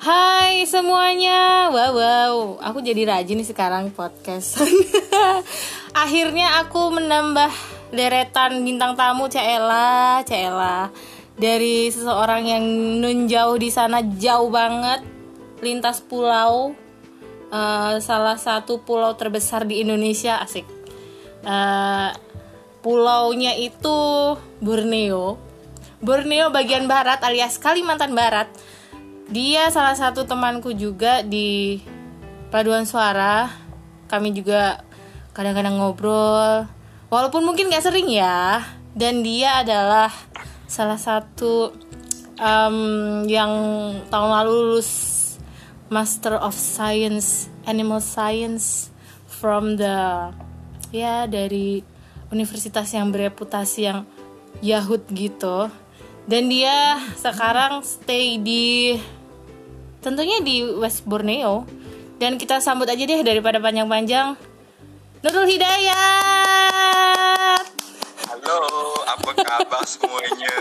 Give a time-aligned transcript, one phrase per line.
[0.00, 4.56] Hai semuanya, wow wow, aku jadi rajin nih sekarang podcast.
[5.92, 7.52] Akhirnya aku menambah
[7.92, 10.88] deretan bintang tamu Cela, Cela
[11.36, 12.64] dari seseorang yang
[12.96, 15.04] nun jauh di sana jauh banget,
[15.60, 16.72] lintas pulau,
[17.52, 20.64] uh, salah satu pulau terbesar di Indonesia, asik.
[21.44, 22.08] Uh,
[22.80, 24.00] pulaunya itu
[24.64, 25.36] Borneo,
[26.00, 28.48] Borneo bagian barat alias Kalimantan Barat
[29.30, 31.78] dia salah satu temanku juga di
[32.50, 33.46] paduan suara.
[34.10, 34.82] Kami juga
[35.30, 36.66] kadang-kadang ngobrol.
[37.10, 38.62] Walaupun mungkin gak sering ya.
[38.90, 40.10] Dan dia adalah
[40.66, 41.70] salah satu
[42.42, 43.50] um, yang
[44.10, 44.90] tahun lalu lulus
[45.90, 48.90] Master of Science Animal Science
[49.26, 50.30] from the
[50.90, 51.86] ya dari
[52.34, 54.06] universitas yang bereputasi yang
[54.58, 55.70] Yahud gitu.
[56.26, 58.94] Dan dia sekarang stay di
[60.00, 61.68] tentunya di West Borneo.
[62.20, 64.36] Dan kita sambut aja deh daripada panjang-panjang.
[65.24, 66.00] Nurul Hidayat!
[68.28, 68.60] Halo,
[69.08, 70.56] apa kabar semuanya?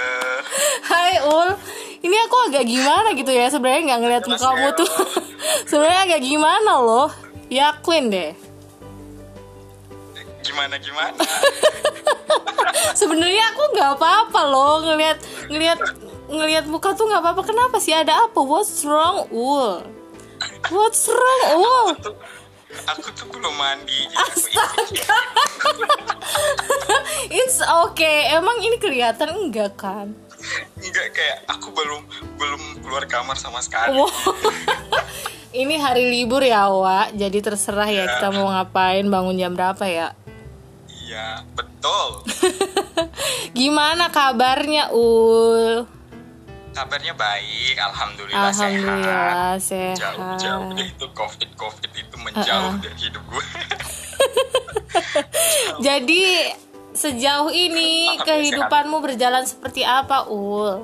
[0.87, 1.55] Hai Ul,
[1.99, 3.51] ini aku agak gimana gitu ya?
[3.51, 4.91] Sebenarnya nggak ngeliat muka kamu tuh.
[5.69, 7.11] Sebenarnya agak gimana loh?
[7.51, 8.31] Ya clean deh.
[10.43, 11.19] Gimana gimana?
[12.99, 15.17] Sebenarnya aku nggak apa-apa loh ngelihat
[15.51, 15.79] ngelihat
[16.29, 17.41] ngelihat muka tuh nggak apa-apa.
[17.43, 17.91] Kenapa sih?
[17.91, 18.39] Ada apa?
[18.39, 19.83] What's wrong ul?
[20.69, 21.87] What's wrong ul?
[22.69, 25.17] aku tuh, belum mandi astaga.
[27.41, 28.29] It's okay.
[28.29, 29.33] Emang ini kelihatan?
[29.33, 30.13] Enggak kan?
[30.77, 32.05] Enggak kayak aku belum
[32.37, 33.97] belum keluar kamar sama sekali.
[33.97, 34.09] Wow.
[35.61, 39.85] ini hari libur ya Wak jadi terserah ya, ya kita mau ngapain bangun jam berapa
[39.89, 40.13] ya?
[41.09, 42.21] Iya betul.
[43.57, 45.89] Gimana kabarnya ul
[46.69, 49.95] kabarnya baik alhamdulillah, alhamdulillah sehat, sehat.
[49.97, 52.81] jauh jauh deh itu covid covid itu menjauh uh -uh.
[52.81, 53.45] dari hidup gue
[55.87, 56.23] jadi
[56.93, 59.05] sejauh ini kehidupanmu sehat.
[59.05, 60.83] berjalan seperti apa ul?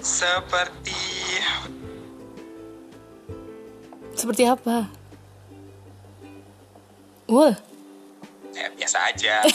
[0.00, 0.96] Seperti
[4.16, 4.88] seperti apa?
[7.28, 7.52] Ul?
[8.56, 9.40] Ya biasa aja.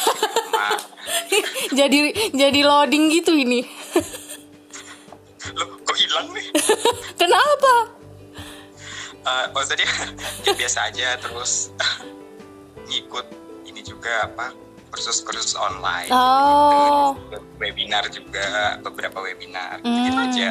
[1.80, 3.62] Jadi jadi loading gitu ini
[5.54, 6.48] Loh, kok hilang nih?
[7.22, 7.74] Kenapa?
[9.26, 9.90] Uh, maksudnya
[10.46, 11.74] ya biasa aja terus
[12.90, 13.26] ngikut
[13.66, 14.54] ini juga apa
[14.94, 17.18] kursus-kursus online oh.
[17.28, 20.06] gitu, webinar juga beberapa webinar hmm.
[20.08, 20.50] gitu aja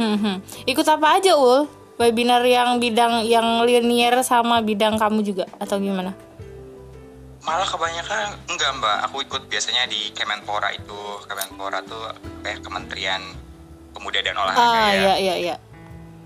[0.00, 0.36] hmm, hmm.
[0.66, 1.68] ikut apa aja ul
[2.00, 6.16] webinar yang bidang yang linear sama bidang kamu juga atau gimana
[7.44, 12.08] malah kebanyakan enggak mbak aku ikut biasanya di Kemenpora itu Kemenpora tuh
[12.40, 13.20] kayak kementerian
[13.94, 15.14] pemuda dan olahraga ah, ya.
[15.16, 15.56] Iya, iya,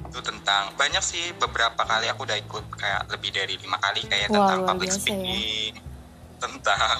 [0.08, 4.32] Itu tentang banyak sih beberapa kali aku udah ikut kayak lebih dari lima kali kayak
[4.32, 4.96] Wah, tentang public ya.
[4.96, 5.82] speaking, ya.
[6.40, 6.98] tentang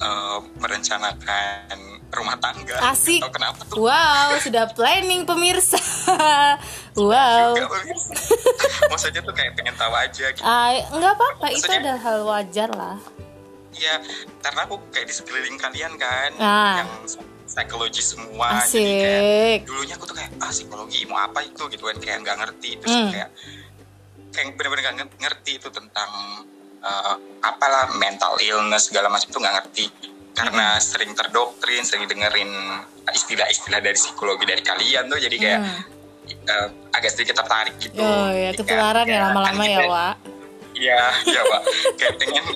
[0.00, 1.78] uh, merencanakan
[2.10, 2.76] rumah tangga.
[2.90, 3.22] Asik.
[3.30, 3.86] Kenapa tuh?
[3.86, 5.78] Wow, sudah planning pemirsa.
[6.98, 7.54] wow.
[7.54, 8.12] Juga, pemirsa.
[8.92, 10.42] Maksudnya tuh kayak pengen tahu aja gitu.
[10.42, 12.98] Ah, enggak apa-apa, itu adalah hal wajar lah.
[13.70, 14.02] Iya,
[14.42, 16.82] karena aku kayak di sekeliling kalian kan, ah.
[16.82, 16.90] yang
[17.50, 18.78] psikologi semua Asik.
[18.78, 22.36] jadi kayak dulunya aku tuh kayak ah psikologi mau apa itu gitu kan kayak nggak
[22.46, 23.10] ngerti terus hmm.
[23.10, 23.28] kayak
[24.30, 26.10] kayak bener-bener nggak ngerti itu tentang
[26.86, 29.84] uh, apalah mental illness segala macam tuh nggak ngerti
[30.30, 30.82] karena hmm.
[30.82, 32.50] sering terdoktrin sering dengerin
[33.10, 35.82] istilah-istilah dari psikologi dari kalian tuh jadi kayak hmm.
[36.46, 40.14] uh, agak sedikit tertarik gitu oh ya ketularan ya lama-lama ya Wak
[40.78, 41.62] iya iya Wak
[41.98, 42.46] kayak pengen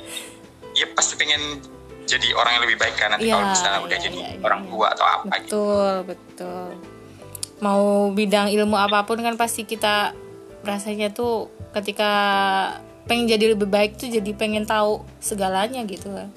[0.79, 1.59] ya pasti pengen
[2.05, 4.29] jadi orang yang lebih baik kan nanti ya, kalau misalnya ya, udah ya, jadi ya,
[4.45, 4.69] orang ya.
[4.69, 5.49] tua atau apa betul, gitu.
[5.49, 6.67] Betul, betul.
[7.65, 7.83] Mau
[8.13, 10.13] bidang ilmu apa pun kan pasti kita
[10.65, 12.13] rasanya tuh ketika
[13.05, 16.29] pengen jadi lebih baik tuh jadi pengen tahu segalanya gitu kan.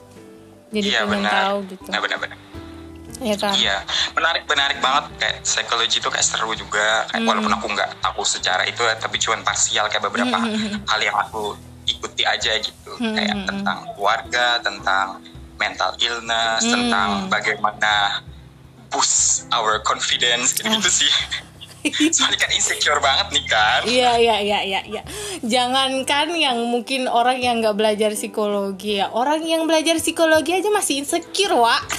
[0.71, 1.35] Jadi iya, pengen benar.
[1.35, 1.89] tahu gitu.
[1.91, 2.39] Nah, benar-benar.
[3.17, 3.53] Iya kan?
[3.57, 3.77] Iya,
[4.13, 7.07] menarik menarik banget kayak psikologi itu kayak seru juga.
[7.09, 7.29] Kayak hmm.
[7.33, 10.85] walaupun aku nggak tahu secara itu tapi cuma parsial kayak beberapa hmm.
[10.85, 12.91] hal yang aku ikuti aja gitu.
[12.99, 13.15] Hmm.
[13.15, 15.23] Kayak tentang keluarga, tentang
[15.57, 16.73] mental illness, hmm.
[16.73, 18.23] tentang bagaimana
[18.89, 21.11] boost our confidence gitu, -gitu sih.
[22.15, 23.81] Soalnya kan insecure banget nih kan.
[23.87, 25.01] Iya iya iya iya iya.
[25.43, 31.03] Jangankan yang mungkin orang yang nggak belajar psikologi ya, orang yang belajar psikologi aja masih
[31.03, 31.83] insecure, Wak.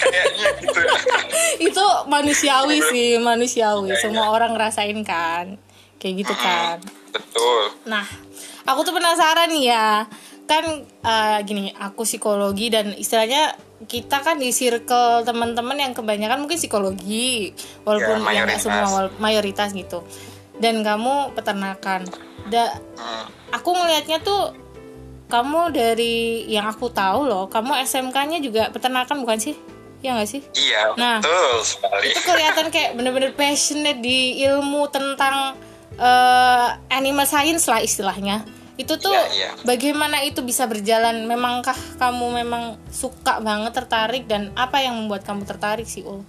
[0.00, 0.80] Kayaknya gitu.
[0.80, 0.94] Ya.
[1.68, 3.92] Itu manusiawi sih, manusiawi.
[4.00, 5.58] Semua orang ngerasain kan.
[6.00, 6.76] Kayak gitu kan.
[7.12, 7.62] Betul.
[7.86, 8.06] Nah,
[8.66, 10.06] aku tuh penasaran ya
[10.44, 10.64] kan
[11.00, 17.50] uh, gini aku psikologi dan istilahnya kita kan di circle teman-teman yang kebanyakan mungkin psikologi
[17.82, 18.60] walaupun Ya, mayoritas.
[18.60, 20.06] semua mayoritas gitu
[20.56, 22.06] dan kamu peternakan
[22.44, 23.26] da Hmm.
[23.50, 24.54] aku ngelihatnya tuh
[25.26, 26.16] kamu dari
[26.46, 29.54] yang aku tahu loh kamu SMK-nya juga peternakan bukan sih
[29.98, 31.18] ya nggak sih Iya, Nah.
[31.18, 32.06] betul sekali.
[32.10, 35.54] itu kelihatan kayak bener-bener passionate di ilmu tentang
[35.94, 38.42] eh, animal science lah istilahnya
[38.74, 39.50] itu tuh Iya, iya.
[39.62, 45.44] bagaimana itu bisa berjalan memangkah kamu memang suka banget tertarik dan apa yang membuat kamu
[45.44, 46.24] tertarik sih Ul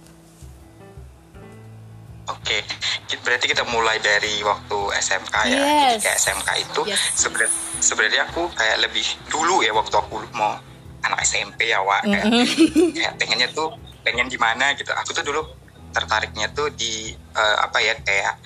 [2.24, 2.64] Oke,
[3.04, 5.52] ki- berarti kita mulai dari waktu SMK ya.
[5.52, 5.60] Yes.
[5.60, 7.00] Jadi kayak SMK itu Yes.
[7.14, 10.56] sebenarnya sebenarnya aku kayak lebih dulu ya waktu aku mau
[11.04, 12.00] anak SMP ya, Wak.
[12.02, 12.24] Kayak,
[12.96, 14.88] kayak pengennya tuh pengen di mana gitu.
[14.96, 15.44] Aku tuh dulu
[15.92, 18.40] tertariknya tuh di eh, apa ya kayak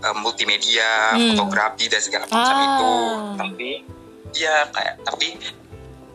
[0.00, 1.36] eh, multimedia, Hmm.
[1.36, 2.64] fotografi dan segala macam Ah.
[2.66, 2.92] itu.
[3.36, 3.70] Tapi
[4.32, 5.28] ya kayak tapi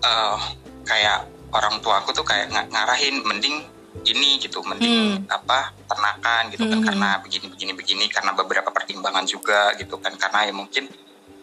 [0.02, 0.38] eh,
[0.84, 3.58] kayak orang tua aku tuh kayak ng- ngarahin mending
[4.06, 6.86] ini gitu mending apa ternakan gitu kan Hmm.
[6.86, 10.92] karena begini begini begini karena beberapa pertimbangan juga gitu kan karena ya mungkin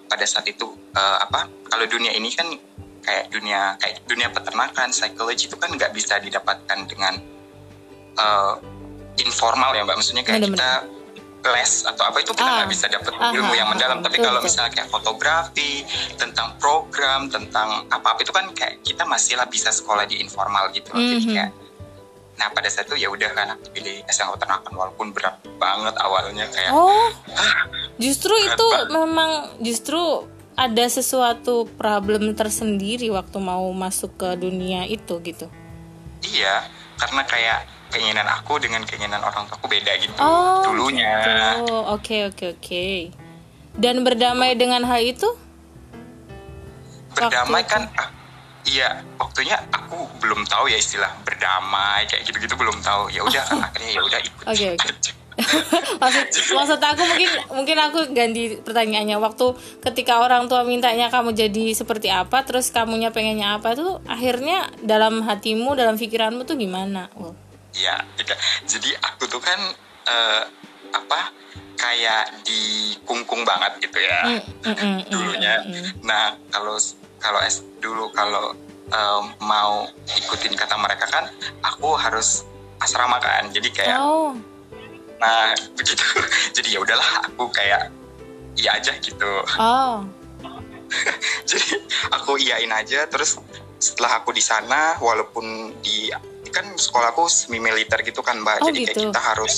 [0.06, 2.46] pada saat itu eh, apa kalau dunia ini kan
[3.02, 7.18] kayak dunia kayak dunia peternakan psikologi itu kan nggak bisa didapatkan dengan
[8.14, 8.54] eh,
[9.18, 10.70] informal ya mbak maksudnya kayak kita
[11.44, 12.56] les atau apa itu kita Ah.
[12.58, 14.88] nggak bisa dapat Ah, ilmu ah, yang ah, mendalam ah, tapi betul, kalau misalnya kayak
[14.88, 15.72] fotografi
[16.14, 20.70] tentang program tentang apa apa itu kan kayak kita masih lah bisa sekolah di informal
[20.70, 21.00] gitu loh.
[21.00, 21.32] jadi Mhm.
[21.32, 21.50] kayak
[22.32, 26.46] nah pada saat itu ya udah kan aku pilih SMK peternakan walaupun berat banget awalnya
[26.48, 27.10] kayak oh
[27.96, 28.88] justru itu banget.
[28.90, 30.00] memang justru
[30.52, 35.46] ada sesuatu problem tersendiri waktu mau masuk ke dunia itu gitu
[36.24, 36.66] iya
[36.96, 37.60] karena kayak
[37.92, 42.86] keinginan aku dengan keinginan orang tuaku beda gitu Oh, dulunya Oh, oke oke oke.
[43.72, 45.28] Dan berdamai dengan hal itu?
[47.12, 48.08] berdamai waktu kan ah,
[48.64, 48.88] iya
[49.20, 53.90] waktunya aku belum tahu ya istilah berdamai kayak gitu-gitu belum tahu ya udah kan akhirnya
[53.92, 54.88] ya udah ikut Oke, oke.
[54.88, 55.12] aja.
[56.02, 59.46] maksud maksud aku mungkin mungkin aku ganti pertanyaannya waktu
[59.80, 65.24] ketika orang tua mintanya kamu jadi seperti apa terus kamunya pengennya apa itu akhirnya dalam
[65.24, 67.32] hatimu dalam pikiranmu tuh gimana Ul?
[67.72, 68.38] Iya, tidak.
[68.69, 69.58] Jadi aku tuh kan
[70.06, 70.42] eh,
[70.92, 71.20] apa
[71.76, 75.54] kayak dikungkung banget gitu ya Mm, mm, mm, dulunya.
[75.66, 75.90] mm, mm.
[76.06, 76.78] Nah kalau
[77.19, 78.54] kalau es dulu kalau
[78.92, 81.26] em, mau ikutin kata mereka kan
[81.64, 82.46] aku harus
[82.78, 83.50] asrama kan.
[83.50, 84.36] Jadi kayak oh
[85.18, 86.02] nah begitu.
[86.54, 87.90] Jadi ya udahlah aku kayak
[88.54, 89.32] iya aja gitu.
[89.58, 90.06] oh
[91.50, 91.72] Jadi
[92.12, 93.40] aku iyain aja terus
[93.80, 96.12] setelah aku di sana walaupun di
[96.52, 99.08] kan sekolahku semi militer gitu kan mbak Oh, jadi kayak gitu.
[99.08, 99.54] kita harus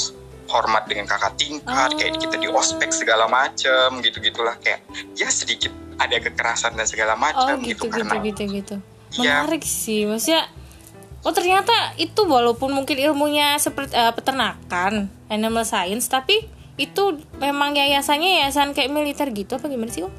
[0.47, 1.99] hormat dengan kakak tingkat Oh.
[1.99, 4.81] kayak kita di ospek segala macem gitu gitulah kayak
[5.13, 8.75] ya sedikit ada kekerasan dan segala oh macam gitu gitu karena gitu gitu
[9.15, 9.47] Iya.
[9.47, 10.47] menarik sih maksudnya
[11.23, 16.45] oh ternyata itu walaupun mungkin ilmunya seperti eh, peternakan animal science tapi
[16.75, 17.03] itu
[17.39, 20.11] memang yayasannya yayasan kayak militer gitu apa gimana sih Ul?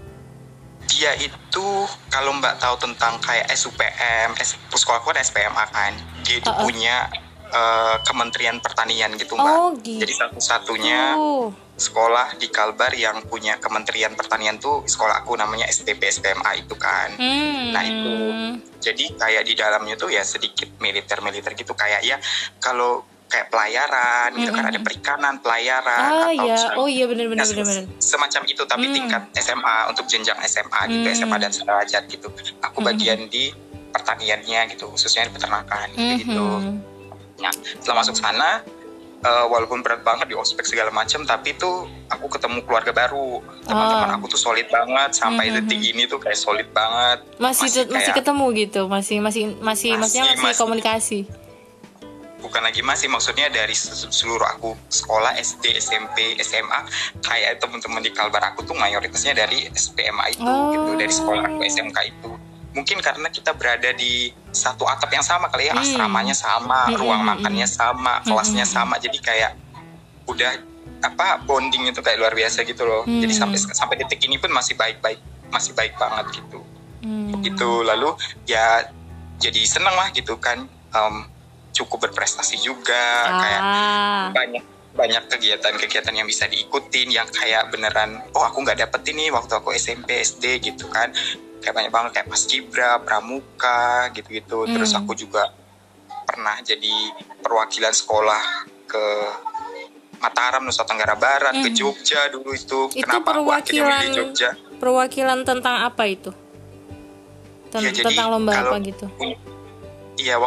[0.96, 1.68] Dia itu
[2.08, 5.92] kalau mbak tahu tentang kayak SUPM, S, sekolahku kan SPMA kan,
[6.24, 6.64] dia itu Uh-uh.
[6.64, 7.12] punya
[7.46, 9.52] eh, Kementerian Pertanian gitu mbak.
[9.52, 10.00] Oh, gitu.
[10.00, 11.52] Jadi satu-satunya Oh.
[11.76, 17.12] sekolah di Kalbar yang punya Kementerian Pertanian tuh sekolah aku namanya STP SPMA itu kan.
[17.20, 17.76] Hmm.
[17.76, 18.16] Nah, itu.
[18.80, 22.16] Jadi kayak di dalamnya tuh ya sedikit militer-militer gitu kayak ya
[22.64, 27.44] kalau kayak pelayaran gitu kan ada perikanan, pelayaran Ah atau ya, oh iya benar benar
[27.44, 27.86] se- benar benar.
[27.98, 28.96] semacam itu tapi Hmm.
[28.96, 31.18] tingkat SMA untuk jenjang SMA gitu Hmm.
[31.18, 32.28] SMA dan sederajat gitu
[32.60, 33.50] aku bagian di
[33.90, 36.74] pertaniannya gitu khususnya di peternakan gitu gitu Mhm.
[37.38, 38.62] nah setelah masuk sana
[39.18, 44.10] eh, walaupun berat banget di ospek segala macam tapi tuh aku ketemu keluarga baru teman-teman
[44.12, 44.16] Oh.
[44.16, 45.54] aku tuh solid banget sampai Mhm.
[45.58, 49.58] detik ini tuh kayak solid banget Masih masih, masih kayak- ketemu gitu, masih masih masih,
[49.58, 50.62] Masih, maksudnya masih, masih.
[50.62, 51.20] komunikasi.
[52.46, 56.86] Bukan lagi masih maksudnya dari se- seluruh aku sekolah SD SMP SMA
[57.20, 60.70] kayak teman-teman di Kalbar aku tuh mayoritasnya dari SPMA itu Oh.
[60.70, 60.90] gitu.
[60.94, 62.30] Dari sekolah aku SMK itu.
[62.72, 65.82] Mungkin karena kita berada di satu atap yang sama kali ya Hmm.
[65.82, 68.96] asramanya sama Hmm, ruang hmm, makannya sama kelasnya sama.
[68.98, 69.58] Jadi kayak
[70.26, 70.52] udah
[71.02, 73.02] apa bonding itu kayak luar biasa gitu loh.
[73.04, 73.42] Jadi Hmm.
[73.42, 76.62] sampai sampai detik ini pun masih baik-baik masih baik banget gitu.
[77.02, 77.38] Hmm.
[77.40, 78.82] itu lalu ya
[79.38, 80.66] jadi seneng lah gitu kan.
[80.90, 81.16] Em,
[81.76, 83.04] cukup berprestasi juga
[83.36, 84.26] kayak Ah.
[84.32, 84.64] banyak
[84.96, 89.70] banyak kegiatan-kegiatan yang bisa diikutin yang kayak beneran oh aku nggak dapet ini waktu aku
[89.72, 91.12] SMP SD gitu kan
[91.60, 95.04] kayak banyak banget kayak paskibra pramuka gitu-gitu terus Hmm.
[95.04, 95.52] aku juga
[96.24, 96.96] pernah jadi
[97.38, 98.44] perwakilan sekolah
[98.86, 99.06] ke
[100.16, 101.76] Mataram Nusa Tenggara Barat ke Hmm.
[101.76, 106.32] Jogja dulu itu, Itu kenapa aku perwakilan milih Jogja perwakilan tentang apa itu?
[107.68, 109.06] Ten- Ya, jadi tentang lomba apa gitu?
[110.16, 110.40] Iya,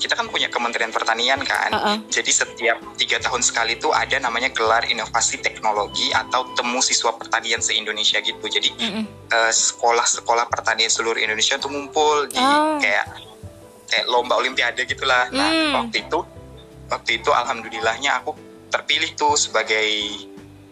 [0.00, 1.68] kita kan punya Kementerian Pertanian kan.
[1.68, 1.96] Uh -uh.
[2.08, 7.60] Jadi setiap tiga tahun sekali itu ada namanya gelar inovasi teknologi atau temu siswa pertanian
[7.60, 8.40] se Indonesia gitu.
[8.48, 8.72] Jadi
[9.28, 12.80] uh, sekolah-sekolah pertanian seluruh Indonesia tuh ngumpul di Oh.
[12.80, 13.04] kayak
[13.92, 15.28] kayak lomba olimpiade gitulah.
[15.28, 15.72] Nah Mm.
[15.76, 16.18] waktu itu
[16.88, 18.32] waktu itu alhamdulillahnya aku
[18.72, 19.88] terpilih tuh sebagai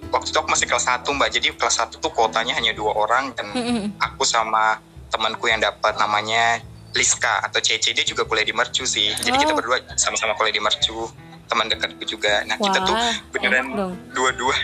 [0.09, 1.29] waktu itu aku masih kelas 1 mbak.
[1.29, 3.53] Jadi kelas 1 tuh kuotanya hanya dua orang dan
[4.01, 4.81] aku sama
[5.13, 9.15] temanku yang dapat namanya Liska atau Cece dia juga kuliah di Mercu sih.
[9.15, 9.59] Jadi kita Oh.
[9.59, 11.07] berdua sama-sama kuliah di Mercu.
[11.47, 12.43] Teman dekatku juga.
[12.45, 13.67] Nah, kita tuh Wah, beneran
[14.11, 14.55] dua-dua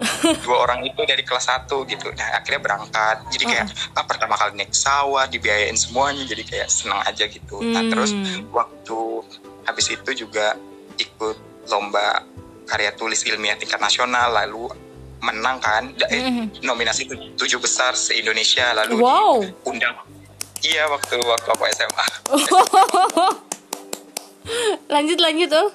[0.44, 2.08] dua orang itu dari kelas 1 gitu.
[2.10, 3.16] Nah, akhirnya berangkat.
[3.28, 6.24] Jadi kayak ah, pertama kali naik sawah, dibiayain semuanya.
[6.24, 7.60] Jadi kayak senang aja gitu.
[7.60, 7.92] Nah, Hmm.
[7.92, 8.10] terus
[8.48, 8.98] waktu
[9.62, 10.56] habis itu juga
[10.96, 11.36] ikut
[11.68, 12.24] lomba
[12.64, 14.72] karya tulis ilmiah tingkat nasional lalu
[15.20, 16.64] menang kan eh, Mhm.
[16.64, 19.44] nominasi tu- tujuh besar se Indonesia lalu Wow.
[19.44, 19.92] diundang
[20.62, 22.06] iya waktu waktu aku SMA
[24.92, 25.70] lanjut lanjut oh.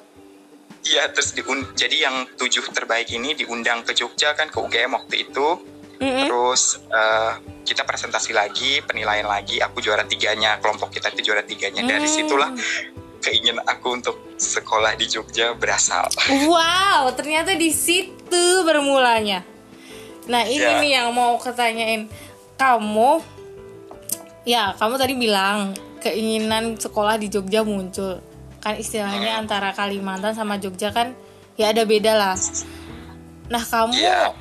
[0.84, 5.26] iya terus diun jadi yang tujuh terbaik ini diundang ke Jogja kan ke UGM waktu
[5.26, 5.48] itu
[5.96, 6.28] Mm-mm.
[6.28, 7.32] terus eh,
[7.64, 12.14] kita presentasi lagi penilaian lagi aku juara tiganya kelompok kita itu juara tiganya dari Hmm.
[12.14, 12.52] situlah
[13.24, 16.06] keinginan aku untuk sekolah di Jogja berasal
[16.52, 18.14] Wow, ternyata di situ
[18.62, 19.42] bermulanya.
[20.26, 20.78] Nah, ini Ya.
[20.78, 22.06] nih yang mau ketanyain.
[22.54, 23.22] Kamu
[24.46, 28.22] ya, kamu tadi bilang keinginan sekolah di Jogja muncul.
[28.62, 29.42] Kan istilahnya Hmm.
[29.46, 31.14] antara Kalimantan sama Jogja kan
[31.58, 32.38] ya ada beda lah.
[33.50, 34.34] Nah, kamu Iya.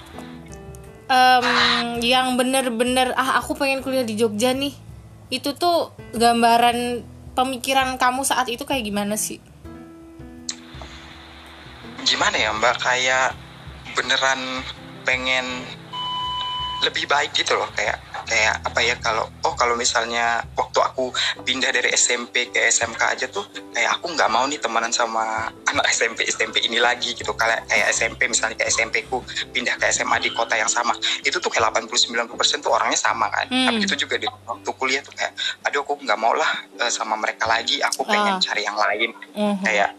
[1.04, 1.46] em,
[2.00, 4.72] yang bener-bener ah aku pengen kuliah di Jogja nih.
[5.28, 9.40] Itu tuh gambaran pemikiran kamu saat itu kayak gimana sih?
[12.04, 13.32] gimana ya mbak kayak
[13.96, 14.60] beneran
[15.08, 15.64] pengen
[16.82, 21.68] lebih baik gitu loh kayak kayak apa ya kalau oh kalau misalnya waktu aku pindah
[21.68, 25.22] dari SMP ke SMK aja tuh kayak aku nggak mau nih temenan sama
[25.64, 29.86] anak SMP SMP ini lagi gitu kayak kayak SMP misalnya kayak SMP ku pindah ke
[29.88, 32.26] SMA di kota yang sama itu tuh kayak 80-90%
[32.60, 33.68] tuh orangnya sama kan Hmm.
[33.68, 37.14] tapi itu juga di waktu kuliah tuh kayak aduh aku nggak mau lah eh, sama
[37.14, 38.40] mereka lagi aku pengen Ah.
[38.40, 39.62] cari yang lain Mhm.
[39.62, 39.90] kayak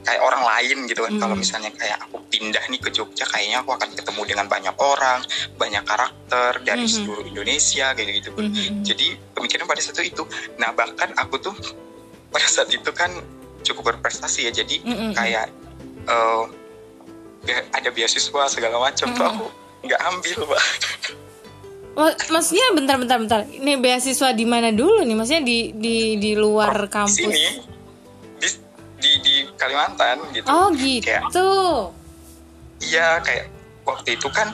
[0.00, 1.22] kayak orang lain gitu kan Hmm.
[1.22, 5.20] kalau misalnya kayak aku pindah nih ke Jogja kayaknya aku akan ketemu dengan banyak orang
[5.54, 6.92] banyak karakter dari Mhm.
[6.92, 8.82] seluruh Indonesia gitu gitu Mhm.
[8.82, 10.24] jadi pemikiran pada saat itu
[10.54, 11.54] nah bahkan aku tuh
[12.32, 13.08] pada saat itu kan
[13.60, 15.10] cukup berprestasi ya jadi Mhm.
[15.14, 15.46] kayak
[16.04, 16.42] eh,
[17.42, 19.30] be- ada beasiswa segala macam tuh Mhm.
[19.30, 19.46] aku
[19.84, 20.62] nggak ambil pak
[21.94, 23.40] Ma- Maksudnya bentar bentar bentar.
[23.46, 25.14] Ini beasiswa di mana dulu nih?
[25.14, 27.14] Maksudnya di di di luar di kampus.
[27.14, 27.44] sini
[28.96, 31.48] di, di Kalimantan gitu Oh Kayak- gitu.
[32.80, 33.48] Iya kayak
[33.82, 34.52] waktu itu kan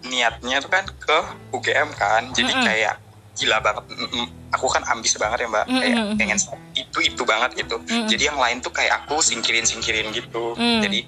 [0.00, 1.18] niatnya tuh kan ke
[1.52, 2.64] UGM kan, jadi Mm-mm.
[2.64, 2.94] kayak
[3.36, 3.84] gila banget.
[3.90, 6.16] Mm, mm, Aku kan ambis banget ya mbak, kayak Mm-mm.
[6.16, 6.38] pengen
[6.72, 7.76] itu itu banget gitu.
[7.78, 8.08] Mm-mm.
[8.08, 10.56] Jadi yang lain tuh kayak aku singkirin singkirin gitu.
[10.56, 10.80] Mm.
[10.82, 10.98] Jadi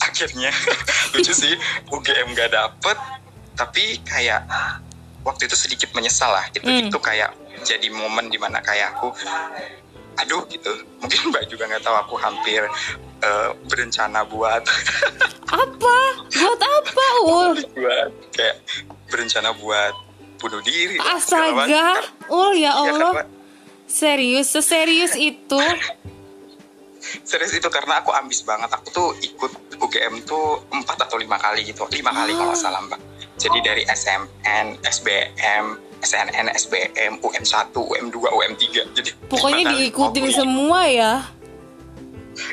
[0.00, 0.50] akhirnya
[1.12, 1.52] lucu sih
[1.88, 2.96] UGM gak dapet,
[3.54, 4.44] tapi kayak
[5.20, 6.64] waktu itu sedikit menyesal lah gitu.
[6.64, 6.88] Mm.
[6.88, 9.12] Itu kayak jadi momen di mana kayak aku
[10.16, 12.62] aduh gitu mungkin mbak juga nggak tahu aku hampir
[13.20, 14.62] eh, berencana buat
[15.44, 15.96] Apa?
[16.34, 17.54] Buat apa, Ul?
[17.70, 18.56] buat kayak
[19.06, 19.94] berencana buat
[20.36, 20.98] bunuh diri.
[20.98, 23.12] Astaga, Ul ya Iya, Allah.
[23.14, 23.30] karena-
[23.86, 25.60] Serius, seserius itu?
[27.22, 31.62] serius itu karena aku ambis banget aku tuh ikut UGM tuh empat atau lima kali
[31.62, 32.98] gitu lima kali kalau nggak salah mbak
[33.36, 35.64] jadi dari SMN SBM
[36.04, 39.92] SNN SBM UM 1 UM 2 UM 3 jadi Pokoknya diikutin
[40.22, 41.12] Pokoknya- semua ya.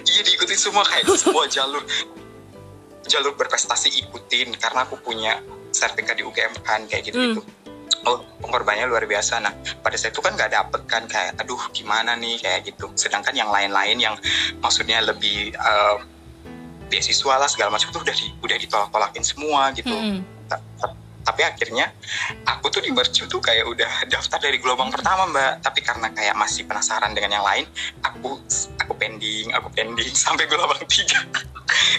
[0.04, 0.84] iya diikutin semua.
[0.84, 1.84] Kayak semua jalur
[3.06, 4.56] jalur berprestasi ikutin.
[4.56, 7.44] Karena aku punya sertifikat di UGM kan kayak gitu gitu
[8.02, 9.38] oh pengorbanannya luar biasa.
[9.40, 12.40] Nah pada saat itu kan nggak dapet kan kayak aduh gimana nih?
[12.40, 12.90] Kayak gitu.
[12.96, 14.16] Sedangkan yang lain-lain yang
[14.58, 15.98] maksudnya lebih eh,
[16.90, 19.94] beasiswa lah segala macam tuh udah di, udah ditolak-tolakin semua gitu.
[19.94, 20.20] Mm-mm.
[21.22, 21.86] Ta- ta- tapi akhirnya
[22.44, 25.62] aku tuh di Mercu tuh kayak udah daftar dari gelombang pertama mbak.
[25.62, 27.66] Tapi karena kayak masih penasaran dengan yang lain
[28.02, 28.42] aku
[28.78, 31.22] aku pending aku pending sampai gelombang tiga.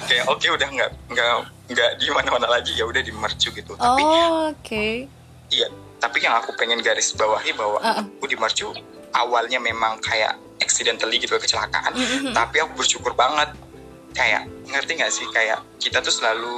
[0.05, 1.33] Kayak oke udah nggak nggak
[1.71, 3.73] nggak di mana-mana lagi ya udah di Mercu gitu.
[3.73, 5.09] Tapi Oh, oke.
[5.49, 8.05] iya tapi yang aku pengen garis bawahi bahwa Ah, ah.
[8.05, 8.69] aku di Mercu
[9.13, 11.95] awalnya memang kayak accidentally gitu kecelakaan.
[11.95, 12.35] Mm-mm.
[12.35, 13.49] tapi aku bersyukur banget.
[14.13, 15.25] Kayak ngerti nggak sih?
[15.33, 16.53] Kayak kita tuh selalu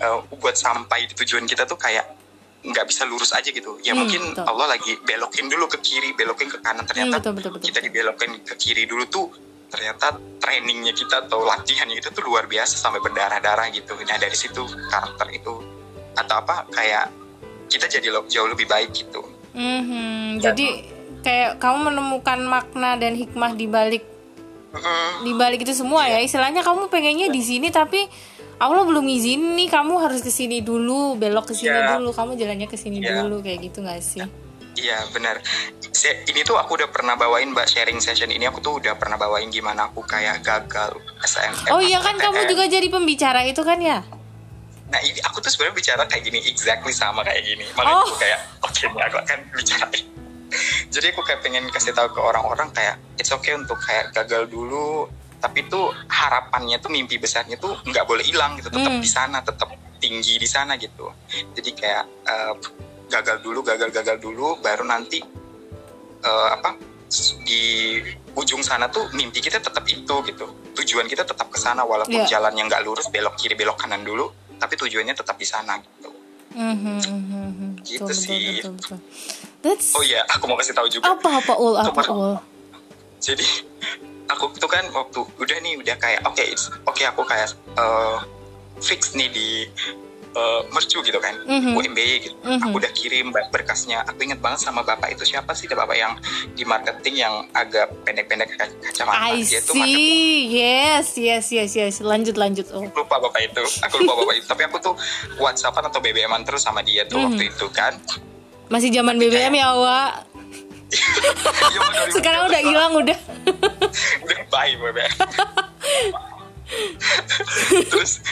[0.00, 2.16] eh, buat sampai di tujuan kita tuh kayak
[2.60, 4.44] nggak bisa lurus aja gitu ya Hmm, mungkin betul.
[4.44, 7.78] Allah lagi belokin dulu ke kiri belokin ke kanan ternyata Hmm, betul, betul, betul, kita
[7.80, 7.88] betul.
[7.88, 9.26] dibelokin ke kiri dulu tuh
[9.70, 14.60] ternyata trainingnya kita atau latihannya kita tuh luar biasa sampai berdarah-darah gitu nah dari situ
[14.90, 15.54] karakter itu
[16.12, 17.06] atau apa kayak
[17.70, 20.50] kita jadi jauh lebih baik gitu Mhm, Ya.
[20.50, 20.86] Jadi
[21.20, 24.04] kayak kamu menemukan makna dan hikmah di balik
[24.70, 25.26] Mm-mm.
[25.26, 28.06] di balik itu semua ya istilahnya kamu pengennya di sini tapi
[28.60, 31.96] Allah belum izin nih kamu harus ke sini dulu belok ke sini Iya.
[31.96, 33.24] dulu kamu jalannya ke sini Iya.
[33.24, 34.20] dulu kayak gitu gak sih
[34.72, 35.42] Iya benar.
[36.24, 39.50] Ini tuh aku udah pernah bawain mbak sharing session ini aku tuh udah pernah bawain
[39.50, 41.74] gimana aku kayak gagal SNM.
[41.74, 44.00] oh iya kan kamu juga jadi pembicara itu kan ya
[44.88, 47.62] Nah ini aku tuh sebenarnya bicara kayak gini exactly sama kayak gini.
[47.72, 48.06] Makanya Oh.
[48.06, 49.86] aku kayak oke nih aku akan bicara.
[50.88, 55.06] Jadi aku kayak pengen kasih tahu ke orang-orang kayak it's okay untuk kayak gagal dulu.
[55.40, 58.68] Tapi tuh harapannya tuh mimpi besarnya tuh nggak boleh hilang gitu.
[58.68, 59.00] Tetap Hmm.
[59.00, 61.08] di sana, tetap tinggi di sana gitu.
[61.56, 62.52] Jadi kayak eh,
[63.08, 65.18] gagal dulu, gagal-gagal dulu, baru nanti
[66.20, 66.76] eh, apa
[67.42, 67.98] di
[68.32, 70.46] ujung sana tuh mimpi kita tetap itu gitu
[70.78, 72.38] tujuan kita tetap ke sana walaupun Iya.
[72.38, 76.10] jalannya nggak lurus belok kiri belok kanan dulu tapi tujuannya tetap di sana gitu.
[77.82, 78.62] Gitu Betul, sih.
[78.62, 78.98] betul, betul.
[79.60, 82.38] That's oh iya aku mau kasih tahu juga apa apa ul apa ul
[83.18, 83.44] jadi
[84.30, 88.18] aku tuh kan waktu udah nih udah kayak oke it's- oke aku kayak eh,
[88.78, 89.48] fix nih di
[90.30, 91.74] eh, mercu gitu kan Mhm.
[91.74, 92.36] UMBY gitu.
[92.40, 92.62] Mhm.
[92.62, 94.04] aku udah kirim ber- berkasnya.
[94.04, 96.14] Aku inget banget sama bapak itu siapa sih bapak yang
[96.52, 99.26] di marketing yang agak pendek-pendek kaca- kacamata.
[99.28, 99.98] I dia tuh marketing.
[99.98, 101.94] See yes yes yes yes.
[102.00, 102.62] Lanjut lanjut.
[102.70, 103.58] Ul lupa bapak itu.
[103.82, 104.46] Aku lupa bapak itu.
[104.46, 104.94] Tapi aku tuh
[105.36, 107.26] whatsappan atau BBM-an terus sama dia tuh Mhm.
[107.26, 107.98] waktu itu kan.
[108.68, 110.30] Masih zaman BBM ya Wak
[112.16, 113.18] sekarang udah hilang udah.
[114.26, 115.14] Udah bye BBM
[117.90, 118.22] terus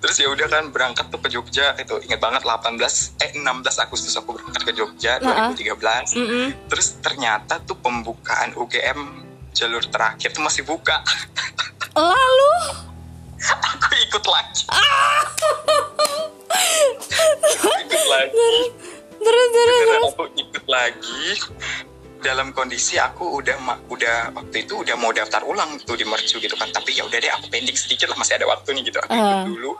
[0.00, 2.76] terus ya udah kan berangkat tuh ke Jogja itu ingat banget 18
[3.24, 3.44] eh 16
[3.80, 5.52] Agustus aku berangkat ke Jogja Nah.
[5.56, 6.46] 2013 Mm-mm.
[6.68, 10.98] terus ternyata tuh pembukaan UGM jalur terakhir tuh masih buka.
[11.94, 12.54] Lalu?
[13.70, 14.66] Aku ikut lagi.
[14.66, 15.50] Aku
[17.86, 18.50] ikut lagi.
[19.14, 21.22] Terus terus terus aku ikut lagi
[22.24, 23.54] dalam kondisi aku udah
[23.86, 26.66] udah waktu itu udah mau daftar ulang tuh di mercu gitu kan.
[26.68, 28.98] Tapi ya udah deh aku pending sedikit lah masih ada waktu nih gitu.
[28.98, 29.44] Aku ikut Ah.
[29.44, 29.72] dulu.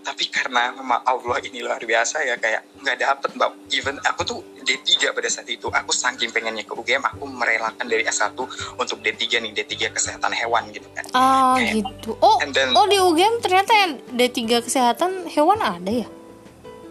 [0.00, 3.50] Tapi karena memang Allah ini luar biasa ya kayak nggak dapet mbak.
[3.70, 8.02] Even aku tuh D3 pada saat itu aku saking pengennya ke UGM aku merelakan dari
[8.02, 8.32] S1
[8.74, 11.04] untuk D3 nih D3 kesehatan hewan gitu kan.
[11.12, 12.16] Ah Kayak- gitu.
[12.18, 16.08] Oh then- oh di UGM ternyata yang D3 kesehatan hewan ada ya?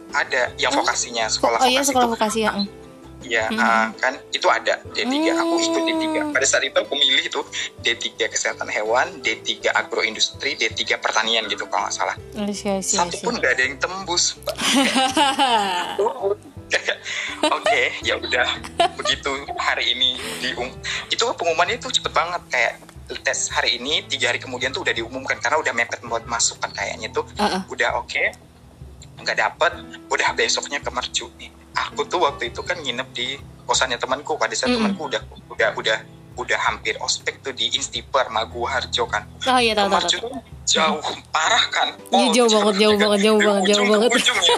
[0.10, 2.14] Ada yang vokasinya sekolah oh iya vokasi sekolah tuh.
[2.14, 2.52] vokasi ya
[3.28, 3.30] mm.
[3.30, 3.60] Iya, Mhm.
[3.60, 5.06] ah, kan itu ada D3.
[5.36, 5.90] Aku ikut Hmm.
[5.92, 6.06] D3.
[6.32, 7.42] Pada saat itu aku milih itu
[7.78, 12.16] D3 kesehatan hewan, D3 agroindustri, D3 pertanian gitu kalau nggak salah.
[12.80, 14.40] Satu pun nggak ada yang tembus.
[17.48, 18.48] Oke, ya udah
[18.96, 20.10] begitu hari ini
[20.42, 20.68] dium
[21.08, 22.74] itu pengumumannya itu cepet banget kayak
[23.24, 26.72] tes hari ini tiga hari kemudian tuh udah diumumkan karena udah mepet buat masuk kan
[26.74, 27.62] kayaknya tuh Ah, ah.
[27.66, 28.20] udah oke
[29.18, 29.72] nggak dapet
[30.08, 31.48] udah besoknya ke mercu nih
[31.80, 34.90] aku tuh waktu itu kan nginep di kosannya temanku pada saat Mm-mm.
[34.90, 35.98] temanku udah udah udah
[36.36, 40.30] udah hampir ospek tuh di Instiper Maguwarjo kan oh iya tahu tahu
[40.64, 44.12] jauh parah kan Iya, jauh banget, jauh dari- banget, jauh banget, jauh ujung ke banget.
[44.14, 44.56] ujung ya.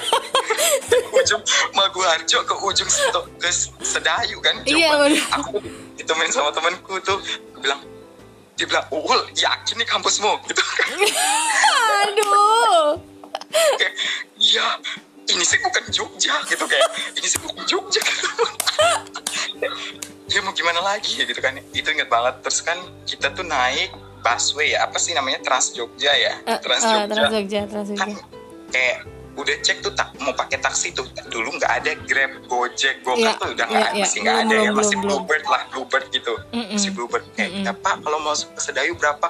[1.19, 5.21] Ujung Maguwarjo ke ujung Seto, ke Sedayu kan jauh Iya, banget.
[5.21, 5.23] bener.
[5.32, 5.49] aku
[5.95, 7.79] ditemenin sama temanku tuh aku bilang
[8.53, 10.63] dia bilang Ul yakin nih kampusmu gitu
[12.01, 12.97] aduh
[14.38, 14.67] iya
[15.30, 18.02] ini sih bukan Jogja gitu kayak ini sih bukan Jogja.
[20.30, 21.58] Ya mau gimana lagi ya gitu kan.
[21.74, 22.38] Itu inget banget.
[22.46, 23.89] Terus kan kita tuh naik
[24.22, 25.42] busway ya apa sih namanya?
[25.42, 26.38] Trans Jogja ya?
[26.46, 27.10] Eh, Trans eh, Jogja.
[27.10, 28.26] Trans Jogja Trans kan Jogja.
[28.70, 28.98] kayak
[29.34, 33.32] udah cek tuh tak mau pakai taksi tuh dulu nggak ada Grab Gojek Gokar Iya,
[33.42, 34.04] tuh udah nggak iya, iya.
[34.06, 34.62] masih nggak Belum, ada ya.
[34.62, 36.34] belum, masih belum, Bluebird lah Bluebird gitu.
[36.54, 36.76] Mm-mm.
[36.78, 37.24] masih Bluebird.
[37.34, 39.28] Kayak kita pak kalau mau ke Sedayu berapa?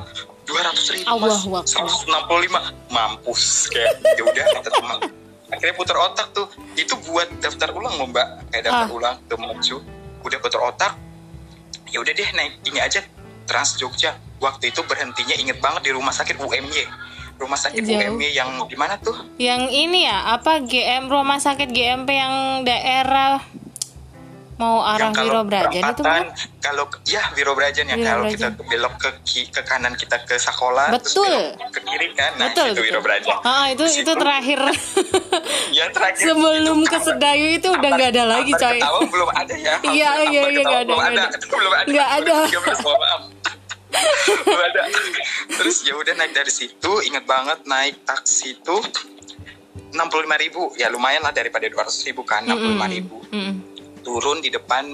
[0.49, 1.45] dua ratus ribu mas.
[1.69, 2.59] Seratus enam puluh lima.
[2.91, 4.99] Mampus kayak ya udah kata teman
[5.49, 6.47] akhirnya putar otak tuh.
[6.73, 8.49] Itu buat daftar ulang loh mbak.
[8.49, 8.97] Kayak daftar Ah.
[8.97, 9.77] ulang ke Mercu
[10.21, 10.93] udah putar otak.
[11.89, 13.01] Ya udah deh naik ini aja
[13.45, 14.13] Trans Jogja.
[14.39, 16.85] Waktu itu berhentinya inget banget di rumah sakit UMY
[17.39, 18.19] rumah sakit Jauh.
[18.19, 19.15] UMY yang di mana tuh?
[19.39, 23.39] Yang ini ya apa GM rumah sakit GMP yang daerah
[24.59, 26.25] mau arah yang kalau Wiro Brajan itu bukan?
[26.59, 29.09] kalau ya Wiro Brajan ya kalau kita belok ke
[29.55, 31.55] ke kanan kita ke sekolah terus Betul.
[31.55, 32.31] belok ke kiri kan?
[32.35, 32.81] Nah betul itu.
[32.83, 33.37] Wiro Brajan.
[33.47, 34.59] Ah, itu Di itu situ, terakhir.
[35.69, 36.25] Ya terakhir.
[36.33, 38.79] Sebelum itu ke Sedayu itu udah nggak ada lagi coy.
[38.81, 39.75] ketawa belum ada ya?
[39.95, 41.23] Iya, iya, iya, ketawa nggak ada, belum nggak ada?
[41.23, 41.47] ada.
[41.55, 41.87] belum ada.
[41.87, 42.35] Nggak ada.
[42.51, 43.21] 2013, mohon maaf.
[44.27, 44.81] Belum ada.
[45.55, 48.75] Terus ya udah naik dari situ inget banget naik taksi itu
[49.95, 50.73] enam puluh lima ribu.
[50.75, 53.17] Ya lumayan lah daripada dua ratus ribu kan enam puluh lima ribu.
[53.29, 53.68] Mm-mm.
[54.09, 54.89] Turun di depan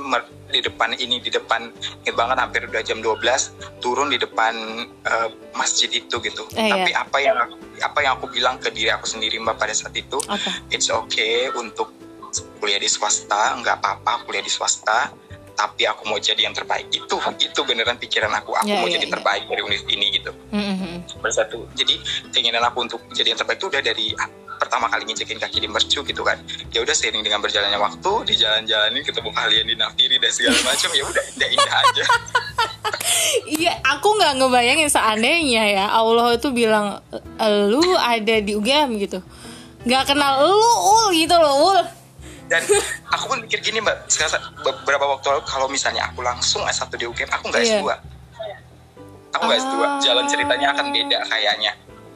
[0.51, 1.71] di depan ini di depan
[2.03, 3.15] inget banget hampir udah jam 12
[3.79, 4.51] turun di depan
[5.07, 7.07] eh, masjid itu gitu Eh, tapi iya.
[7.07, 7.37] apa yang
[7.79, 11.47] apa yang aku bilang ke diri aku sendiri mbak pada saat itu apa it's okay
[11.55, 11.95] untuk
[12.59, 15.15] kuliah di swasta nggak apa-apa kuliah di swasta
[15.55, 18.99] tapi aku mau jadi yang terbaik itu itu beneran pikiran aku aku Ya, mau ya,
[18.99, 19.13] jadi ya.
[19.15, 21.07] terbaik dari univ ini gitu Mm-mm.
[21.23, 21.95] bersatu jadi
[22.35, 24.11] keinginan aku untuk jadi yang terbaik itu udah dari
[24.55, 26.37] pertama kali nginjekin kaki di mercu gitu kan
[26.69, 30.89] ya udah seiring dengan berjalannya waktu di jalan-jalanin ketemu kalian di Nafiri dan segala macam
[30.91, 32.05] ya udah indah-indah aja
[33.45, 37.01] Iya, aku nggak ngebayangin seandainya ya Allah itu bilang
[37.69, 39.19] lu ada di UGM gitu,
[39.81, 41.79] nggak kenal lu ul gitu loh ul.
[42.45, 42.61] dan
[43.09, 47.09] aku pun mikir gini mbak sekarang beberapa waktu lalu kalau misalnya aku langsung S1 di
[47.09, 47.81] UGM aku nggak Iya.
[47.81, 47.89] S2
[49.33, 49.89] aku nggak S2 Ah.
[49.97, 51.71] jalan ceritanya akan beda kayaknya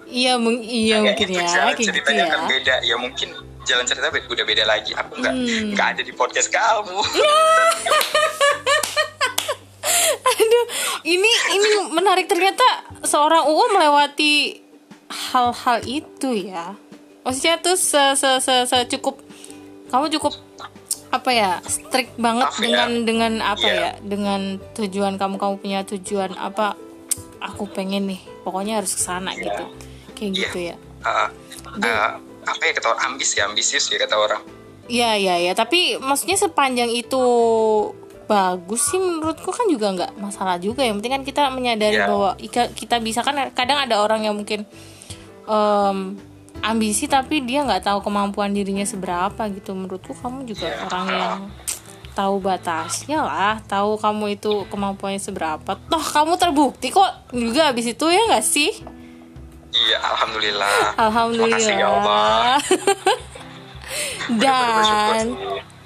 [0.09, 2.27] Iya, mung- iya Kayaknya mungkin ya, jalan kayak gitu ceritanya ya.
[2.27, 3.29] akan beda ya mungkin
[3.61, 5.69] jalan cerita udah beda lagi aku nggak Hmm.
[5.71, 6.97] nggak ada di podcast kamu
[10.29, 10.65] Aduh,
[11.03, 12.63] ini ini menarik ternyata
[13.01, 14.61] seorang UU melewati
[15.09, 16.73] hal-hal itu ya.
[17.21, 19.19] Maksudnya tuh se se se, se- cukup
[19.87, 20.33] kamu cukup
[21.09, 22.63] apa ya strict banget Tough ya.
[22.63, 23.73] dengan dengan apa Iya.
[23.75, 24.41] ya dengan
[24.71, 26.77] tujuan kamu kamu punya tujuan apa
[27.39, 29.41] aku pengen nih pokoknya harus ke sana Iya.
[29.43, 29.65] gitu
[30.19, 30.41] kayak Iya.
[30.45, 30.75] gitu ya?
[30.99, 31.27] Uh,
[31.79, 32.09] uh,
[32.43, 33.03] apa ya kata orang?
[33.09, 34.41] Ambis ya ambisius ya kata orang.
[34.85, 35.51] Iya iya iya.
[35.53, 37.23] Tapi maksudnya sepanjang itu
[38.25, 40.81] bagus sih menurutku kan juga nggak masalah juga.
[40.81, 42.05] Yang penting kan kita menyadari Iya.
[42.05, 42.29] bahwa
[42.73, 44.65] kita bisa kan kadang ada orang yang mungkin
[45.45, 45.97] em,
[46.59, 49.73] ambisi tapi dia nggak tahu kemampuan dirinya seberapa gitu.
[49.73, 50.79] Menurutku kamu juga Iya.
[50.85, 51.39] orang yang
[52.11, 53.55] tahu batasnya lah.
[53.63, 55.77] Tahu kamu itu kemampuannya seberapa.
[55.77, 58.73] Toh kamu terbukti kok juga habis itu ya nggak sih
[59.89, 60.77] iya alhamdulillah.
[61.01, 61.57] Alhamdulillah.
[61.57, 62.57] Makasih ya Allah.
[64.43, 65.25] Dan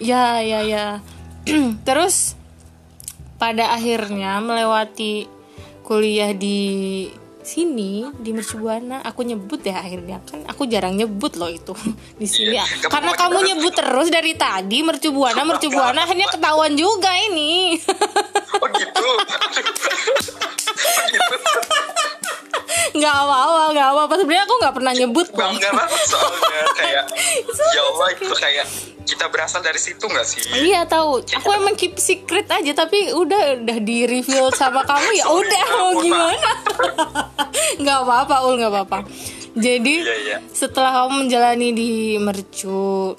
[0.03, 0.87] ya ya ya.
[1.87, 2.35] Terus
[3.39, 5.27] pada akhirnya melewati
[5.83, 7.07] kuliah di
[7.43, 10.19] sini di Mercubuana aku nyebut ya akhirnya.
[10.27, 11.71] Kan aku jarang nyebut loh itu
[12.19, 12.59] di sini.
[12.59, 17.79] Iya, gak karena kamu nyebut terus dari tadi Mercubuana Mercubuana akhirnya ketahuan juga ini.
[18.59, 19.07] Oh gitu?
[20.83, 21.33] Oh gitu
[22.93, 27.03] nggak apa-apa nggak apa-apa sebenarnya aku nggak pernah nyebut kok bangga banget soalnya kayak
[27.73, 28.67] ya Allah itu kayak
[29.03, 31.19] kita berasal dari situ nggak sih Iya tahu.
[31.35, 35.91] Aku emang keep secret aja tapi udah udah di reveal sama kamu ya udah mau
[35.99, 36.51] gimana?
[37.83, 38.99] nggak apa-apa ul nggak apa-apa.
[39.53, 40.37] Jadi Iya, iya.
[40.49, 43.13] setelah kamu menjalani di mercu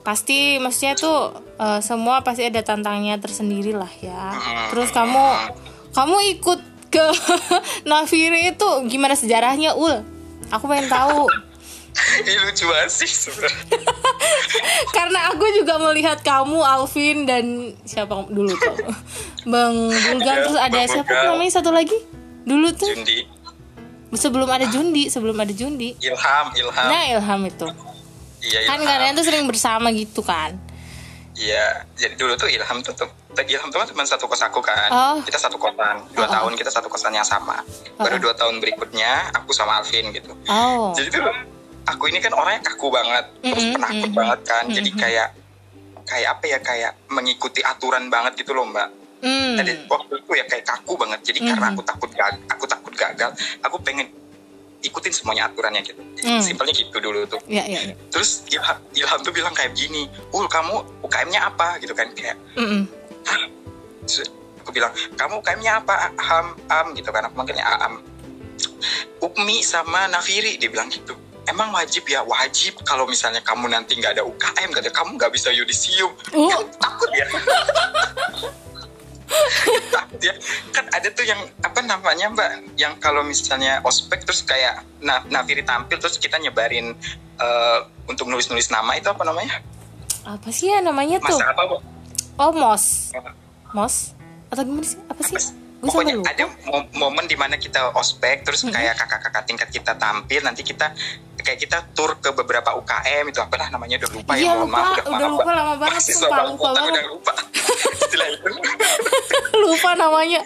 [0.00, 4.32] pasti maksudnya tuh eh, semua pasti ada tantangannya tersendiri lah ya.
[4.72, 5.24] Terus kamu
[5.92, 6.60] kamu ikut
[6.94, 7.06] ke
[7.90, 10.06] Nafiri itu gimana sejarahnya ul?
[10.54, 11.26] Aku pengen tahu.
[12.22, 13.78] ini lucu banget sih sebenarnya.
[14.96, 18.74] Karena aku juga melihat kamu Alvin dan siapa dulu tuh?
[19.46, 21.26] Bang Bulgan terus ada Bang siapa Bulgan.
[21.34, 21.98] namanya satu lagi?
[22.46, 22.90] Dulu tuh?
[22.94, 23.26] Jundi.
[24.14, 25.98] Sebelum ada Jundi sebelum ada Jundi.
[25.98, 26.86] Ilham Ilham.
[26.86, 27.66] Nah Ilham itu.
[28.44, 28.90] Iya kan Ilham.
[28.90, 30.54] kalian tuh sering bersama gitu kan?
[31.34, 33.10] Iya, jadi dulu tuh Ilham tuh, tuh
[33.42, 34.88] Ilham tuh kan teman satu kos aku kan.
[34.88, 35.16] Oh.
[35.18, 36.14] Kita satu kosan, Oh, oh.
[36.14, 37.58] dua tahun kita satu kosan yang sama.
[37.96, 40.30] Baru dua tahun berikutnya aku sama Alvin gitu.
[40.46, 41.24] oh Jadi tuh
[41.84, 44.14] aku ini kan orangnya kaku banget, terus Mm-mm, penakut mm-mm.
[44.14, 44.64] banget kan.
[44.68, 45.28] Jadi kayak
[46.04, 48.92] kayak apa ya kayak mengikuti aturan banget gitu loh mbak.
[49.24, 49.56] hmm.
[49.56, 51.20] Jadi waktu itu ya kayak kaku banget.
[51.24, 54.06] Jadi karena aku takut gagal, aku takut gagal, aku pengen
[54.84, 55.96] ikutin semuanya aturannya gitu.
[56.24, 56.44] Mm.
[56.44, 57.96] Simpelnya gitu dulu tuh ya ya, ya.
[58.12, 62.84] terus Ilham, Ilham tuh bilang kayak gini Ul kamu UKM-nya apa gitu kan kayak Mm-mm.
[62.84, 63.03] Hah?
[64.64, 66.12] Aku bilang kamu UKM-nya apa?
[66.16, 67.28] Ham Am gitu kan.
[67.28, 68.00] Aku manggilnya Am
[69.20, 71.16] Ukmi sama Nafiri dia bilang gitu.
[71.44, 72.24] Emang wajib ya?
[72.24, 72.80] Wajib.
[72.88, 76.12] Kalau misalnya kamu nanti nggak ada UKM kata kamu nggak bisa yudisium.
[76.32, 76.48] Oh.
[76.48, 77.26] Kan takut ya?
[79.92, 80.34] Takut ya?
[80.72, 82.50] Kan ada tuh yang apa namanya mbak?
[82.80, 86.96] Yang kalau misalnya ospek terus kayak Na- Nafiri tampil terus kita nyebarin
[87.40, 89.60] eh, untuk nulis-nulis nama itu apa namanya?
[90.24, 91.36] Apa sih ya namanya tuh?
[91.36, 91.76] Masa apa bu
[92.36, 93.14] oh mos.
[93.70, 93.94] Mos?
[94.48, 94.98] Atau gimana sih?
[95.04, 95.36] Apa sih?
[95.76, 96.30] Gue Pokoknya lupa.
[96.30, 100.96] ada mo- momen di mana kita ospek terus kayak kakak-kakak tingkat kita tampil nanti kita
[101.36, 104.96] kayak kita tur ke beberapa UKM itu apalah namanya udah lupa Iya, ya mohon maaf
[104.96, 105.10] lupa.
[105.10, 106.92] Udah lupa lama banget, sumpah, Bang lupa banget.
[106.94, 107.32] udah lupa.
[109.54, 110.40] Lupa namanya.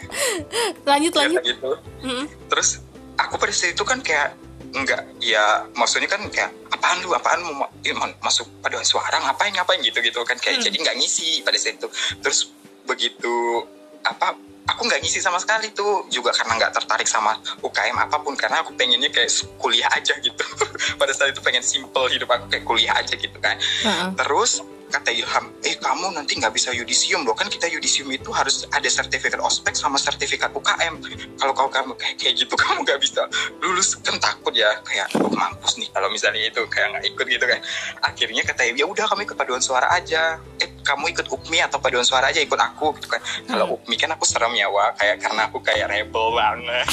[0.83, 1.42] Lanjut Ya, lanjut.
[1.44, 1.70] gitu.
[2.01, 2.24] Mm-mm.
[2.48, 2.81] terus
[3.14, 4.35] aku pada saat itu kan kayak
[4.74, 7.12] enggak ya maksudnya kan kayak apaan lu?
[7.14, 9.81] Apaan mau ma- ma- masuk paduan suara ngapain ngapain?
[9.81, 10.37] Gitu gitu kan.
[10.37, 11.88] Kayak jadi nggak ngisi pada saat itu.
[12.20, 12.52] Terus
[12.85, 13.64] begitu
[14.04, 14.33] apa
[14.68, 18.61] aku nggak ngisi sama sekali tuh juga karena nggak tertarik sama UKM apa pun karena
[18.61, 20.44] aku pengennya kayak kuliah aja gitu.
[21.00, 23.57] Pada saat itu pengen simple hidup aku kayak kuliah aja gitu kan.
[23.61, 24.09] Heeh.
[24.16, 27.37] Terus kata Ilham, eh kamu nanti nggak bisa yudisium loh.
[27.37, 31.01] Kan kita yudisium itu harus ada sertifikat ospek sama sertifikat UKM.
[31.37, 33.29] Kalau kau kamu kayak kayak gitu kamu nggak bisa
[33.61, 33.94] lulus.
[34.01, 35.88] Kan takut ya kayak oh, mampus nih.
[35.92, 37.61] Kalau misalnya itu kayak nggak ikut gitu kan.
[38.05, 40.40] Akhirnya kata ya udah kami kepaduan suara aja.
[40.59, 43.20] Eh kamu ikut UPMI atau paduan suara aja ikut aku gitu kan.
[43.44, 46.88] Kalau UPMI kan aku serem ya wah kayak karena aku kayak rebel banget.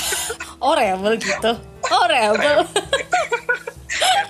[0.59, 1.51] Oh rebel gitu?
[1.87, 2.67] Oh rebel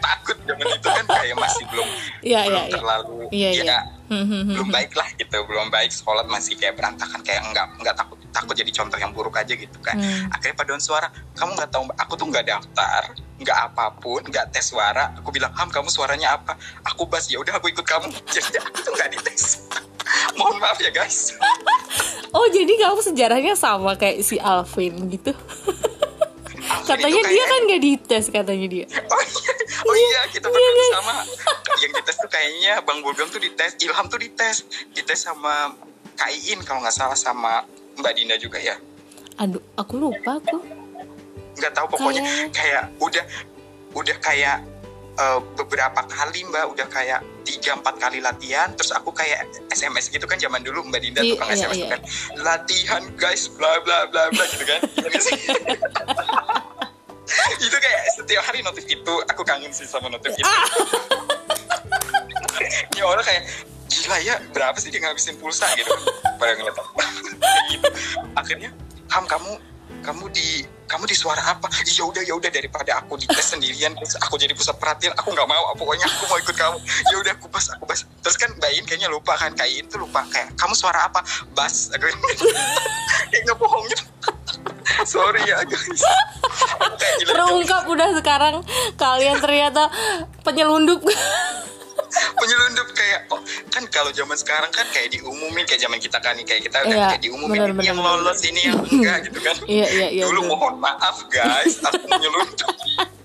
[0.01, 1.88] Takut zaman itu kan kayak masih belum
[2.25, 2.75] Iya, belum iya, iya.
[2.78, 7.19] terlalu Iya, ya, hmm, hmm, belum baik lah gitu belum baik sholat masih kayak berantakan
[7.25, 9.95] kayak enggak enggak takut takut jadi contoh yang buruk aja gitu kan.
[9.95, 10.28] Hmm.
[10.30, 11.08] akhirnya paduan suara
[11.39, 13.04] kamu nggak tahu aku tuh nggak daftar
[13.36, 15.12] nggak apa pun nggak tes suara.
[15.19, 16.56] Aku bilang ham kamu suaranya apa?
[16.88, 17.28] Aku bas.
[17.28, 18.08] Ya udah aku ikut kamu.
[18.36, 19.67] Jadi aku tuh nggak dites.
[20.39, 21.36] Mohon maaf ya guys.
[22.36, 25.32] Oh jadi kamu sejarahnya sama kayak si Alvin gitu
[26.84, 28.86] katanya itu dia kayak- kan gak dites katanya dia.
[29.06, 29.51] Oh iya,
[29.89, 31.15] oh iya kita berdua sama.
[31.78, 35.75] Yang dites tuh kayaknya Bang Bulgam tuh dites, Ilham tuh dites, dites sama
[36.15, 37.63] Kak Iin kalau nggak salah sama
[37.95, 38.75] Mbak Dinda juga ya.
[39.36, 40.63] aduh aku lupa aku.
[41.56, 42.23] Nggak tahu pokoknya.
[42.23, 42.47] Kayaknya.
[42.51, 43.25] kayak udah
[43.93, 44.58] udah kayak
[45.15, 46.65] eh, beberapa kali Mbak.
[46.75, 48.71] Udah kayak tiga empat kali latihan.
[48.75, 51.88] Terus aku kayak SMS gitu kan zaman dulu Mbak Dinda Iya, tukang iya, SMS iya.
[51.91, 52.01] kan.
[52.41, 54.80] Latihan guys bla bla bla bla gitu kan.
[57.56, 59.13] Iya itu kayak setiap hari notif itu.
[59.34, 60.45] Aku kangen sih sama notif itu.
[62.95, 63.43] Ini orang kayak
[63.89, 65.67] gila ya berapa sih dia ngabisin pulsa?
[65.75, 65.91] gitu
[66.38, 66.75] pada ngeliat
[67.71, 67.89] gitu.
[68.38, 68.69] Akhirnya
[69.12, 69.58] ham kamu
[70.05, 71.65] kamu di kamu di suara apa?
[71.89, 75.49] Ya udah ya udah daripada aku dites sendirian terus aku jadi pusat perhatian aku nggak
[75.49, 76.77] mau pokoknya aku mau ikut kamu.
[77.09, 78.05] Ya udah aku bas aku bas.
[78.21, 81.25] Terus kan Bayin kayaknya lupa kan Kain tuh lupa kayak kamu suara apa?
[81.57, 82.05] Bas aku
[83.33, 84.05] kayak nggak bohong gitu.
[85.11, 86.01] Sorry ya guys.
[87.25, 88.55] Terungkap udah sekarang
[88.95, 89.89] kalian ternyata
[90.45, 91.01] penyelundup
[92.36, 96.45] penyelundup kayak oh, kan kalau zaman sekarang kan kayak diumumin kayak zaman kita kan nih
[96.45, 99.39] kayak kita udah Iya, kayak diumumin benar, ini benar, yang lolos ini yang enggak gitu
[99.39, 99.55] kan.
[99.65, 100.51] Iya iya iya dulu betul.
[100.55, 102.75] mohon maaf guys aku menyelundup.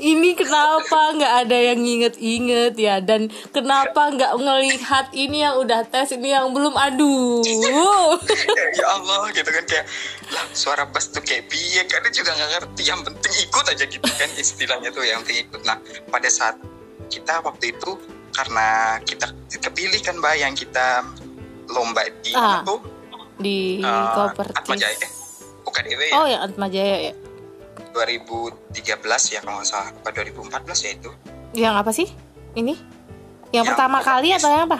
[0.00, 2.96] Ini kenapa nggak ada yang nginget-inget ya?
[3.04, 6.72] Dan kenapa nggak ngelihat ini yang udah tes ini yang belum?
[6.72, 7.44] Aduh.
[8.80, 9.86] Ya Allah gitu kan kayak
[10.32, 13.84] lah suara bass tuh kayak biye kan dia juga nggak ngerti yang penting ikut aja
[13.84, 15.60] gitu kan istilahnya tuh yang penting ikut.
[15.68, 15.76] Nah
[16.08, 16.56] pada saat
[17.10, 17.90] kita waktu itu
[18.30, 18.66] karena
[19.02, 19.26] kita
[19.58, 21.02] kepilih kan mbak yang kita
[21.68, 22.62] lomba di Ah,
[23.36, 24.96] di Kopertis Atma Jaya.
[24.96, 25.10] eh
[25.60, 26.12] UKDW ya?
[26.14, 27.14] Oh ya Atma Jaya ya.
[27.90, 28.70] 2013
[29.28, 29.88] ya kalau nggak salah.
[29.92, 30.46] Apa 2014
[30.80, 31.10] ya itu?
[31.52, 32.08] Yang apa sih?
[32.54, 32.74] Ini?
[33.50, 34.40] Yang, Yang pertama kali Kopertis.
[34.40, 34.78] atau yang apa?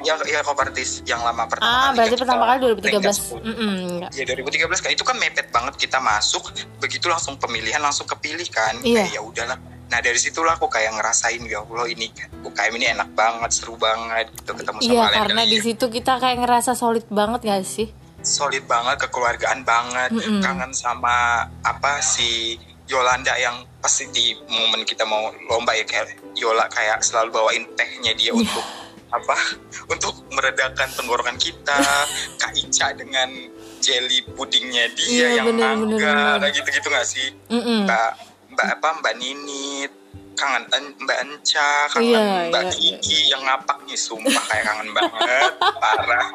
[0.00, 3.42] Ya ya Kopertis yang lama pertama ah kali berarti pertama kali peringkat 2013 sepuluh.
[3.42, 4.10] Mm-mm, enggak.
[4.14, 6.42] Ya 2013 kan itu kan mepet banget kita masuk
[6.78, 8.78] begitu langsung pemilihan langsung kepilih kan.
[8.82, 9.06] Iya.
[9.06, 9.58] Kayak ya udahlah
[9.90, 12.06] nah dari situlah aku kayak ngerasain ya Allah ini
[12.40, 16.38] UKM ini enak banget seru banget gitu ketemu sama iya karena di situ kita kayak
[16.40, 20.38] ngerasa solid banget gak sih solid banget kekeluargaan banget Mm-mm.
[20.38, 22.54] kangen sama apa si
[22.86, 28.12] Yolanda yang pasti di momen kita mau lomba ya kayak Yola kayak selalu bawain tehnya
[28.12, 28.34] dia Iya.
[28.36, 28.66] untuk
[29.10, 29.36] apa
[29.92, 31.78] untuk meredakan tenggorokan kita
[32.40, 33.30] Kak Ica dengan
[33.78, 36.36] jelly pudingnya dia Iya, yang bener, mangga bener.
[36.40, 37.88] kayak gitu-gitu nggak sih Mm-mm.
[37.88, 38.10] Mbak
[38.50, 39.92] Mbak apa Mbak Ninit
[40.34, 42.96] kangen En- Mbak Enca kangen Iya, Mbak iya, iya.
[42.96, 46.26] Kiki yang ngapak nih sumpah kayak kangen banget parah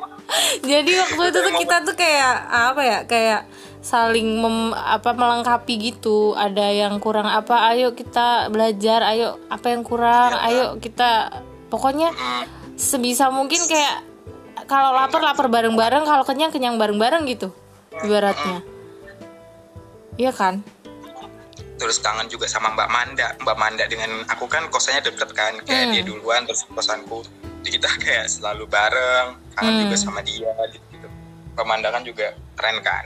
[0.62, 3.42] Jadi waktu itu tuh kita tuh kayak apa ya kayak
[3.80, 6.34] saling mem, apa melengkapi gitu.
[6.34, 11.30] Ada yang kurang apa, ayo kita belajar, ayo apa yang kurang, Iya, ayo kita
[11.70, 12.44] pokoknya Mm.
[12.74, 14.02] sebisa mungkin kayak
[14.66, 17.54] kalau lapar lapar bareng-bareng, kalau kenyang kenyang bareng-bareng gitu.
[17.94, 18.66] Ibaratnya.
[20.18, 20.66] Iya kan?
[21.76, 25.84] Terus kangen juga sama Mbak Manda Mbak Manda dengan aku kan kosannya deket kan kayak
[25.84, 25.94] Hmm.
[25.94, 27.20] dia duluan terus kosanku
[27.62, 29.82] jadi kita kayak selalu bareng kangen Hmm.
[29.84, 31.08] juga sama dia gitu gitu
[31.54, 33.06] Mbak Manda kan juga keren kan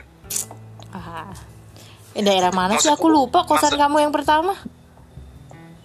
[0.90, 1.30] Ah.
[2.12, 4.58] Eh, daerah mana sih aku lupa kosan maksud- kamu yang pertama?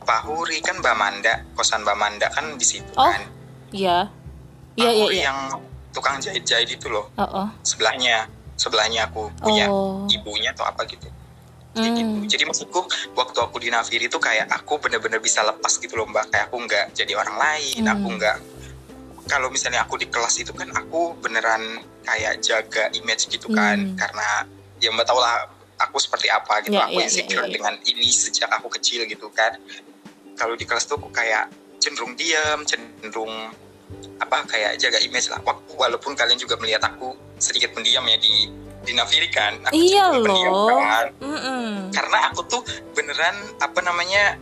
[0.01, 3.05] Pak Huri kan Mbak Manda kosan Mbak Manda kan di situ Oh.
[3.07, 3.21] kan
[3.71, 4.09] Iya.
[4.75, 5.23] Iya iya iya.
[5.25, 5.39] yang
[5.91, 7.49] tukang jahit-jahit itu loh Oh, oh.
[7.61, 10.05] sebelahnya sebelahnya aku punya Oh.
[10.07, 11.07] ibunya atau apa gitu
[11.75, 11.99] Kayak Hmm.
[11.99, 12.39] gitu.
[12.39, 12.81] Jadi maksudku
[13.19, 16.31] waktu aku di Naviri itu kayak aku bener-bener bisa lepas gitu loh mbak.
[16.31, 17.83] Kayak aku nggak jadi orang lain.
[17.83, 17.95] Hmm.
[17.99, 18.37] Aku nggak.
[19.27, 23.75] Kalau misalnya aku di kelas itu kan aku beneran kayak jaga image gitu kan.
[23.75, 23.99] Hmm.
[23.99, 24.47] Karena
[24.79, 25.51] ya mbak tau lah
[25.83, 26.79] aku seperti apa gitu.
[26.79, 27.55] Ya, aku ya, ya, insecure ya, ya.
[27.59, 29.59] dengan ini sejak aku kecil gitu kan.
[30.39, 31.51] Kalau di kelas tuh aku kayak
[31.83, 33.51] cenderung diam, cenderung
[34.17, 35.41] apa kayak jaga image lah.
[35.71, 38.49] Walaupun kalian juga melihat aku sedikit pendiam ya di
[38.85, 39.57] di Naviri kan.
[39.65, 40.77] Aku Iya pendiam loh.
[40.77, 41.07] kan.
[41.91, 42.61] Karena aku tuh
[42.93, 44.37] beneran apa namanya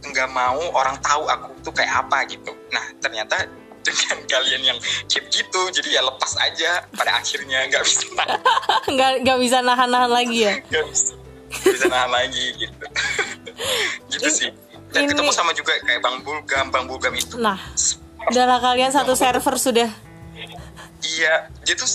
[0.00, 2.50] nggak mau orang tahu aku tuh kayak apa gitu.
[2.70, 3.46] Nah ternyata
[3.80, 7.64] dengan kalian yang keep gitu jadi ya lepas aja pada akhirnya.
[7.66, 8.04] Nggak bisa.
[8.92, 10.54] Nggak nggak bisa nahan-nahan lagi ya?
[10.68, 11.12] Nggak bisa,
[11.62, 12.84] bisa nahan lagi gitu.
[14.10, 14.50] Gitu sih.
[14.90, 16.66] Dan ini- ketemu sama juga kayak bang Bulgam.
[16.68, 17.56] Bang Bulgam itu nah
[18.28, 19.90] udahlah kalian satu server sudah
[21.00, 21.88] iya dia tuh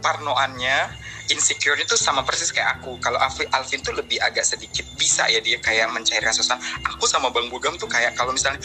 [0.00, 0.88] parnoannya
[1.30, 2.98] insecure itu sama persis kayak aku.
[2.98, 6.58] Kalau Alvin, Alvin tuh lebih agak sedikit bisa ya dia kayak mencairkan suasana.
[6.94, 8.58] Aku sama Bang Bugam tuh kayak kalau misalnya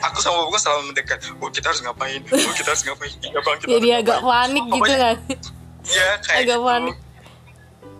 [0.00, 1.18] aku sama Bang Bugam selalu mendekat.
[1.42, 2.22] Oh kita harus ngapain?
[2.30, 3.14] Oh kita harus ngapain?
[3.20, 5.16] Ya bang kita Jadi agak panik gitu kan?
[5.84, 6.68] Iya kayak agak gitu.
[6.70, 6.96] panik.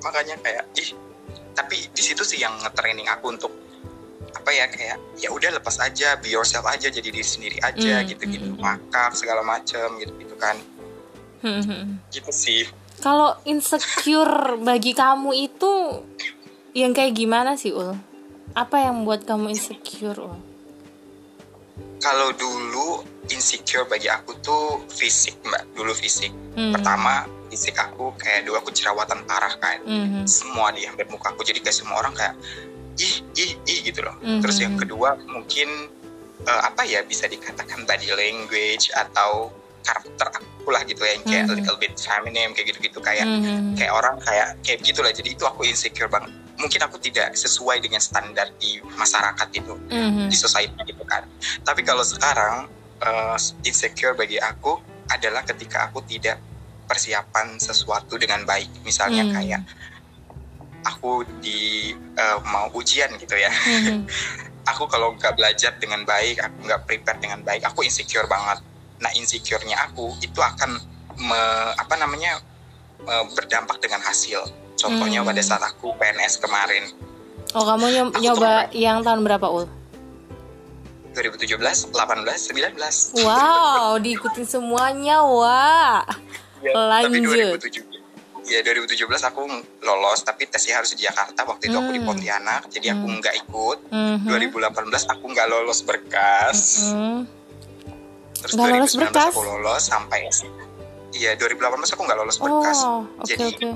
[0.00, 0.88] Makanya kayak ih
[1.54, 3.52] tapi di situ sih yang nge-training aku untuk
[4.34, 8.06] apa ya kayak ya udah lepas aja be yourself aja jadi diri sendiri aja Hmm,
[8.06, 8.62] gitu-gitu hmm, hmm.
[8.62, 10.58] makar segala macem gitu-gitu kan
[11.40, 11.84] Hmm, hmm.
[12.10, 12.64] gitu sih
[12.96, 15.72] Kalau insecure bagi kamu itu
[16.72, 17.92] yang kayak gimana sih ul?
[18.54, 20.36] Apa yang membuat kamu insecure ul?
[21.96, 26.70] kalau dulu insecure bagi aku tuh fisik mbak dulu fisik Hmm.
[26.70, 30.22] pertama fisik aku kayak dulu aku jerawatan parah kan Mhm.
[30.22, 32.36] semua di hampir muka aku jadi kayak semua orang kayak
[32.98, 34.40] ih ih ih gitu loh Mhm.
[34.42, 35.90] terus yang kedua mungkin
[36.44, 39.48] eh, apa ya bisa dikatakan body language atau
[39.80, 41.54] karakter aku lah gitu ya yang kayak Mhm.
[41.56, 43.76] little bit feminine kayak gitu-gitu kayak Mhm.
[43.76, 48.00] kayak orang kayak kayak gitulah jadi itu aku insecure banget mungkin aku tidak sesuai dengan
[48.00, 50.30] standar di masyarakat itu Mhm.
[50.30, 51.26] di society gitu kan.
[51.60, 52.68] Tapi kalau sekarang
[53.04, 53.36] eh,
[53.68, 54.80] insecure bagi aku
[55.12, 56.40] adalah ketika aku tidak
[56.84, 58.80] persiapan sesuatu dengan baik.
[58.80, 59.34] Misalnya Hmm.
[59.34, 59.60] kayak
[60.84, 64.04] aku di uh, mau ujian gitu ya Hmm.
[64.70, 68.60] aku kalau nggak belajar dengan baik aku nggak prepare dengan baik aku insecure banget
[69.00, 70.80] nah insecure-nya aku itu akan
[71.20, 71.40] me,
[71.76, 72.40] apa namanya
[73.04, 74.40] me, berdampak dengan hasil
[74.80, 75.28] contohnya hmm.
[75.28, 76.88] pada saat aku PNS kemarin
[77.52, 79.64] oh kamu nyob nyoba tuh, yang tahun berapa ul
[81.14, 83.22] 2017, 18, 19.
[83.22, 86.02] Wow, diikutin semuanya, wah.
[86.58, 87.54] Ya, Lanjut.
[87.54, 87.93] Tapi 2017
[88.44, 89.40] ya 2017 aku
[89.80, 92.08] lolos tapi tesnya harus di Jakarta waktu itu aku di Hmm.
[92.08, 93.16] Pontianak jadi aku Hmm.
[93.18, 94.26] nggak ikut Mhm.
[94.28, 96.58] 2018 aku nggak lolos berkas
[96.92, 97.18] Mhm.
[98.36, 99.32] terus lolos 2019 berkas?
[99.32, 100.20] aku lolos sampai
[101.12, 103.68] iya 2018 aku nggak lolos berkas Oh oke jadi oke.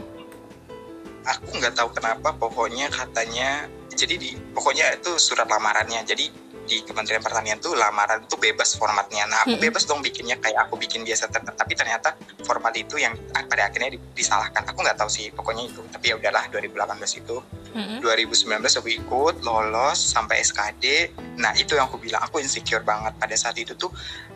[1.25, 6.29] aku nggak tahu kenapa pokoknya katanya jadi di pokoknya itu surat lamarannya jadi
[6.69, 9.25] di Kementerian Pertanian tuh lamaran tuh bebas formatnya.
[9.25, 12.13] Nah aku bebas dong bikinnya kayak aku bikin biasa tapi ternyata
[12.45, 14.69] format itu yang pada akhirnya di- disalahkan.
[14.69, 15.81] Aku nggak tahu sih pokoknya itu.
[15.89, 17.41] Tapi ya udahlah 2018 itu.
[17.73, 18.05] Mhm.
[18.05, 23.17] 2019 aku ikut lolos sampai SKD nah itu yang aku bilang aku insecure banget.
[23.17, 23.89] Pada saat itu tuh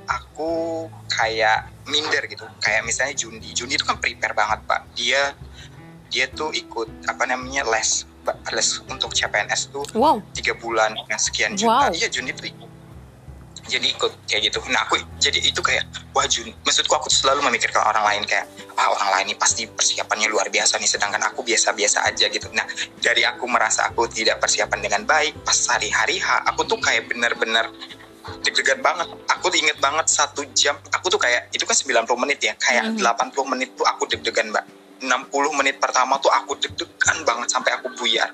[0.09, 2.49] aku kayak minder gitu.
[2.65, 3.53] Kayak misalnya Jundi.
[3.53, 4.89] Jundi itu kan prepare banget pak.
[4.97, 5.37] Dia
[6.09, 8.05] dia tuh ikut apa namanya les
[8.53, 10.23] les untuk CPNS tuh Wow.
[10.33, 11.93] tiga bulan dengan sekian juta Wow.
[11.93, 12.71] iya Jundi tuh ikut
[13.63, 17.79] jadi ikut kayak gitu nah aku jadi itu kayak wah Jun maksudku aku selalu memikirkan
[17.81, 22.03] orang lain kayak ah orang lain ini pasti persiapannya luar biasa nih sedangkan aku biasa-biasa
[22.05, 22.67] aja gitu nah
[22.99, 27.71] dari aku merasa aku tidak persiapan dengan baik pas hari-hari H aku tuh kayak bener-bener
[28.43, 32.55] deg-degan banget aku inget banget satu jam aku tuh kayak itu kan 90 menit ya
[32.59, 32.99] kayak Mhm.
[32.99, 34.67] 80 menit tuh aku deg-degan mbak
[35.03, 38.31] 60 menit pertama tuh aku deg-degan banget sampai aku buyar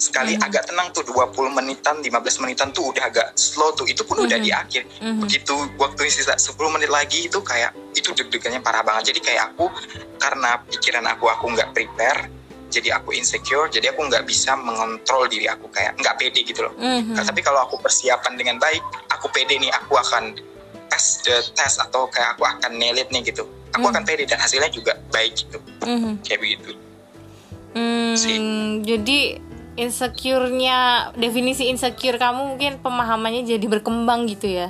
[0.00, 0.44] sekali Mhm.
[0.48, 4.40] agak tenang tuh 20 menitan 15 menitan tuh udah agak slow tuh itu pun udah
[4.40, 4.44] Mhm.
[4.44, 5.20] di akhir Mhm.
[5.20, 9.68] begitu waktu sisa 10 menit lagi itu kayak itu deg-degannya parah banget jadi kayak aku
[10.16, 12.32] karena pikiran aku aku nggak prepare
[12.72, 16.72] jadi aku insecure jadi aku nggak bisa mengontrol diri aku kayak nggak pede gitu loh
[16.80, 17.20] Mhm.
[17.20, 18.80] Nah, tapi kalau aku persiapan dengan baik
[19.12, 20.32] aku pede nih aku akan
[20.88, 23.92] tes the test atau kayak aku akan nail it nih gitu aku Hmm.
[23.92, 26.12] akan pede dan hasilnya juga baik gitu Mhm.
[26.20, 26.70] kayak begitu
[27.70, 28.36] Hmm, sih.
[28.82, 29.38] jadi
[29.76, 30.78] insecure-nya
[31.14, 34.68] definisi insecure kamu mungkin pemahamannya jadi berkembang gitu ya.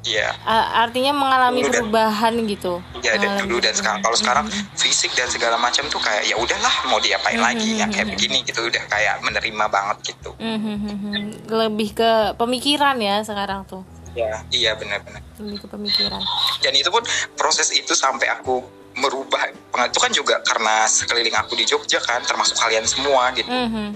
[0.00, 2.80] Iya A- artinya mengalami Dulu dan- perubahan gitu.
[2.98, 6.40] ya dan Mengalami dulu dan sekarang kalau sekarang fisik dan segala macam tuh kayak ya
[6.40, 9.96] udahlah mau diapain Hmm, lagi hmm, yang kayak hmm, begini gitu udah kayak menerima banget
[10.06, 11.52] gitu Mhm.
[11.52, 13.84] lebih ke pemikiran ya sekarang tuh.
[14.12, 16.20] Ya iya benar-benar Lebih ke pemikiran.
[16.60, 17.02] dan itu pun
[17.34, 18.60] proses itu sampai aku
[18.92, 19.46] merubah
[19.80, 23.86] itu kan juga karena sekeliling aku di Jogja kan termasuk kalian semua gitu Mhm.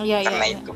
[0.00, 0.26] Iya iya.
[0.26, 0.56] karena iya.
[0.56, 0.72] itu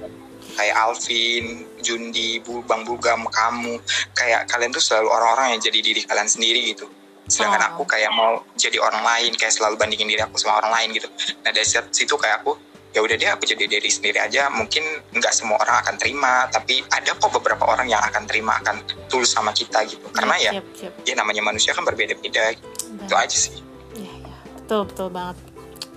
[0.55, 1.45] kayak Alvin,
[1.79, 3.79] Jundi, Bu, Bang Bugam, kamu
[4.13, 6.87] kayak kalian tuh selalu orang-orang yang jadi diri kalian sendiri gitu
[7.25, 7.69] sedangkan Oh.
[7.77, 11.09] aku kayak mau jadi orang lain kayak selalu bandingin diri aku sama orang lain gitu
[11.41, 12.57] nah dari situ kayak aku
[12.97, 14.81] ya udah deh aku jadi diri sendiri aja mungkin
[15.13, 18.81] nggak semua orang akan terima tapi ada kok beberapa orang yang akan terima akan
[19.13, 20.93] tulus sama kita gitu karena ya Siap, siap.
[21.05, 23.61] ya namanya manusia kan berbeda-beda itu aja sih
[23.99, 24.37] Iya, iya.
[24.63, 25.37] Betul, betul banget.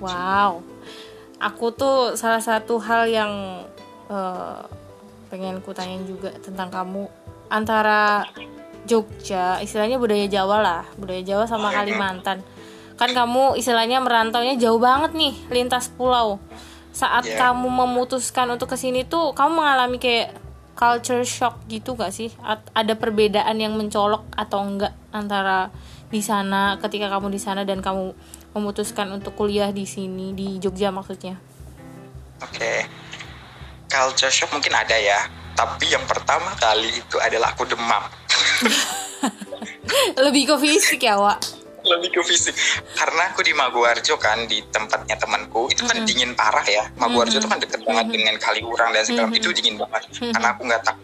[0.01, 0.65] Wow.
[1.41, 3.33] Aku tuh salah satu hal yang
[4.09, 4.61] eh,
[5.29, 7.05] pengen ku tanyain juga tentang kamu
[7.47, 8.25] antara
[8.81, 12.41] Jogja, istilahnya budaya Jawa lah, budaya Jawa sama Kalimantan.
[12.97, 16.41] Kan kamu istilahnya merantaunya jauh banget nih, lintas pulau.
[16.91, 17.39] Saat Iya.
[17.39, 20.35] kamu memutuskan untuk ke sini tuh, kamu mengalami kayak
[20.75, 22.31] culture shock gitu gak sih?
[22.43, 25.71] At- ada perbedaan yang mencolok atau enggak antara
[26.11, 28.11] di sana ketika kamu di sana dan kamu
[28.51, 31.39] memutuskan untuk kuliah di sini di Jogja maksudnya?
[32.43, 32.83] Oke.
[33.87, 35.19] Culture shock mungkin ada ya.
[35.55, 38.03] Tapi yang pertama kali itu adalah aku demam.
[40.25, 41.60] Lebih ke fisik ya, Wak?
[41.81, 42.53] Lebih ke fisik.
[42.93, 46.85] Karena aku di Maguwarjo kan, di tempatnya temanku, itu kan dingin parah ya.
[46.97, 50.09] Maguwarjo itu kan deket banget dengan Kaliurang dan segala itu dingin banget.
[50.31, 50.97] Karena aku nggak tak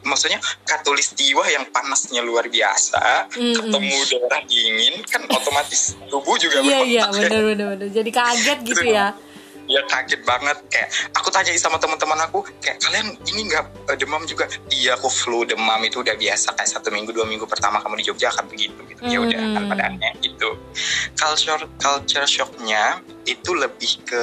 [0.00, 7.04] maksudnya katulistiwa yang panasnya luar biasa ketemu daerah dingin kan otomatis tubuh juga Iya iya
[7.04, 7.12] ya.
[7.12, 7.88] bener bener.
[7.92, 9.12] Jadi kaget gitu ya.
[9.70, 13.64] Ya kaget banget kayak aku tanya sama teman-teman aku kayak kalian ini nggak
[13.94, 14.50] eh, demam juga?
[14.66, 18.04] Iya aku flu demam itu udah biasa kayak satu minggu dua minggu pertama kamu di
[18.10, 19.00] Jogja akan begitu gitu.
[19.06, 19.70] Ya udah kan Hmm.
[19.70, 20.58] padahalnya gitu.
[21.14, 22.98] Culture culture shocknya
[23.30, 24.22] itu lebih ke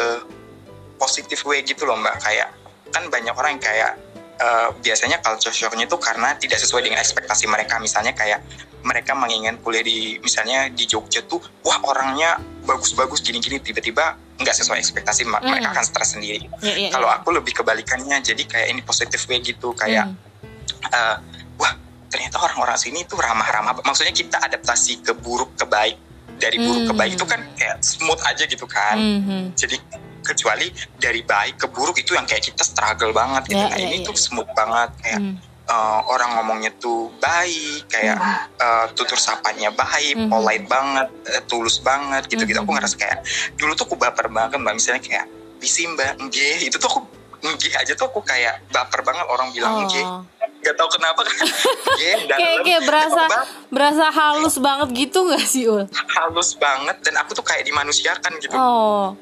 [1.00, 2.20] positif way gitu loh mbak.
[2.20, 2.52] Kayak
[2.92, 3.92] kan banyak orang yang kayak
[4.38, 7.80] eh, biasanya culture shocknya itu karena tidak sesuai dengan ekspektasi mereka.
[7.80, 8.44] Misalnya kayak
[8.84, 12.38] mereka menginginkan kuliah di misalnya di Jogja tuh wah orangnya
[12.68, 15.42] bagus-bagus gini-gini tiba-tiba nggak sesuai ekspektasi Hmm.
[15.42, 16.90] mereka akan stres sendiri Iya iya.
[16.90, 17.18] kalau iya.
[17.18, 20.90] aku lebih kebalikannya jadi kayak ini positif way gitu kayak Hmm.
[20.90, 21.16] eh,
[21.58, 21.74] wah
[22.08, 25.98] ternyata orang-orang sini tuh ramah-ramah maksudnya kita adaptasi ke buruk ke baik
[26.38, 27.20] dari buruk ke baik Hmm.
[27.20, 29.58] itu kan kayak smooth aja gitu kan Mhm.
[29.58, 29.76] jadi
[30.22, 33.88] kecuali dari baik ke buruk itu yang kayak kita struggle banget gitu Ya, nah ya,
[33.90, 34.06] ini ya.
[34.06, 35.36] tuh smooth banget kayak Hmm.
[35.68, 38.18] Eh, orang ngomongnya tuh baik kayak
[38.56, 40.30] eh, tutur sapanya baik Mhm.
[40.30, 42.78] polite banget eh, tulus banget gitu gitu aku Mhm.
[42.78, 43.20] ngerasa kayak
[43.54, 45.26] dulu tuh aku baper banget mbak misalnya kayak
[45.58, 47.00] bisi mbak nge itu tuh aku
[47.40, 50.24] nge aja tuh aku kayak baper banget orang bilang nge Oh.
[50.58, 51.36] gak tau kenapa kan
[51.96, 53.24] nge Kayak kayak berasa
[53.70, 55.86] berasa halus banget gitu gak sih Ul?
[56.10, 59.14] halus banget dan aku tuh kayak dimanusiakan gitu Oh.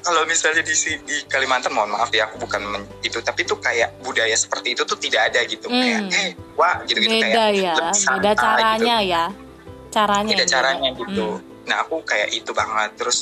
[0.00, 3.98] Kalau misalnya di di Kalimantan mohon maaf ya aku bukan men- itu tapi tuh kayak
[4.00, 5.76] budaya seperti itu tuh tidak ada gitu Hmm.
[5.76, 9.10] kayak eh wah gitu gitu Beda kayak ya, santai beda caranya gitu.
[9.10, 9.24] ya.
[9.88, 10.28] Caranya.
[10.28, 11.00] beda yang caranya beda.
[11.02, 11.44] gitu Hmm.
[11.64, 13.18] nah aku kayak itu banget terus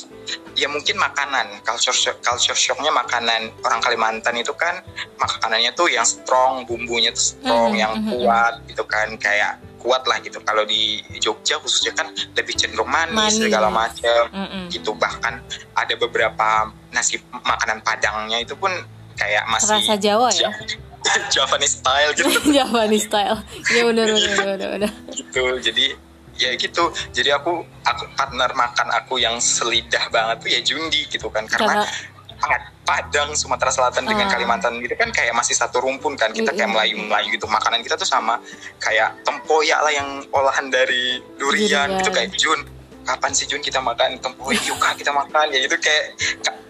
[0.53, 4.79] ya mungkin makanan culture shock, culture shocknya makanan orang Kalimantan itu kan
[5.15, 10.03] makanannya tuh yang strong bumbunya tuh strong Mhm, yang mhm, kuat gitu kan kayak kuat
[10.03, 10.43] lah gitu.
[10.43, 13.39] Kalau di Jogja khususnya kan lebih cenderung manis, Manis.
[13.39, 14.21] segala macam
[14.67, 14.91] gitu.
[14.91, 15.33] Bahkan
[15.79, 18.67] ada beberapa nasi makanan Padangnya itu pun
[19.15, 20.51] kayak masih Rasa Jawa ya.
[20.51, 20.75] Ja-
[21.33, 22.27] Javanese style gitu.
[22.59, 23.39] Javanese style.
[23.71, 25.55] Ya benar benar benar gitu.
[25.63, 25.95] Jadi
[26.35, 26.91] ya gitu.
[27.15, 31.47] Jadi aku aku partner makan aku yang selidah banget tuh ya Jundi gitu kan.
[31.47, 31.87] Karena
[32.35, 34.31] Karena Padang Sumatera Selatan dengan Ah.
[34.31, 36.31] Kalimantan gitu kan kayak masih satu rumpun kan.
[36.31, 37.43] Kita kayak Melayu Melayu gitu.
[37.51, 38.39] Makanan kita tuh sama
[38.79, 41.91] kayak tempoyak lah yang olahan dari durian.
[41.91, 41.99] Durian.
[41.99, 42.63] gitu kayak Jun
[43.03, 44.63] kapan sih Jun kita makan tempoyak?
[44.63, 45.51] Yuk kita makan.
[45.51, 46.15] Ya gitu kayak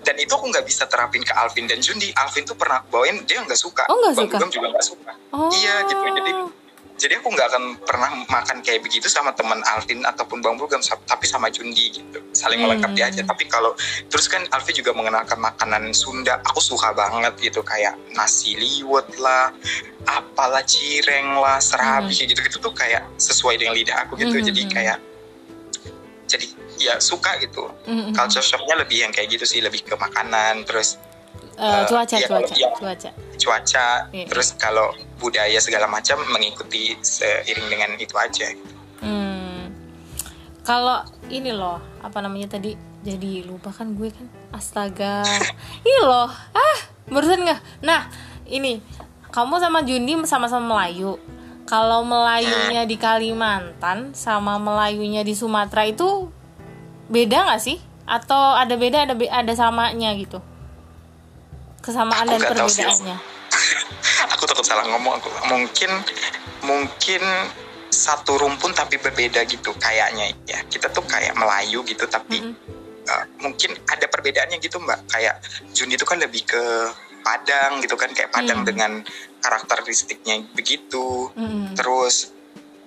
[0.01, 1.68] dan itu aku nggak bisa terapin ke Alvin.
[1.70, 3.86] Dan Jundi Alvin tuh pernah bawain dia nggak suka.
[3.91, 4.38] Oh, nggak Bang suka?
[4.39, 5.11] Dugem juga nggak suka.
[5.36, 5.51] Oh.
[5.51, 6.01] Iya gitu.
[6.01, 6.32] Jadi
[6.98, 11.24] jadi aku nggak akan pernah makan kayak begitu sama teman Alvin ataupun Bang Bulgam tapi
[11.24, 12.68] sama Jundi gitu saling Hmm.
[12.68, 13.78] melengkapi aja tapi kalau
[14.08, 19.54] terus kan Alvin juga mengenalkan makanan Sunda aku suka banget gitu kayak nasi liwet lah
[20.06, 24.62] apalah cireng lah serabi gitu gitu tuh kayak sesuai dengan lidah aku gitu Hmm, jadi
[24.62, 24.72] hmm.
[24.72, 24.98] kayak
[26.26, 26.45] jadi
[26.78, 28.12] ya suka gitu Mm-mm.
[28.12, 30.98] culture shocknya lebih yang kayak gitu sih lebih ke makanan terus
[31.58, 33.10] Eh, eh, cuaca iya, cuaca cuaca.
[33.36, 34.26] cuaca Iya.
[34.30, 38.47] terus kalau budaya segala macam mengikuti seiring dengan itu aja
[38.97, 39.70] Hmm.
[40.65, 42.74] Kalau ini loh, apa namanya tadi?
[43.05, 44.26] Jadi lupa kan gue kan.
[44.51, 45.22] Astaga.
[45.88, 46.28] ini loh.
[46.51, 47.86] Ah, barusan nggak?
[47.86, 48.09] Nah,
[48.49, 48.82] ini
[49.30, 51.22] kamu sama Jundi sama-sama Melayu.
[51.70, 56.32] Kalau Melayunya di Kalimantan sama Melayunya di Sumatera itu
[57.07, 57.78] beda nggak sih?
[58.09, 60.41] Atau ada beda ada be- ada samanya gitu?
[61.86, 62.84] Kesamaan Aku dan nggak tahu sih.
[64.34, 65.91] Aku takut salah ngomong aku mungkin
[66.65, 67.22] mungkin
[67.88, 73.07] satu rumpun tapi berbeda gitu kayaknya ya kita tuh kayak Melayu gitu tapi Mm-mm.
[73.07, 75.39] uh, mungkin ada perbedaannya gitu mbak kayak
[75.72, 76.63] Jundi itu kan lebih ke
[77.24, 78.68] Padang gitu kan kayak Padang Hmm.
[78.68, 78.91] dengan
[79.43, 81.76] karakteristiknya begitu Mm-mm.
[81.76, 82.32] terus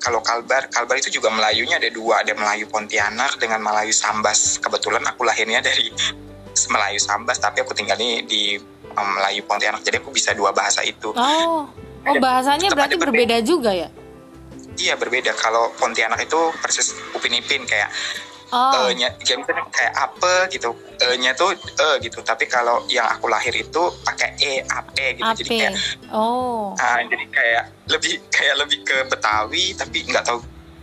[0.01, 5.05] kalau Kalbar Kalbar itu juga Melayunya ada dua ada Melayu Pontianak dengan Melayu Sambas kebetulan
[5.05, 5.93] aku lahirnya dari
[6.73, 8.61] Melayu Sambas tapi aku tinggalnya di
[9.03, 11.67] Melayu Pontianak jadi aku bisa dua bahasa itu Oh.
[12.01, 13.93] Oh, bahasanya berarti ada berbeda juga ya?
[14.75, 15.37] Iya berbeda.
[15.37, 17.93] Kalau Pontianak itu persis Upin Ipin kayak
[18.51, 18.89] Oh.
[18.89, 20.75] e-nya, ya misalnya kayak apa gitu.
[20.99, 22.19] E-nya tuh e gitu.
[22.19, 25.29] Tapi kalau yang aku lahir itu pakai e, ape gitu.
[25.39, 25.59] Jadi Ape.
[25.61, 25.73] kayak
[26.11, 26.75] Oh.
[26.75, 30.41] ah, jadi kayak lebih kayak lebih ke Betawi tapi nggak tahu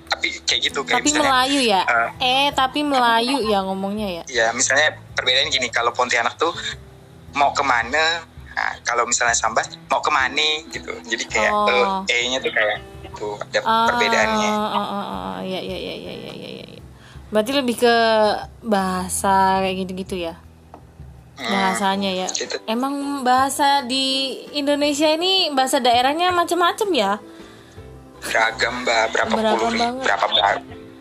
[0.08, 1.82] tapi kayak gitu kayak Tapi misalnya Melayu ya?
[1.84, 4.24] eh, Eh, tapi Melayu ya ngomongnya ya?
[4.30, 6.56] ya misalnya perbedaannya gini kalau Pontianak tuh
[7.34, 12.04] mau ke mana nah, kalau misalnya sambat mau ke mana gitu jadi kayak Oh.
[12.06, 15.38] eh, e nya tuh kayak itu ada Ah, perbedaannya ah, ah, ah, ah.
[15.42, 16.80] ya ya ya ya ya ya ya.
[17.28, 17.96] Berarti lebih ke
[18.62, 20.40] bahasa kayak gitu-gitu ya.
[21.36, 22.28] Hmm, Bahasanya ya.
[22.30, 22.56] gitu.
[22.66, 24.06] Emang bahasa di
[24.54, 27.12] Indonesia ini bahasa daerahnya macam-macam ya.
[28.18, 30.04] beragam mbak berapa Beragam puluh ribu, banget.
[30.04, 30.26] berapa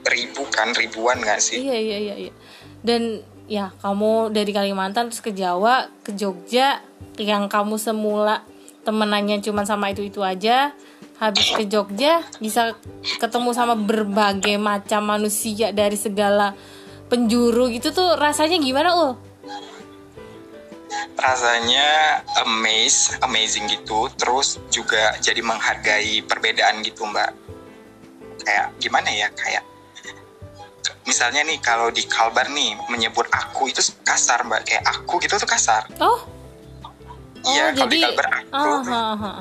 [0.06, 2.32] ribu kan ribuan nggak sih Iya iya iya iya.
[2.82, 6.82] Dan ya kamu dari Kalimantan terus ke Jawa, ke Jogja
[7.18, 8.42] yang kamu semula
[8.86, 10.74] temenannya cuma sama itu-itu aja.
[11.16, 12.76] Habis ke Jogja bisa
[13.16, 16.52] ketemu sama berbagai macam manusia dari segala
[17.08, 19.12] penjuru gitu tuh rasanya gimana ul?
[21.16, 27.32] rasanya amaze amazing gitu terus juga jadi menghargai perbedaan gitu mbak
[28.44, 29.64] kayak gimana ya kayak
[31.06, 34.66] misalnya nih kalau di Kalbar nih menyebut aku itu kasar mbak.
[34.66, 35.86] Kayak aku gitu tuh kasar.
[36.02, 36.18] Oh,
[37.46, 39.40] iya oh kalau di Kalbar aku ah, ah.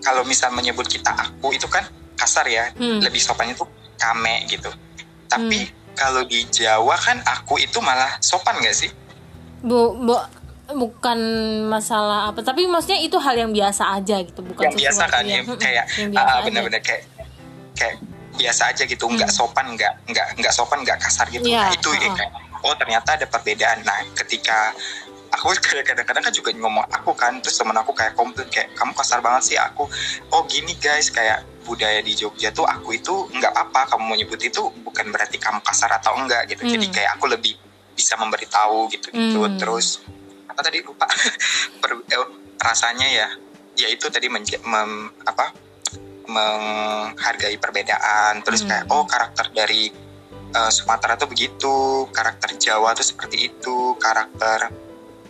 [0.00, 1.84] kalau misal menyebut kita aku itu kan
[2.16, 2.72] kasar ya.
[2.74, 3.04] Hmm.
[3.04, 3.68] lebih sopannya tuh
[4.00, 4.72] kame gitu.
[5.28, 8.90] Tapi kalau di Jawa kan aku itu malah sopan gak sih?
[9.64, 10.16] Bu, bu
[10.76, 11.18] bukan
[11.68, 12.40] masalah apa.
[12.40, 15.84] Tapi maksudnya itu hal yang biasa aja gitu bukan yang biasa kan yang- ya kayak
[16.16, 17.04] ah, bener-bener kayak
[17.76, 17.96] kayak
[18.36, 19.38] biasa aja gitu nggak Hmm.
[19.38, 22.14] sopan nggak nggak nggak sopan nggak kasar gitu Iya, nah itu ya uh-uh.
[22.14, 22.32] kayak
[22.62, 24.70] oh ternyata ada perbedaan nah ketika
[25.28, 25.52] aku
[25.88, 29.42] kadang-kadang kan juga ngomong aku kan terus temen aku kayak komplain kayak kamu kasar banget
[29.44, 29.88] sih aku
[30.30, 34.38] oh gini guys kayak budaya di Jogja tuh aku itu nggak apa kamu mau nyebut
[34.38, 36.94] itu bukan berarti kamu kasar atau enggak gitu jadi Hmm.
[36.94, 37.58] kayak aku lebih
[37.92, 39.58] bisa memberitahu gitu gitu Hmm.
[39.58, 39.98] terus
[40.46, 41.08] apa tadi lupa
[41.82, 42.26] Per- eh,
[42.56, 43.28] rasanya ya
[43.76, 45.52] ya itu tadi mem- apa
[46.26, 48.70] menghargai perbedaan terus Hmm.
[48.70, 49.90] kayak oh karakter dari
[50.48, 51.74] eh, Sumatera tuh begitu
[52.10, 54.70] karakter Jawa tuh seperti itu karakter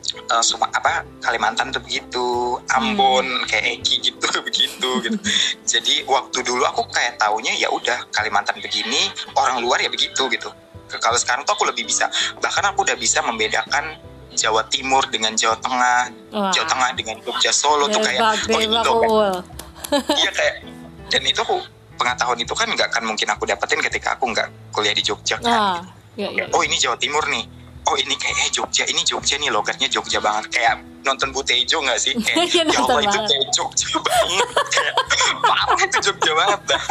[0.07, 5.19] eh, Suma- apa Kalimantan tuh begitu Ambon kayak Eki gitu begitu gitu
[5.65, 10.53] jadi waktu dulu aku kayak taunya ya udah Kalimantan begini orang luar ya begitu gitu
[10.87, 12.07] kalau sekarang tuh aku lebih bisa
[12.39, 13.99] bahkan aku udah bisa membedakan
[14.37, 15.99] Jawa Timur dengan Jawa Tengah
[16.31, 16.53] Wah.
[16.53, 19.33] Jawa Tengah dengan Jogja Solo tuh kayak oh ini Ul.
[20.15, 20.55] iya kayak
[21.11, 21.57] dan itu aku
[21.97, 25.49] pengetahuan itu kan nggak akan mungkin aku dapetin ketika aku nggak kuliah di Jogja kan.
[25.49, 25.81] Nah,
[26.15, 26.45] ya, ya.
[26.53, 27.45] oh ini Jawa Timur nih.
[27.87, 30.51] Oh ini kayak eh Jogja ini Jogja nih logatnya Jogja banget.
[30.51, 32.13] Kayak nonton Butejo nggak sih?
[32.19, 33.31] Kayak Iya, ya Allah nonton itu banget.
[33.31, 34.47] kayak Jogja banget.
[34.67, 34.95] Kayak
[35.49, 36.83] parah itu Jogja banget dah.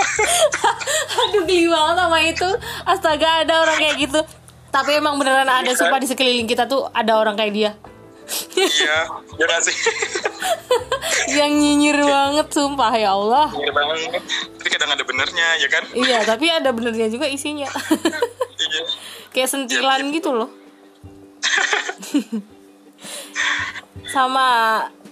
[1.28, 2.50] Aduh geli banget sama itu.
[2.88, 4.20] Astaga ada orang kayak gitu.
[4.72, 5.76] Tapi emang beneran ada Iya.
[5.76, 7.72] Sumpah di sekeliling kita tuh ada orang kayak dia
[8.56, 8.98] iya
[9.36, 9.76] ya nggak sih.
[11.32, 13.50] Yang nyinyir banget Sumpah ya Allah.
[13.52, 14.22] Bener banget.
[14.58, 15.84] Tapi kadang ada benernya ya kan?
[15.92, 17.70] Iya tapi ada benernya juga isinya.
[18.56, 18.84] Iya.
[19.30, 20.50] Kayak sentilan gitu loh.
[24.08, 24.48] Sama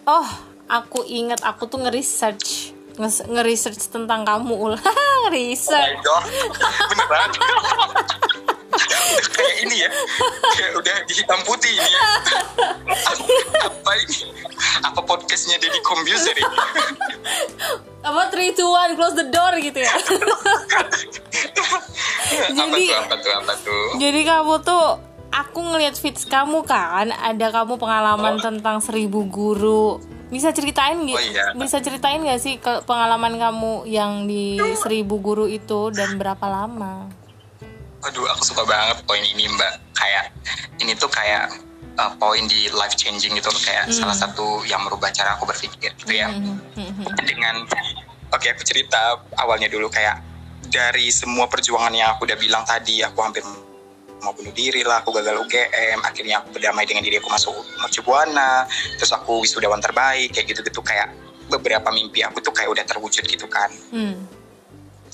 [0.04, 0.28] Oh
[0.66, 2.76] aku inget aku tuh nge-research.
[2.94, 4.74] Nge- Nge-research tentang kamu ul
[5.18, 5.98] Oh Research
[6.90, 8.53] beneran udah
[9.34, 9.90] kayak ini ya
[10.56, 12.02] kayak udah dihitam putih ini ya
[13.64, 14.20] apa ini
[14.84, 16.54] apa podcastnya Deddy Combuser ini
[18.04, 20.12] Apa 3, 2, 1 close the door gitu ya apa
[22.52, 24.84] Jadi- tuh apa tuh apa tuh Jadi kamu tuh
[25.34, 29.98] aku ngelihat feeds kamu kan ada kamu pengalaman tentang seribu guru.
[30.30, 31.18] Bisa ceritain gitu?
[31.18, 31.54] Oh, iya.
[31.54, 37.10] Bisa ceritain gak sih ke pengalaman kamu yang di seribu guru itu dan berapa lama?
[38.04, 39.80] Aduh aku suka banget poin ini mbak.
[39.94, 40.36] Kayak
[40.84, 41.54] ini tuh kayak
[41.98, 45.96] uh, poin di life changing gitu loh kayak salah satu yang merubah cara aku berpikir
[45.96, 46.30] gitu ya.
[46.30, 47.06] Hmm, hmm, hmm.
[47.24, 47.56] dengan
[48.34, 49.88] oke aku cerita awalnya dulu.
[49.88, 50.20] Kayak
[50.68, 53.44] dari semua perjuangan yang aku udah bilang tadi aku hampir
[54.24, 57.52] mau bunuh diri lah aku gagal UGM akhirnya aku berdamai dengan diri aku masuk
[57.84, 58.64] Mercubuana
[58.96, 60.80] terus aku wisudawan terbaik kayak gitu-gitu.
[60.84, 61.12] Kayak
[61.52, 63.70] beberapa mimpi aku tuh kayak udah terwujud gitu kan.
[63.92, 64.43] Hmm.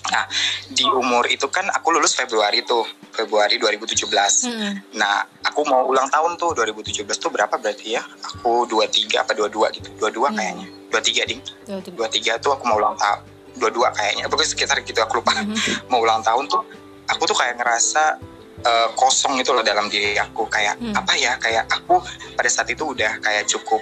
[0.08, 0.24] Nah
[0.68, 4.08] di umur itu kan aku lulus Februari tuh Februari 2017
[4.40, 4.74] Hmm.
[4.96, 8.04] Nah, aku mau ulang tahun tuh 2017 tuh berapa berarti ya?
[8.24, 9.90] Aku 23 apa 22 gitu.
[10.00, 10.68] 22 kayaknya.
[10.90, 11.42] 23 ding.
[11.68, 11.90] Ya, itu.
[11.92, 13.20] 23 tuh aku mau ulang tahun.
[13.60, 14.24] 22 kayaknya.
[14.28, 15.36] Pokoknya sekitar gitu aku lupa.
[15.92, 16.64] mau ulang tahun tuh
[17.06, 18.04] aku tuh kayak ngerasa
[18.60, 20.96] eh, kosong itu loh dalam diri aku kayak Hmm.
[20.96, 21.36] apa ya?
[21.38, 22.00] Kayak aku
[22.34, 23.80] pada saat itu udah kayak cukup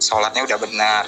[0.00, 1.04] sholatnya udah benar.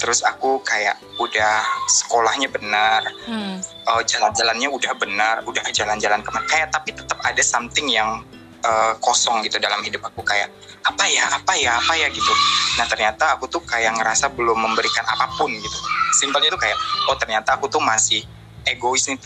[0.00, 3.06] Terus aku kayak udah sekolahnya benar.
[3.28, 3.60] Hmm.
[3.86, 8.24] uh, jalan-jalannya udah benar, udah jalan-jalan ke mana kayak tapi tetap ada something yang
[8.64, 10.24] uh, kosong gitu dalam hidup aku.
[10.24, 10.50] Kayak
[10.82, 12.08] apa ya, apa ya, apa ya?
[12.10, 12.32] gitu.
[12.80, 15.78] Nah ternyata aku tuh kayak ngerasa belum memberikan apa pun gitu.
[16.18, 16.76] Simpelnya tuh kayak
[17.06, 18.24] oh ternyata aku tuh masih
[18.66, 19.18] egois nih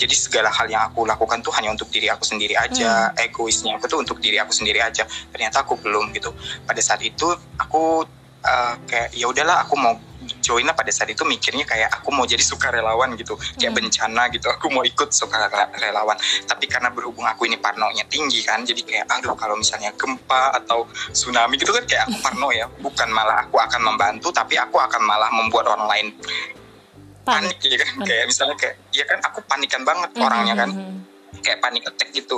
[0.00, 3.12] jadi segala hal yang aku lakukan tuh hanya untuk diri aku sendiri aja.
[3.20, 5.04] Egoisnya aku tuh untuk diri aku sendiri aja.
[5.28, 6.32] Ternyata aku belum gitu.
[6.64, 7.28] Pada saat itu
[7.60, 8.08] aku
[8.44, 9.94] uh, kayak ya udahlah aku mau
[10.40, 13.78] join pada saat itu mikirnya kayak aku mau jadi sukarelawan gitu kayak hmm.
[13.80, 18.80] bencana gitu aku mau ikut sukarelawan tapi karena berhubung aku ini parnonya tinggi kan jadi
[18.84, 23.48] kayak aduh kalau misalnya gempa atau tsunami gitu kan kayak aku parno ya bukan malah
[23.48, 26.06] aku akan membantu tapi aku akan malah membuat orang lain
[27.24, 28.06] panik, panik ya kan panik.
[28.06, 30.24] kayak misalnya kayak ya kan aku panikan banget hmm.
[30.24, 31.40] orangnya kan hmm, hmm.
[31.40, 32.36] kayak panik attack gitu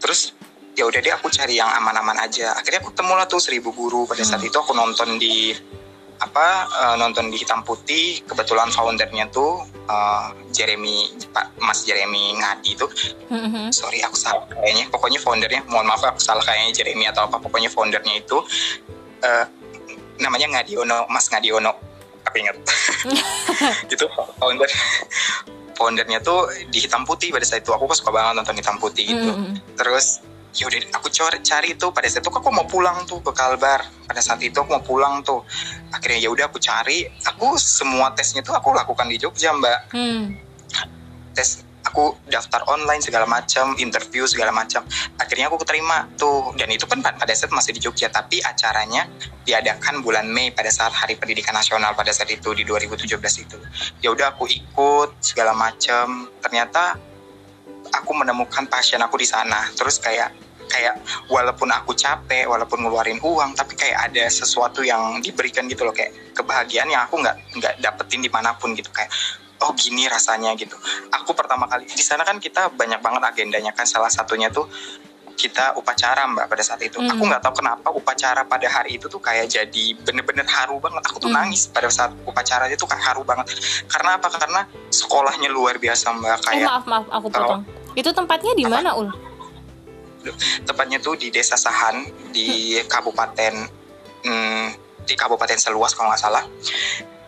[0.00, 0.32] terus
[0.78, 2.54] ya udah deh aku cari yang aman-aman aja.
[2.54, 4.06] Akhirnya aku temulah tuh seribu guru.
[4.06, 4.48] Pada saat hmm.
[4.54, 5.50] itu aku nonton di
[6.18, 8.22] apa uh, nonton di hitam putih.
[8.22, 12.86] Kebetulan foundernya tuh uh, Jeremy Pak Mas Jeremy Ngadi itu
[13.30, 13.74] mm-hmm.
[13.74, 14.86] sorry aku salah kayaknya.
[14.90, 17.42] Pokoknya foundernya mohon maaf aku salah kayaknya Jeremy atau apa.
[17.42, 18.38] Pokoknya foundernya itu
[19.26, 19.46] uh,
[20.22, 21.74] namanya Ngadiono Mas Ngadiono.
[22.26, 22.60] Aku ingat.
[23.94, 24.04] Itu
[24.36, 24.68] founder
[25.72, 27.72] foundernya tuh di hitam putih pada saat itu.
[27.72, 29.32] Aku suka banget nonton hitam putih gitu.
[29.32, 29.80] Mm-hmm.
[29.80, 30.20] terus
[30.56, 33.84] ya udah aku cari cari tuh pada saat itu aku mau pulang tuh ke Kalbar.
[34.08, 35.44] Pada saat itu aku mau pulang tuh.
[35.92, 37.04] Akhirnya ya udah aku cari.
[37.28, 39.92] Aku semua tesnya tuh aku lakukan di Jogja mbak.
[39.92, 40.36] Hmm.
[41.36, 44.84] tes aku daftar online segala macam interview segala macam.
[45.16, 46.52] Akhirnya aku keterima tuh.
[46.58, 49.08] Dan itu kan pada saat masih di Jogja tapi acaranya
[49.48, 53.58] diadakan bulan Mei pada saat Hari Pendidikan Nasional pada saat itu di 2017 itu.
[54.04, 56.28] Ya udah aku ikut segala macam.
[56.44, 57.00] Ternyata
[57.92, 60.32] aku menemukan pasien aku di sana terus kayak
[60.68, 61.00] kayak
[61.32, 66.12] walaupun aku capek walaupun ngeluarin uang tapi kayak ada sesuatu yang diberikan gitu loh kayak
[66.36, 69.08] kebahagiaan yang aku nggak nggak dapetin di mana pun gitu kayak
[69.64, 70.76] oh gini rasanya gitu
[71.10, 74.68] aku pertama kali di sana kan kita banyak banget agendanya kan salah satunya tuh
[75.38, 76.98] kita upacara mbak pada saat itu.
[76.98, 77.14] Mm.
[77.14, 80.98] Aku nggak tahu kenapa upacara pada hari itu tuh kayak jadi bener-bener haru banget.
[81.06, 81.38] Aku tuh mm.
[81.38, 83.54] nangis pada saat upacara itu kayak haru banget.
[83.86, 84.26] Karena apa?
[84.34, 86.42] Karena sekolahnya luar biasa mbak.
[86.42, 87.62] Kayak eh, maaf maaf aku potong.
[87.62, 89.10] Kalau, itu tempatnya di mana ul?
[90.66, 93.54] tepatnya tuh di desa Sahan di kabupaten
[94.24, 94.66] hmm,
[95.06, 96.44] di kabupaten Seluas kalau nggak salah.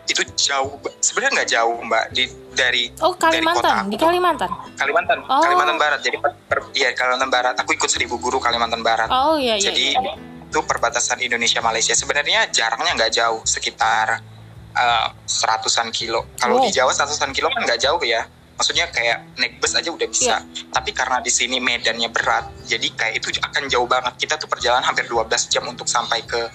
[0.05, 3.91] Itu jauh sebenarnya nggak jauh mbak di dari oh Kalimantan dari kota.
[3.91, 4.49] Di Kalimantan?
[4.75, 5.41] Kalimantan oh.
[5.41, 5.99] Kalimantan Barat.
[6.03, 7.55] Jadi per, per, ya Kalimantan Barat.
[7.63, 9.07] Aku ikut seribu guru Kalimantan Barat.
[9.07, 10.13] Oh iya iya jadi iya.
[10.51, 11.95] itu perbatasan Indonesia Malaysia.
[11.95, 13.39] Sebenarnya jarangnya nggak jauh.
[13.47, 14.19] Sekitar
[14.75, 16.27] uh, seratusan kilo.
[16.35, 16.63] Kalau oh.
[16.67, 18.27] di Jawa seratusan kilo kan nggak jauh ya
[18.61, 20.37] maksudnya kayak naik bus aja udah bisa.
[20.37, 20.69] Yeah.
[20.69, 24.13] Tapi karena di sini medannya berat, jadi kayak itu akan jauh banget.
[24.21, 26.45] Kita tuh perjalanan hampir 12 jam untuk sampai ke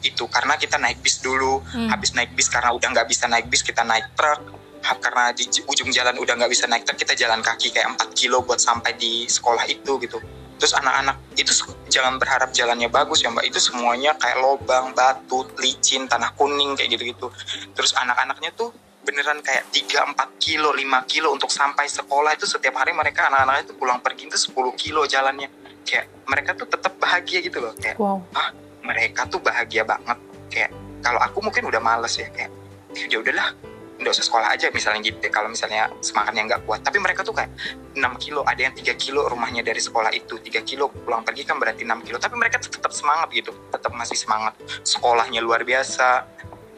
[0.00, 1.60] itu karena kita naik bis dulu.
[1.68, 1.92] Hmm.
[1.92, 4.40] Habis naik bis karena udah nggak bisa naik bis, kita naik truk.
[4.80, 8.40] Karena di ujung jalan udah nggak bisa naik truk, kita jalan kaki kayak 4 kilo
[8.40, 10.16] buat sampai di sekolah itu gitu.
[10.56, 11.52] Terus anak-anak itu
[11.92, 13.44] jangan berharap jalannya bagus ya mbak.
[13.48, 17.28] Itu semuanya kayak lobang, batu, licin, tanah kuning kayak gitu-gitu.
[17.76, 22.76] Terus anak-anaknya tuh beneran kayak 3 4 kilo 5 kilo untuk sampai sekolah itu setiap
[22.80, 25.48] hari mereka anak-anak itu pulang pergi itu 10 kilo jalannya.
[25.84, 28.20] Kayak mereka tuh tetap bahagia gitu loh kayak wow.
[28.36, 28.52] ah
[28.84, 30.18] mereka tuh bahagia banget.
[30.52, 30.70] Kayak
[31.00, 32.52] kalau aku mungkin udah males ya kayak
[32.92, 33.56] ya udahlah
[34.00, 36.80] nggak usah sekolah aja misalnya gitu kalau misalnya semangatnya nggak kuat.
[36.84, 37.52] Tapi mereka tuh kayak
[37.96, 41.56] 6 kilo ada yang 3 kilo rumahnya dari sekolah itu 3 kilo pulang pergi kan
[41.56, 42.16] berarti 6 kilo.
[42.16, 44.56] Tapi mereka tetap semangat gitu tetap masih semangat.
[44.84, 46.24] Sekolahnya luar biasa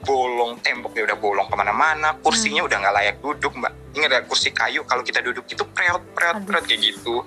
[0.02, 2.68] bolong temboknya udah bolong ke mana-mana kursinya hmm.
[2.68, 3.72] udah nggak layak duduk mbak.
[3.94, 7.22] Ingat ya kursi kayu kalau kita duduk itu preot preot preot kayak gitu.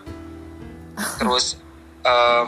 [1.19, 1.59] Terus
[2.03, 2.45] uh,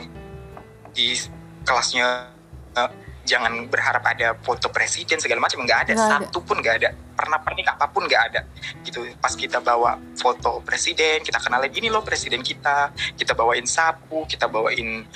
[0.91, 1.15] di
[1.63, 2.31] kelasnya
[2.75, 2.91] uh,
[3.27, 5.93] jangan berharap ada foto presiden segala macam nggak ada.
[5.95, 6.89] Gak satu pun nggak ada.
[7.15, 8.41] Pernah pernik apa pun nggak ada.
[8.83, 9.07] Gitu.
[9.19, 12.91] Pas kita bawa foto presiden kita kenalin ini loh presiden kita.
[13.15, 15.07] Kita bawain sapu kita bawain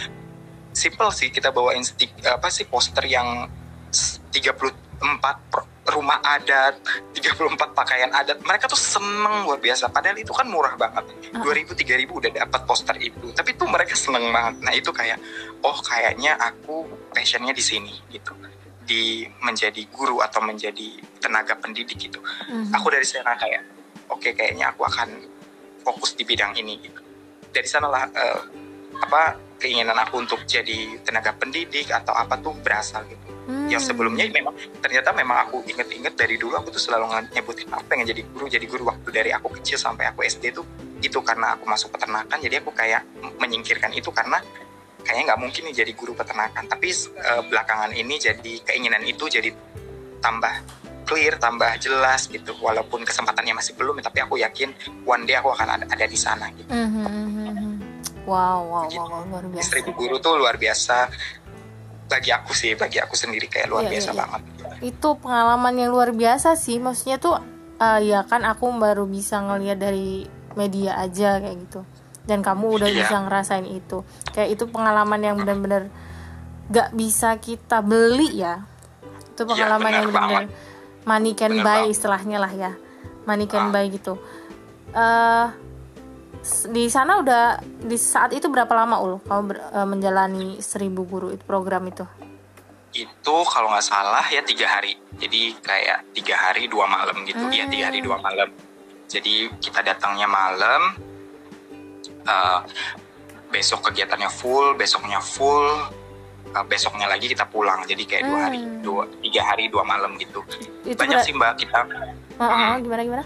[0.72, 3.48] simple sih kita bawain stik, apa sih poster yang
[3.92, 6.78] 30 34 rumah adat,
[7.18, 8.38] 34 pakaian adat.
[8.46, 9.90] Mereka tuh seneng luar biasa.
[9.90, 11.10] Padahal itu kan murah banget.
[11.34, 13.34] 2000 3000 udah dapat poster itu.
[13.34, 14.62] Tapi tuh mereka seneng banget.
[14.62, 15.18] Nah, itu kayak
[15.66, 18.38] oh kayaknya aku passionnya di sini gitu.
[18.86, 22.22] Di menjadi guru atau menjadi tenaga pendidik gitu.
[22.22, 22.78] Mm-hmm.
[22.78, 23.66] Aku dari sana kayak
[24.14, 25.10] oke okay, kayaknya aku akan
[25.82, 27.02] fokus di bidang ini gitu.
[27.52, 28.42] Dari sanalah uh,
[29.02, 29.22] apa
[29.58, 33.68] keinginan aku untuk jadi tenaga pendidik atau apa tuh berasal gitu Hmm.
[33.68, 38.06] Yang sebelumnya memang ternyata memang aku inget-inget dari dulu aku tuh selalu nyebutin aku pengen
[38.14, 38.46] jadi guru.
[38.46, 40.66] Jadi guru waktu dari aku kecil sampai aku SD tuh
[41.02, 42.38] itu karena aku masuk peternakan.
[42.38, 43.02] Jadi aku kayak
[43.42, 44.38] menyingkirkan itu karena
[45.02, 46.70] kayaknya nggak mungkin nih jadi guru peternakan.
[46.70, 46.88] Tapi
[47.18, 49.50] uh, belakangan ini jadi keinginan itu jadi
[50.22, 50.54] tambah
[51.10, 52.54] clear, tambah jelas gitu.
[52.62, 54.72] Walaupun kesempatannya masih belum, tapi aku yakin
[55.04, 56.70] one day aku akan ada, ada di sana gitu.
[56.70, 57.72] Mm -hmm.
[58.22, 59.66] Wow, wow, wow, wow, luar biasa.
[59.66, 61.10] Istri guru tuh luar biasa
[62.12, 64.20] bagi aku sih bagi aku sendiri kayak luar iya, biasa iya, iya.
[64.20, 64.42] banget
[64.84, 67.40] itu pengalaman yang luar biasa sih maksudnya tuh
[67.80, 70.28] uh, ya kan aku baru bisa ngelihat dari
[70.60, 71.88] media aja kayak gitu
[72.28, 73.08] dan kamu udah iya.
[73.08, 74.04] bisa ngerasain itu
[74.36, 75.88] kayak itu pengalaman yang benar-benar
[76.68, 78.68] gak bisa kita beli ya
[79.32, 80.46] itu itu pengalaman benar yang benar-benar
[81.08, 81.94] money can Benar buy banget.
[81.96, 82.72] istilahnya lah ya
[83.26, 83.72] money can Ah.
[83.74, 84.14] buy gitu
[84.92, 85.50] s-
[86.68, 91.30] di sana udah di saat itu berapa lama ul kamu ber- eh, menjalani seribu guru
[91.30, 92.02] itu program itu?
[92.92, 94.98] Itu kalau nggak salah ya tiga hari.
[95.16, 97.40] Jadi kayak tiga hari dua malam gitu.
[97.48, 98.50] Iya tiga hari dua malam.
[99.06, 100.98] Jadi kita datangnya malam
[102.24, 102.60] eh,
[103.48, 105.68] besok kegiatannya full besoknya full
[106.52, 107.86] eh, besoknya lagi kita pulang.
[107.86, 108.82] Jadi kayak dua hari Hmm.
[108.82, 110.42] dua tiga hari dua malam gitu.
[110.84, 111.80] Itu banyak berat- sih mbak kita.
[112.36, 113.24] Oh, oh, gimana gimana?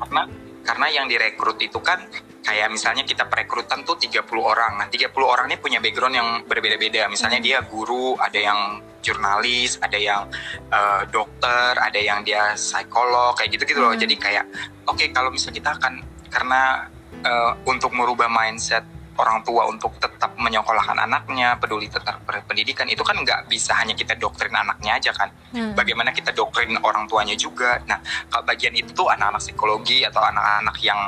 [0.00, 0.22] Karena
[0.64, 2.00] karena yang direkrut itu kan
[2.46, 4.78] kayak misalnya kita perekrutan tuh 30 orang.
[4.78, 7.10] Nah, 30 orang ini punya background yang berbeda-beda.
[7.10, 10.30] Misalnya dia guru, ada yang jurnalis, ada yang
[10.70, 13.90] eh, dokter, ada yang dia psikolog kayak gitu-gitu loh.
[13.90, 14.00] Hmm.
[14.00, 14.46] Jadi kayak
[14.86, 15.92] oke kalau misalnya kita akan
[16.30, 16.86] karena
[17.26, 18.86] eh, untuk merubah mindset
[19.16, 24.12] orang tua untuk tetap menyekolahkan anaknya, peduli tetap pendidikan itu kan nggak bisa hanya kita
[24.12, 25.72] doktrin anaknya aja kan Hmm.
[25.72, 27.80] bagaimana kita doktrin orang tuanya juga.
[27.88, 27.96] Nah,
[28.28, 31.00] kalau bagian itu tuh anak-anak psikologi atau anak-anak yang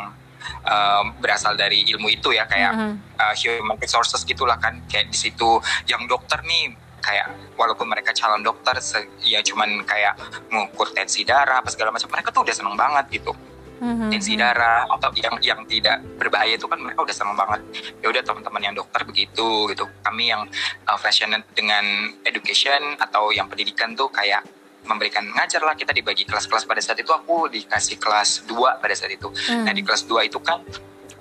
[0.65, 2.93] um, berasal dari ilmu itu ya kayak Mhm.
[3.19, 5.61] uh, human resources gitulah kan kayak di situ
[5.91, 8.75] yang dokter nih kayak walaupun mereka calon dokter
[9.23, 10.19] ya cuman kayak
[10.51, 13.33] mengukur tensi darah apa segala macam mereka tuh udah seneng banget gitu
[13.79, 14.11] Mhm.
[14.11, 17.63] tensi darah atau yang yang tidak berbahaya itu kan mereka udah seneng banget
[18.03, 20.43] ya udah teman-teman yang dokter begitu gitu kami yang
[20.91, 21.85] uh, passionate dengan
[22.27, 24.43] education atau yang pendidikan tuh kayak
[24.89, 29.13] memberikan ngajar lah kita dibagi kelas-kelas pada saat itu aku dikasih kelas 2 pada saat
[29.13, 29.69] itu Hmm.
[29.69, 30.65] nah di kelas 2 itu kan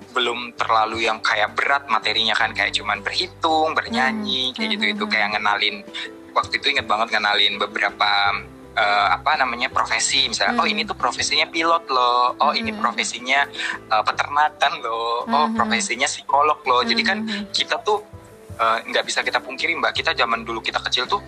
[0.08, 4.54] belum terlalu yang kayak berat materinya kan kayak cuman berhitung bernyanyi Hmm.
[4.56, 5.12] kayak gitu itu Hmm.
[5.12, 5.76] kayak ngenalin
[6.32, 8.10] waktu itu inget banget ngenalin beberapa
[8.78, 10.62] eh, apa namanya profesi misalnya Hmm.
[10.62, 12.78] oh ini tuh profesinya pilot loh oh ini Hmm.
[12.78, 13.42] profesinya
[13.84, 15.54] eh, peternakan loh oh Hmm.
[15.54, 17.50] profesinya psikolog loh jadi kan Hmm.
[17.50, 18.00] kita tuh
[18.54, 21.18] eh, nggak bisa kita pungkiri mbak kita zaman dulu kita kecil tuh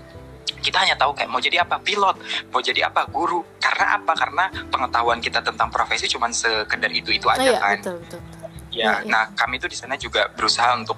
[0.58, 1.78] kita hanya tahu kayak mau jadi apa?
[1.78, 2.16] Pilot.
[2.48, 3.06] Mau jadi apa?
[3.06, 3.40] Guru.
[3.56, 4.12] Karena apa?
[4.12, 7.78] Karena pengetahuan kita tentang profesi cuma sekedar itu itu Oh, aja iya, kan.
[7.78, 8.38] betul betul ya
[8.70, 8.92] Iya, iya.
[9.04, 10.94] nah kami tuh di sana juga berusaha untuk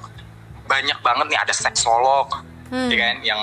[0.62, 2.28] banyak banget nih ada seksolog
[2.68, 2.88] Hmm.
[2.88, 3.16] ya kan?
[3.20, 3.40] Yang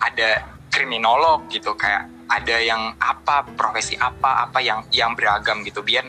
[0.00, 0.28] ada
[0.68, 5.78] kriminolog gitu kayak ada yang apa profesi apa apa yang yang beragam gitu.
[5.80, 6.06] Biar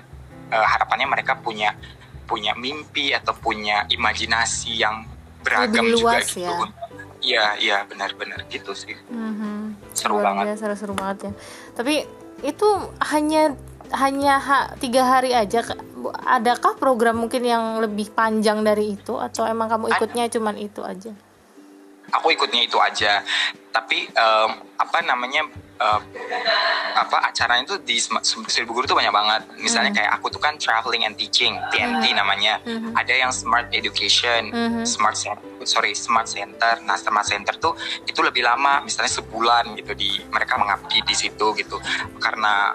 [0.47, 1.73] eh, harapannya mereka punya
[2.25, 5.05] punya mimpi atau punya imajinasi yang
[5.41, 6.41] beragam Lebih juga gitu.
[6.41, 6.49] ya.
[7.25, 9.81] Iya iya benar-benar gitu sih Mhm.
[9.91, 10.43] Seru Luar banget.
[10.53, 11.31] biasa, seru banget ya.
[11.73, 12.05] Tapi
[12.41, 12.67] itu
[13.03, 13.57] hanya
[13.91, 15.65] hanya ha- tiga hari aja.
[16.27, 19.93] Adakah program mungkin yang lebih panjang dari itu atau emang kamu Ada.
[19.95, 21.11] ikutnya cuman itu aja?
[22.07, 23.25] aku ikutnya itu aja
[23.71, 26.01] tapi em, apa namanya em,
[26.95, 27.99] apa acaranya tuh di
[28.47, 29.97] Seribu Guru tuh banyak banget misalnya Mhm.
[29.99, 32.95] kayak aku tuh kan traveling and teaching TNT namanya Mhm.
[32.95, 34.87] ada yang smart education Mhm.
[34.87, 37.75] smart center sorry smart center nah smart center tuh
[38.07, 41.75] itu lebih lama misalnya sebulan gitu di mereka mengabdi di situ gitu
[42.17, 42.71] karena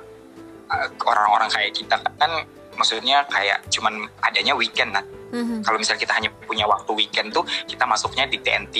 [0.71, 2.31] eh, orang-orang kayak kita kan
[2.79, 5.67] maksudnya kayak cuman adanya weekend nah Mhm.
[5.67, 8.77] kalau misalnya kita hanya punya waktu weekend tuh kita masuknya di TNT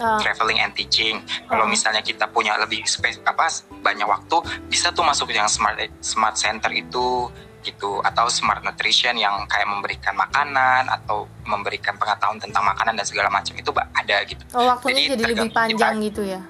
[0.00, 1.22] Ah, traveling and teaching.
[1.46, 1.70] Kalau Oh.
[1.70, 3.46] misalnya kita punya lebih space apa
[3.80, 4.36] banyak waktu,
[4.66, 7.30] bisa tuh masuk yang smart smart center itu
[7.64, 13.32] gitu atau smart nutrition yang kayak memberikan makanan atau memberikan pengetahuan tentang makanan dan segala
[13.32, 14.42] macam itu ada gitu.
[14.52, 16.04] oh, waktunya Jadi jadi, lebih panjang kita.
[16.12, 16.40] gitu ya?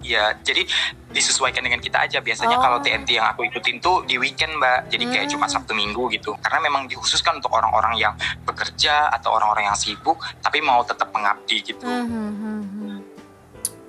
[0.00, 0.64] Iya, jadi
[1.12, 2.24] disesuaikan dengan kita aja.
[2.24, 2.62] Biasanya Oh.
[2.64, 4.88] kalau TNT yang aku ikutin tuh di weekend, Mbak.
[4.88, 5.32] Jadi kayak Hmm.
[5.36, 6.32] cuma Sabtu Minggu gitu.
[6.40, 8.16] Karena memang dikhususkan untuk orang-orang yang
[8.48, 11.84] bekerja atau orang-orang yang sibuk tapi mau tetap mengabdi gitu.
[11.84, 12.92] Mhm, mhm.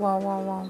[0.01, 0.64] Wow, wow, wow.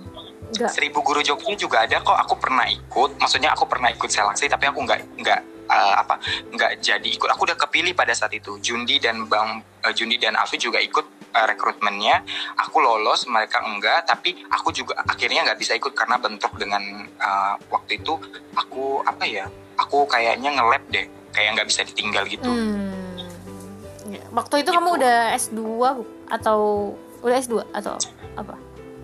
[0.51, 0.69] Enggak.
[0.75, 2.17] Seribu Guru Jogja juga ada kok.
[2.27, 3.15] Aku pernah ikut.
[3.17, 5.39] Maksudnya aku pernah ikut seleksi, tapi aku nggak nggak
[5.71, 6.19] eh, apa
[6.49, 7.31] nggak jadi ikut.
[7.31, 8.59] Aku udah kepilih pada saat itu.
[8.59, 12.21] Jundi dan Bang eh, Jundi dan Alfi juga ikut eh, rekrutmennya.
[12.59, 14.03] Aku lolos, mereka enggak.
[14.03, 18.19] Tapi aku juga akhirnya nggak bisa ikut karena bentrok dengan eh, waktu itu.
[18.53, 19.47] Aku apa ya?
[19.79, 21.07] Aku kayaknya nge-lab deh.
[21.31, 22.51] Kayak nggak bisa ditinggal gitu.
[22.51, 23.15] Hmm.
[24.05, 24.19] Ya.
[24.29, 24.97] Waktu itu kamu Gitu.
[24.99, 25.59] udah S2
[25.95, 26.03] bu?
[26.27, 26.59] atau
[27.21, 27.95] udah S2 atau
[28.35, 28.55] apa?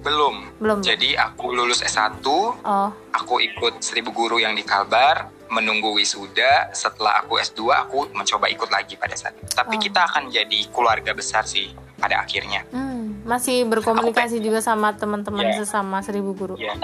[0.04, 0.48] Belum.
[0.60, 0.80] Belum.
[0.80, 7.24] Jadi aku lulus S1, Oh, aku ikut seribu guru yang di Kalbar menunggu wisuda setelah
[7.24, 9.82] aku S2 aku mencoba ikut lagi pada saat itu tapi Oh.
[9.82, 13.26] kita akan jadi keluarga besar sih pada akhirnya hmm.
[13.26, 15.66] masih berkomunikasi juga sama teman-teman Iya.
[15.66, 16.56] sesama seribu guru.
[16.56, 16.78] Iya.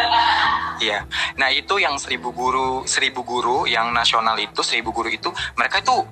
[0.81, 0.99] Iya.
[1.39, 6.03] Nah itu yang seribu guru, seribu guru yang nasional itu, seribu guru itu, mereka itu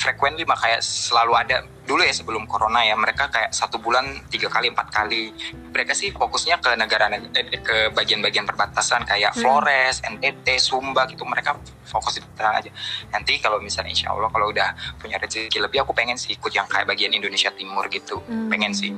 [0.00, 1.60] frequently mah kayak selalu ada.
[1.84, 5.28] Dulu ya sebelum corona ya mereka kayak satu bulan tiga kali empat kali.
[5.70, 9.44] Mereka sih fokusnya ke negara eh, ke bagian-bagian perbatasan kayak Hmm.
[9.44, 11.22] Flores, NTT, Sumba gitu.
[11.28, 12.72] Mereka fokus di sana aja.
[13.12, 16.64] Nanti kalau misalnya insya Allah kalau udah punya rezeki lebih aku pengen sih ikut yang
[16.66, 18.24] kayak bagian Indonesia Timur gitu.
[18.24, 18.48] Hmm.
[18.48, 18.90] pengen sih.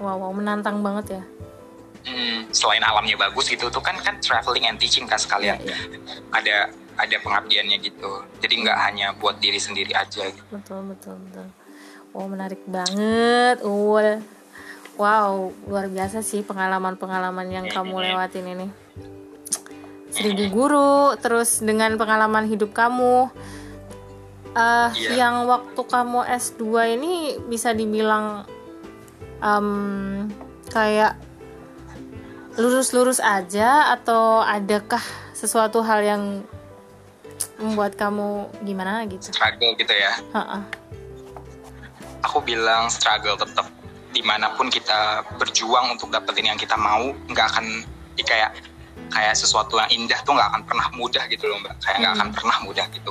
[0.00, 1.22] Wow, wow, menantang banget ya.
[2.02, 3.70] Hmm, selain alamnya bagus gitu.
[3.70, 5.54] Tuh kan kan traveling and teaching kan sekalian.
[5.62, 5.76] Iya,
[6.34, 6.56] ada
[6.96, 8.24] ada pengabdiannya gitu.
[8.40, 10.44] Jadi nggak hanya buat diri sendiri aja gitu.
[10.52, 11.46] betul betul betul.
[12.12, 14.20] Oh menarik banget Ul
[15.00, 18.68] wow luar biasa sih pengalaman pengalaman yang kamu lewatin ini.
[20.12, 23.32] Seribu guru terus dengan pengalaman hidup kamu
[24.52, 25.24] eh Iya.
[25.24, 26.62] yang waktu kamu S2
[26.92, 28.44] ini bisa dibilang
[29.40, 30.28] em,
[30.68, 31.16] kayak
[32.60, 35.00] lurus-lurus aja atau adakah
[35.32, 36.22] sesuatu hal yang
[37.62, 39.30] membuat kamu gimana gitu?
[39.30, 40.12] struggle gitu ya?
[40.34, 40.60] Ha-ha.
[42.22, 43.66] aku bilang struggle tetap
[44.12, 47.82] di mana pun kita berjuang untuk dapetin yang kita mau nggak akan
[48.20, 48.54] kayak
[49.08, 51.74] kayak sesuatu yang indah tuh nggak akan pernah mudah gitu loh mbak.
[51.80, 53.10] Kayak nggak akan pernah mudah gitu.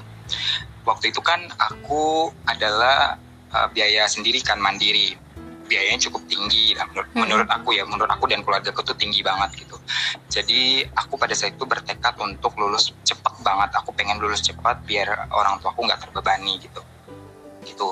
[0.86, 3.18] Waktu itu kan aku adalah
[3.54, 5.18] uh, biaya sendiri kan mandiri
[5.72, 9.64] biayanya cukup tinggi lah menurut, menurut aku ya menurut aku dan keluarga tuh tinggi banget
[9.64, 9.80] gitu.
[10.28, 13.72] Jadi aku pada saat itu bertekad untuk lulus cepet banget.
[13.80, 16.84] Aku pengen lulus cepat biar orang tua aku nggak terbebani gitu.
[17.64, 17.88] Gitu.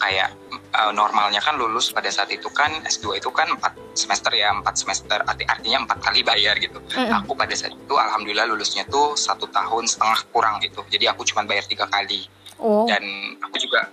[0.00, 0.32] Kayak
[0.72, 4.64] uh, normalnya kan lulus pada saat itu kan S2 itu kan 4 semester ya 4
[4.72, 5.20] semester.
[5.28, 6.80] Arti artinya empat kali bayar gitu.
[6.80, 7.12] Mm-mm.
[7.12, 10.80] aku pada saat itu alhamdulillah lulusnya tuh satu tahun setengah kurang gitu.
[10.88, 12.24] Jadi aku cuma bayar tiga kali.
[12.58, 13.04] Oh, dan
[13.38, 13.86] aku juga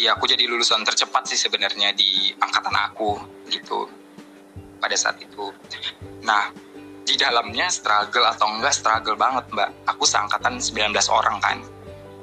[0.00, 3.20] ya aku jadi lulusan tercepat sih sebenarnya di angkatan aku
[3.52, 3.84] gitu
[4.80, 5.52] pada saat itu.
[6.24, 6.48] Nah
[7.04, 9.68] di dalamnya struggle atau enggak struggle banget mbak.
[9.92, 11.60] Aku seangkatan 19 orang kan.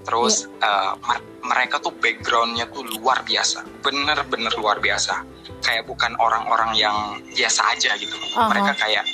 [0.10, 5.22] Terus eh, mer- mereka tuh backgroundnya tuh luar biasa bener-bener luar biasa.
[5.62, 8.18] Kayak bukan orang-orang yang biasa aja gitu.
[8.34, 8.50] Aha.
[8.50, 9.06] mereka kayak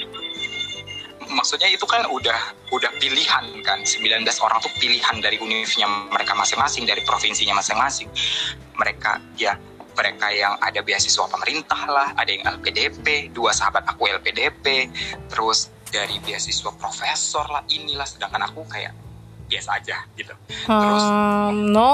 [1.34, 3.82] maksudnya itu kan udah udah pilihan kan.
[3.82, 8.08] 19 orang tuh pilihan dari univnya mereka masing-masing dari provinsinya masing-masing.
[8.78, 9.58] Mereka ya
[9.94, 14.90] mereka yang ada beasiswa pemerintah lah ada yang LPDP dua sahabat aku LPDP
[15.30, 18.06] terus dari beasiswa profesor lah inilah.
[18.06, 18.94] Sedangkan aku kayak
[19.50, 20.34] biasa aja gitu.
[20.66, 21.94] Terus um, no,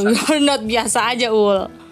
[0.00, 1.85] you're not biasa aja ul.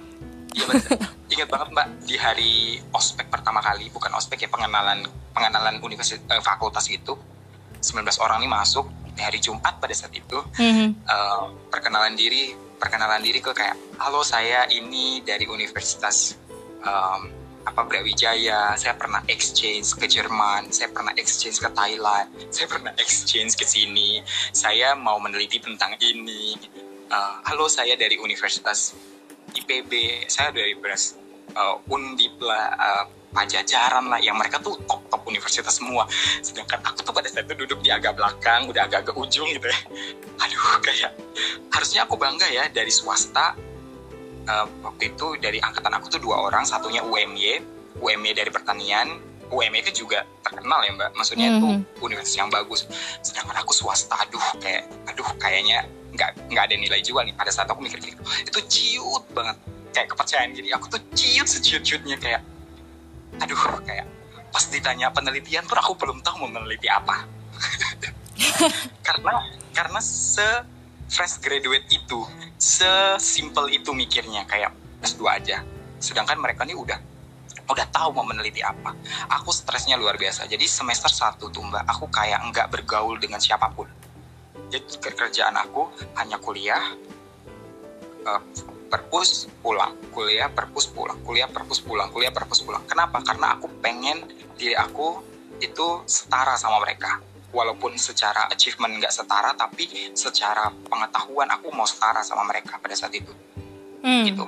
[0.55, 0.90] Iya bener.
[1.28, 2.52] Ingat banget mbak di hari
[2.90, 5.02] ospek pertama kali, bukan ospek ya pengenalan
[5.34, 7.18] pengenalan universitas eh, fakultas gitu.
[7.82, 10.88] 19 orang ini masuk di hari Jumat pada saat itu Mhm.
[11.05, 16.34] eh, perkenalan diri perkenalan diri ke kayak halo saya ini dari Universitas
[16.82, 17.20] em,
[17.64, 23.57] apa Brawijaya saya pernah exchange ke Jerman saya pernah exchange ke Thailand saya pernah exchange
[23.57, 26.57] ke sini saya mau meneliti tentang ini
[27.05, 28.96] Eh, halo saya dari Universitas
[29.53, 31.20] IPB saya dari Beras
[31.53, 36.07] uh, Undip lah uh, Pajajaran lah yang mereka tuh top top universitas semua.
[36.38, 39.78] Sedangkan aku tuh pada saat itu duduk di agak belakang udah agak-agak ujung gitu ya.
[40.38, 41.18] Aduh kayak
[41.74, 43.59] harusnya aku bangga ya dari swasta
[44.45, 47.64] Uh, waktu itu dari angkatan aku tuh dua orang satunya UMY
[47.97, 49.16] UMY dari pertanian.
[49.49, 51.16] UMY itu juga terkenal ya mbak.
[51.16, 52.05] Maksudnya itu Mhm.
[52.05, 52.84] universitas yang bagus.
[53.24, 57.34] Sedangkan aku swasta aduh kayak aduh kayaknya nggak nggak ada nilai jual nih.
[57.34, 59.58] Pada saat aku mikir gitu itu ciut banget.
[59.94, 62.42] Kayak kepercayaan diri aku tuh ciut seciut-ciutnya kayak
[63.42, 64.06] aduh kayak
[64.54, 67.26] pas ditanya penelitian pun aku belum tahu mau meneliti apa.
[69.06, 69.34] Karena
[69.74, 70.46] karena se
[71.10, 72.26] fresh graduate itu
[72.58, 75.62] sesimpel itu mikirnya kayak S2 aja.
[75.98, 76.98] Sedangkan mereka nih udah
[77.64, 78.94] udah tahu mau meneliti apa.
[79.40, 80.46] Aku stresnya luar biasa.
[80.46, 83.86] Jadi semester 1 tuh mbak aku kayak nggak bergaul dengan siapa pun
[84.75, 85.87] jadi kerjaan aku
[86.18, 86.83] hanya kuliah
[88.27, 88.43] eh,
[88.91, 92.83] perpus pulang kuliah perpus pulang kuliah perpus pulang kuliah perpus pulang.
[92.91, 93.22] Kenapa?
[93.22, 94.27] Karena aku pengen
[94.59, 95.22] diri aku
[95.62, 97.22] itu setara sama mereka.
[97.55, 99.87] Walaupun secara achievement nggak setara tapi
[100.18, 103.31] secara pengetahuan aku mau setara sama mereka pada saat itu.
[104.03, 104.27] Hmm.
[104.27, 104.45] gitu.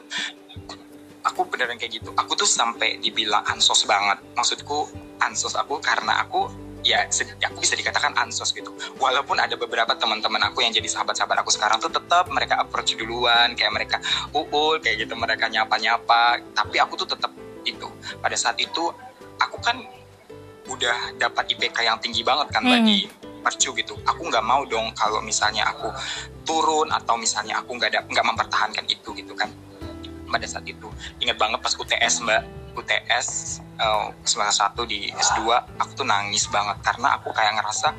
[1.23, 2.11] Aku beneran kayak gitu.
[2.15, 4.19] Aku tuh sampai dibilang ansos banget.
[4.35, 4.91] Maksudku
[5.23, 7.03] ansos aku karena aku ya
[7.51, 8.71] aku bisa dikatakan ansos gitu.
[9.03, 13.59] Walaupun ada beberapa teman-teman aku yang jadi sahabat-sahabat aku sekarang tuh tetap mereka approach duluan
[13.59, 13.97] kayak mereka
[14.31, 16.39] uul kayak gitu mereka nyapa-nyapa.
[16.55, 17.35] Tapi aku tuh tetap
[17.67, 17.91] itu.
[18.23, 18.95] Pada saat itu
[19.43, 19.77] aku kan
[20.67, 22.73] udah dapat IPK yang tinggi banget kan Hmm.
[22.79, 23.11] bagi
[23.43, 23.95] mercu gitu.
[24.07, 25.91] Aku nggak mau dong kalau misalnya aku
[26.47, 29.51] turun atau misalnya aku nggak nggak mempertahankan itu gitu kan.
[30.27, 30.91] Pada saat itu
[31.23, 35.41] ingat banget pas UTS mbak UTS eh, semester satu di S2
[35.81, 37.97] aku tuh nangis banget karena aku kayak ngerasa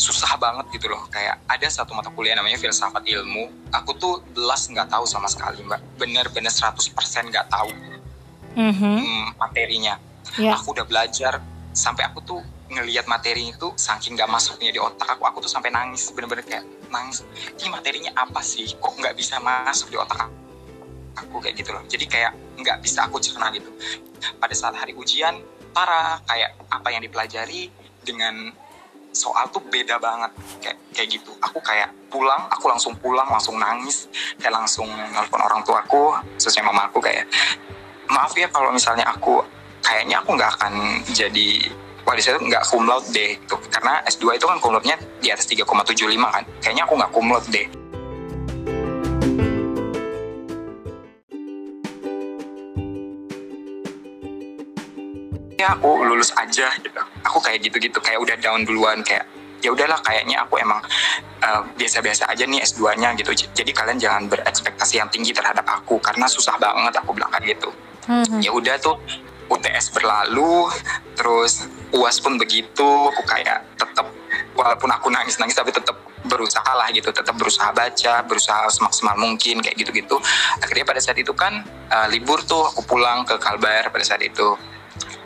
[0.00, 1.04] susah banget gitu loh.
[1.12, 3.52] Kayak ada satu mata kuliah namanya filsafat ilmu.
[3.68, 5.80] Aku tuh belas nggak tahu sama sekali mbak.
[6.00, 7.70] Bener-bener 100% nggak tahu
[8.56, 8.74] Mhm.
[8.76, 9.94] hmm, materinya.
[10.38, 10.54] Ya.
[10.54, 11.42] aku udah belajar
[11.74, 15.74] sampai aku tuh ngelihat materi itu saking gak masuknya di otak aku aku tuh sampai
[15.74, 17.26] nangis bener-bener kayak nangis.
[17.58, 18.78] Ini materinya apa sih?
[18.78, 20.49] Kok nggak bisa masuk di otak aku
[21.40, 21.82] kayak gitu loh.
[21.88, 23.70] Jadi kayak nggak bisa aku cerna gitu.
[24.36, 25.40] Pada saat hari ujian
[25.72, 27.70] parah kayak apa yang dipelajari
[28.04, 28.52] dengan
[29.10, 30.30] soal tuh beda banget.
[30.60, 31.32] Kayak kayak gitu.
[31.40, 36.66] Aku kayak pulang aku langsung pulang langsung nangis kayak langsung nelfon orang tua aku khususnya
[36.66, 37.22] mama aku kayak
[38.10, 39.38] maaf ya kalau misalnya aku
[39.78, 41.70] kayaknya aku nggak akan jadi
[42.02, 43.38] wali saya nggak cum laude deh.
[43.38, 43.56] Gitu.
[43.70, 44.74] karena S2 itu kan cum
[45.22, 46.42] di atas 3,75 kan.
[46.58, 47.79] Kayaknya aku nggak cum laude deh
[55.60, 57.00] ya aku lulus aja gitu.
[57.28, 59.28] Aku kayak gitu-gitu kayak udah down duluan kayak
[59.60, 60.80] ya udahlah kayaknya aku emang
[61.44, 63.30] uh, biasa-biasa aja nih S2-nya gitu.
[63.52, 67.70] Jadi kalian jangan berekspektasi yang tinggi terhadap aku karena susah banget aku bilang kayak gitu.
[68.10, 68.40] Hmm.
[68.40, 68.96] ya udah tuh
[69.50, 70.66] UTS berlalu
[71.14, 74.08] terus UAS pun begitu aku kayak tetap
[74.56, 75.94] walaupun aku nangis-nangis tapi tetap
[76.24, 80.16] berusaha lah gitu tetap berusaha baca berusaha semaksimal mungkin kayak gitu-gitu.
[80.58, 81.60] Akhirnya pada saat itu kan
[81.92, 84.54] uh, libur tuh aku pulang ke Kalbar pada saat itu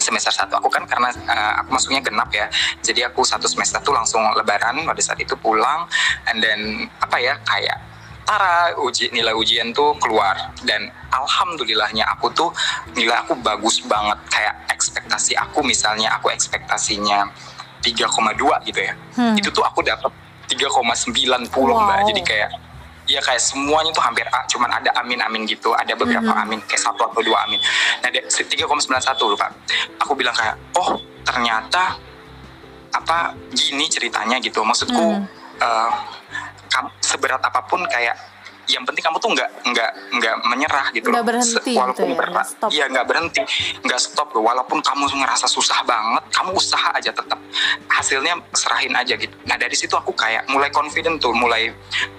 [0.05, 0.61] semester satu.
[0.61, 2.47] Aku kan karena uh, aku masuknya genap ya.
[2.85, 5.89] Jadi aku satu semester tuh langsung lebaran pada saat itu pulang
[6.29, 7.81] and then apa ya kayak
[8.25, 10.33] Tara uji nilai ujian tuh keluar.
[10.65, 12.49] Dan alhamdulillahnya aku tuh
[12.97, 14.17] nilai aku bagus banget.
[14.33, 17.29] Kayak ekspektasi aku misalnya aku ekspektasinya
[17.85, 18.09] 3,2
[18.65, 18.97] gitu ya.
[19.21, 19.37] Hmm.
[19.37, 20.09] itu tuh aku dapat
[20.49, 21.85] 3,90 wow.
[21.85, 22.01] mbak.
[22.09, 22.64] Jadi kayak
[23.05, 26.45] ya kayak semuanya tuh hampir A, cuman ada amin amin gitu, ada beberapa mm -hmm.
[26.49, 27.61] amin kayak satu atau dua amin.
[28.01, 28.09] Nah,
[28.49, 29.53] tiga koma sembilan satu lupa.
[30.01, 32.01] Aku bilang kayak, oh ternyata
[32.95, 34.65] apa gini ceritanya gitu.
[34.65, 35.25] Maksudku mm.
[35.61, 35.91] uh,
[37.05, 38.34] seberat apa pun kayak
[38.69, 39.91] yang penting kamu tuh nggak nggak
[40.21, 43.41] nggak menyerah gitu nggak berhenti walaupun gitu ya, berat iya nggak berhenti
[43.85, 47.39] nggak stop walaupun kamu ngerasa susah banget kamu usaha aja tetap
[47.89, 49.35] hasilnya serahin aja gitu.
[49.47, 51.71] Nah dari situ aku kayak mulai confident tuh mulai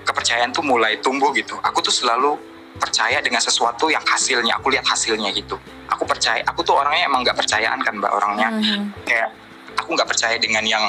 [0.08, 1.60] kepercayaan tuh mulai tumbuh gitu.
[1.62, 2.40] Aku tuh selalu
[2.76, 5.56] percaya dengan sesuatu yang hasilnya aku lihat hasilnya gitu.
[5.92, 8.50] Aku percaya aku tuh orangnya emang nggak percayaan kan mbak orangnya.
[8.52, 8.82] Mm -hmm.
[9.08, 9.30] kayak
[9.80, 10.84] aku nggak percaya dengan yang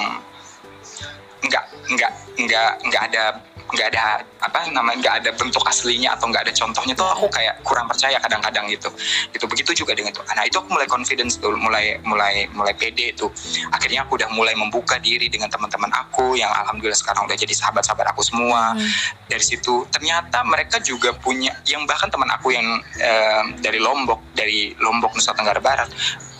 [1.44, 3.24] nggak nggak nggak nggak ada
[3.66, 7.58] nggak ada apa namanya nggak ada bentuk aslinya atau nggak ada contohnya tuh aku kayak
[7.66, 8.86] kurang percaya kadang-kadang gitu.
[9.34, 13.10] Itu begitu juga dengan itu nah itu aku mulai confidence tuh mulai mulai mulai pede
[13.18, 13.30] tuh.
[13.74, 18.14] Akhirnya aku udah mulai membuka diri dengan teman-teman aku yang alhamdulillah sekarang udah jadi sahabat-sahabat
[18.14, 18.78] aku semua.
[18.78, 18.88] Hmm.
[19.26, 22.66] dari situ ternyata mereka juga punya yang bahkan teman aku yang
[22.98, 25.90] eh, dari Lombok dari Lombok Nusa Tenggara Barat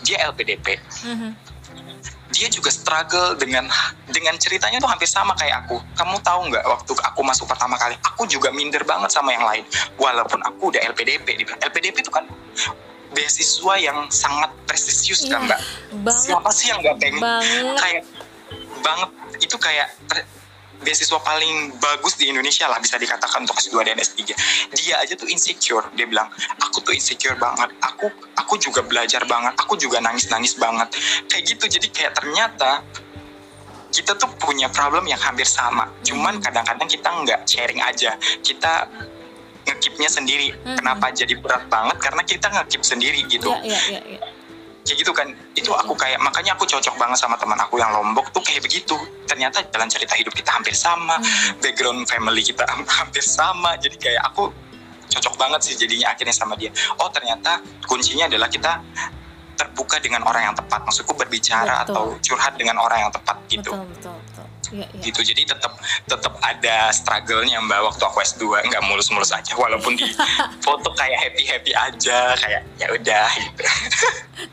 [0.07, 1.56] dia LPDP hmm
[2.37, 3.65] dia juga struggle dengan
[4.13, 5.81] dengan ceritanya tuh hampir sama kayak aku.
[5.97, 9.65] Kamu tahu nggak waktu aku masuk pertama kali, aku juga minder banget sama yang lain.
[9.97, 12.29] Walaupun aku udah LPDP, LPDP itu kan
[13.17, 15.57] beasiswa yang sangat prestisius kan iya,
[15.97, 16.13] mbak.
[16.13, 17.21] Siapa sih yang nggak pengen
[17.81, 18.05] kayak
[18.85, 19.09] banget
[19.41, 19.89] itu kayak
[20.81, 24.29] beasiswa paling bagus di Indonesia lah bisa dikatakan untuk S2 dan S3
[24.77, 26.29] dia aja tuh insecure dia bilang
[26.61, 30.93] aku tuh insecure banget aku aku juga belajar banget aku juga nangis nangis banget.
[31.27, 32.85] Kayak gitu jadi kayak ternyata
[33.89, 36.43] kita tuh punya problem yang hampir sama cuman hmm.
[36.45, 38.13] kadang-kadang kita nggak sharing aja
[38.45, 38.85] kita
[39.67, 40.53] ngekipnya sendiri.
[40.63, 40.77] Hmm.
[40.79, 41.97] kenapa jadi berat banget?
[41.99, 43.51] Karena kita ngekip sendiri gitu.
[43.51, 44.36] Yeah, yeah, yeah, yeah
[44.87, 45.27] kayak gitu kan.
[45.51, 48.95] Itu aku kayak makanya aku cocok banget sama teman aku yang lombok tuh kayak begitu.
[49.27, 51.59] Ternyata jalan cerita hidup kita hampir sama hmm.
[51.59, 52.63] background family kita
[53.03, 53.75] hampir sama.
[53.75, 54.47] Jadi kayak aku
[55.07, 56.71] cocok banget sih jadinya akhirnya sama dia.
[57.03, 58.79] Oh ternyata kuncinya adalah kita
[59.59, 60.87] terbuka dengan orang yang tepat.
[60.87, 61.91] Maksudku berbicara betul.
[61.91, 63.75] atau curhat dengan orang yang tepat gitu.
[63.75, 64.36] Betul, betul, betul
[64.73, 65.01] ya, ya.
[65.03, 65.19] gitu.
[65.23, 65.75] Jadi tetap
[66.07, 70.07] tetap ada struggle-nya mbak waktu aku S2 nggak mulus-mulus aja walaupun di
[70.65, 73.63] foto kayak happy happy aja kayak ya udah gitu.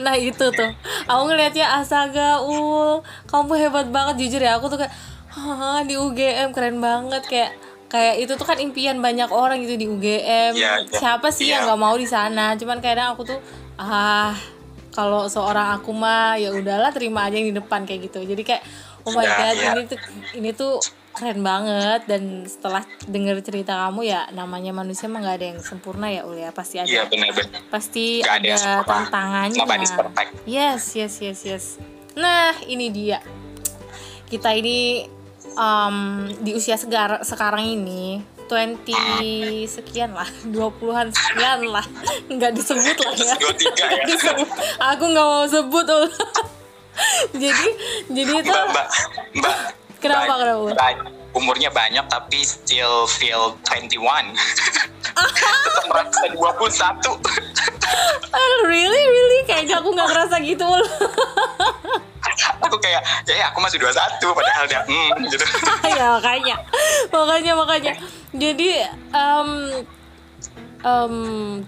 [0.00, 0.70] Nah itu tuh.
[1.04, 3.04] Aku ngelihatnya asaga ul.
[3.28, 4.56] Kamu hebat banget jujur ya.
[4.56, 4.94] Aku tuh kayak
[5.34, 7.26] Hah, di UGM keren banget.
[7.26, 7.52] Kayak
[7.90, 10.98] kayak itu tuh kan impian banyak orang gitu di UGM ya, ya.
[10.98, 11.62] siapa sih ya.
[11.62, 12.58] yang nggak mau di sana?
[12.58, 13.38] Cuman kadang aku tuh
[13.78, 14.34] ah
[14.94, 18.22] kalau seorang aku mah ya udahlah terima aja yang di depan kayak gitu.
[18.22, 18.62] Jadi kayak
[19.04, 19.70] oh my ya, god ya.
[19.72, 19.98] ini tuh
[20.34, 20.74] ini tuh
[21.14, 22.00] keren banget.
[22.10, 26.42] Dan setelah denger cerita kamu ya namanya manusia emang gak ada yang sempurna ya Uli
[26.42, 26.50] ya.
[26.50, 27.60] Pasti ada ya, bener, bener.
[27.70, 29.64] pasti gak ada, ada tantangannya.
[30.44, 31.64] Yes yes yes yes.
[32.18, 33.22] Nah ini dia.
[34.24, 35.06] Kita ini
[35.54, 41.84] um, di usia segar sekarang ini 20 sekian lah 20-an sekian lah.
[42.28, 43.88] Nggak disebut lah ya, ya.
[44.10, 44.48] disebut.
[44.80, 45.86] aku nggak mau sebut
[47.42, 47.68] jadi
[48.10, 48.86] jadi itu mbak mbak,
[49.38, 49.56] mbak
[49.98, 50.38] kenapa mbak,
[50.74, 54.34] kenapa mbak, umurnya banyak tapi still feel 21
[55.14, 57.54] tetap merasa 21
[58.34, 59.40] uh, really really?
[59.46, 60.66] Kayaknya aku nggak ngerasa gitu
[62.64, 65.44] aku kayak ya aku masih 21 padahal dia hmm gitu.
[65.86, 66.56] Ya makanya.
[67.12, 67.92] Makanya makanya.
[68.34, 68.70] Jadi
[69.14, 69.50] um,
[70.82, 71.14] um,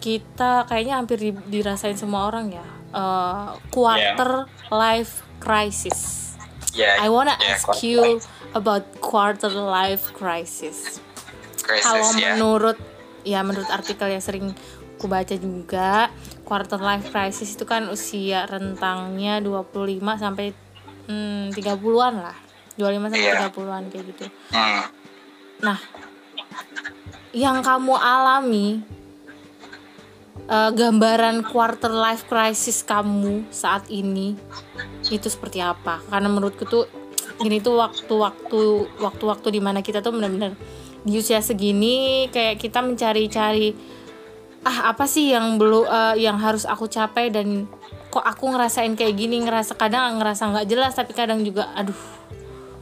[0.02, 2.66] kita kayaknya hampir dirasain semua orang ya
[2.97, 6.32] uh, quarter life crisis.
[6.72, 8.26] Yeah, I wanna yeah, ask you life
[8.57, 11.01] about quarter life crisis.
[11.61, 12.34] crisis, Kalau ya.
[12.34, 12.78] menurut
[13.26, 14.57] ya menurut artikel yang sering
[14.97, 16.09] ku baca juga,
[16.49, 20.57] quarter life crisis itu kan usia rentangnya 25 sampai
[21.09, 22.36] hmm, 30-an lah.
[22.80, 23.49] 25 sampai Iya.
[23.53, 24.24] 30-an kayak gitu.
[24.53, 24.82] Hmm.
[25.64, 25.78] Nah,
[27.32, 28.84] yang kamu alami
[30.47, 34.34] eh, gambaran quarter life crisis kamu saat ini
[35.07, 36.03] itu seperti apa?
[36.07, 36.84] Karena menurutku tuh
[37.42, 38.62] ini tuh waktu-waktu
[38.97, 40.57] waktu-waktu di mana kita tuh benar-benar
[41.07, 43.76] di usia segini kayak kita mencari-cari
[44.66, 47.70] ah apa sih yang belum eh, yang harus aku capai dan
[48.11, 51.94] kok aku ngerasain kayak gini ngerasa kadang ngerasa nggak jelas tapi kadang juga aduh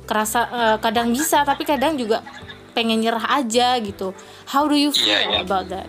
[0.09, 2.25] kerasa eh, kadang bisa tapi kadang juga
[2.73, 4.17] pengen nyerah aja gitu
[4.49, 5.41] how do you feel Iya, iya.
[5.45, 5.89] about that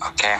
[0.00, 0.32] Oke,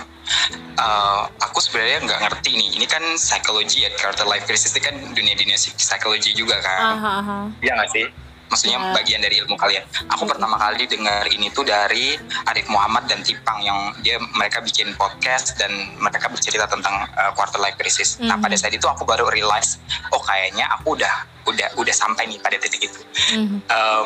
[0.81, 2.69] Eh, aku sebenarnya nggak ngerti nih.
[2.79, 6.97] Ini kan psikologi ya, quarter life crisis ini kan dunia-dunia psik- psikologi juga kan.
[6.97, 8.07] aha aha Iya nggak sih?
[8.49, 8.91] Maksudnya Ya.
[8.93, 9.83] bagian dari ilmu kalian.
[10.09, 10.33] Aku Oke.
[10.33, 12.15] pertama kali dengar ini tuh dari
[12.47, 17.59] Arif Muhammad dan Tipang yang dia mereka bikin podcast dan mereka bercerita tentang uh, quarter
[17.59, 18.19] life crisis.
[18.19, 18.43] Nah Mhm.
[18.43, 22.57] pada saat itu aku baru realize, oh kayaknya aku udah udah udah sampai nih pada
[22.57, 23.01] titik itu.
[23.35, 23.59] Mhm.
[23.63, 24.05] Eh,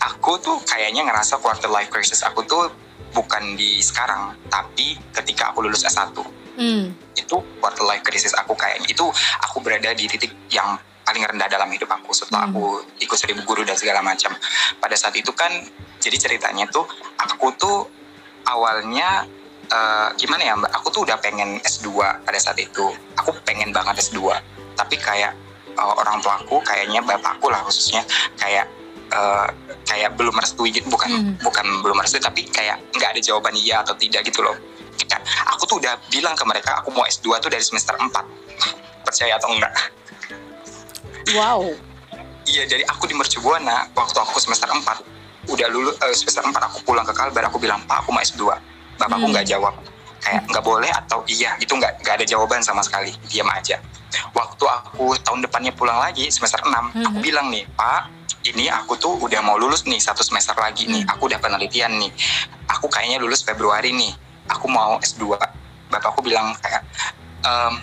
[0.00, 2.70] aku tuh kayaknya ngerasa quarter life crisis aku tuh
[3.12, 6.16] bukan di sekarang, tapi ketika aku lulus S1
[6.52, 6.92] Hmm.
[7.16, 9.08] itu quarter life crisis aku kayaknya itu
[9.40, 12.52] aku berada di titik yang paling rendah dalam hidup aku setelah Hmm.
[12.52, 12.64] aku
[13.00, 14.36] ikut seribu guru dan segala macam.
[14.76, 15.48] Pada saat itu kan
[15.96, 16.84] jadi ceritanya tuh
[17.16, 17.88] aku tuh
[18.44, 19.24] awalnya
[19.72, 20.68] eh, gimana ya mbak?
[20.76, 22.92] Aku tuh udah pengen S2 pada saat itu.
[23.16, 24.20] Aku pengen banget S2
[24.76, 25.32] tapi kayak
[25.72, 28.04] eh, orang tua aku kayaknya bapakku lah khususnya
[28.36, 28.68] kayak
[29.12, 29.46] eh,
[29.84, 30.88] kayak belum merestui gitu.
[30.88, 31.34] Bukan Hmm.
[31.38, 34.56] bukan belum merestui tapi kayak nggak ada jawaban iya atau tidak gitu loh.
[34.98, 38.24] Kayak, aku tuh udah bilang ke mereka aku mau S2 tuh dari semester 4
[39.02, 39.72] percaya atau enggak
[41.32, 41.62] wow.
[42.42, 44.82] Iya jadi aku di Mercubuana waktu aku semester 4
[45.48, 48.42] udah lulus eh, semester 4 aku pulang ke Kalbar aku bilang pak aku mau S2
[48.96, 49.32] bapakku Hmm.
[49.32, 49.74] nggak jawab.
[50.18, 53.10] Kayak nggak boleh atau iya itu nggak nggak ada jawaban sama sekali.
[53.26, 53.78] Diam aja.
[54.30, 57.24] Waktu aku tahun depannya pulang lagi semester 6 aku Mhm.
[57.24, 58.06] bilang nih pak
[58.44, 61.12] ini aku tuh udah mau lulus nih satu semester lagi nih Hmm.
[61.14, 62.10] aku udah penelitian nih
[62.66, 64.10] aku kayaknya lulus Februari nih
[64.48, 65.38] aku mau S2
[65.88, 66.82] bapakku bilang kayak
[67.42, 67.74] "Em,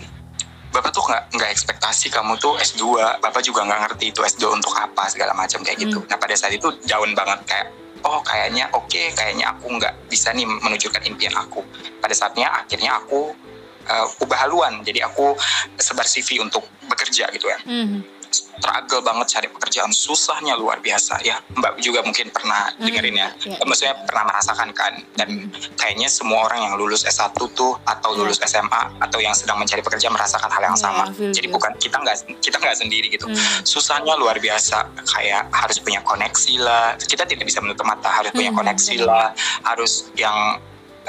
[0.69, 4.69] Bapak tuh nggak nggak ekspektasi kamu tuh S2, Bapak juga nggak ngerti itu S2 untuk
[4.77, 6.05] apa segala macam kayak gitu.
[6.05, 7.67] Nah pada saat itu down banget kayak
[8.05, 11.65] oh kayaknya oke kayaknya aku nggak bisa nih menunjukkan impian aku.
[11.97, 13.33] Pada saatnya akhirnya aku
[13.81, 15.33] eh, ubah haluan jadi aku
[15.73, 17.57] sebar CV untuk bekerja gitu ya.
[17.65, 18.18] Mhm.
[18.29, 21.39] Struggle banget cari pekerjaan susahnya luar biasa ya.
[21.49, 23.29] Mbak juga mungkin pernah Hmm, dengerin ya.
[23.39, 23.57] iya.
[23.57, 28.19] Maksudnya pernah merasakan kan dan kayaknya semua orang yang lulus S1 tuh atau Iya.
[28.19, 31.03] lulus SMA atau yang sedang mencari pekerjaan merasakan hal yang Iya, sama.
[31.09, 31.55] Feel Jadi you.
[31.55, 33.25] bukan kita nggak kita nggak sendiri gitu.
[33.25, 33.39] Hmm.
[33.63, 34.77] Susahnya luar biasa
[35.07, 36.93] kayak harus punya koneksi lah.
[36.95, 39.07] Kita tidak bisa menutup mata harus punya Hmm, koneksi benar.
[39.07, 39.27] lah,
[39.65, 40.59] harus yang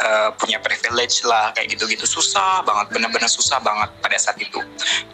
[0.00, 2.08] eh, punya privilege lah kayak gitu-gitu.
[2.08, 4.58] Susah banget bener-bener susah banget pada saat itu.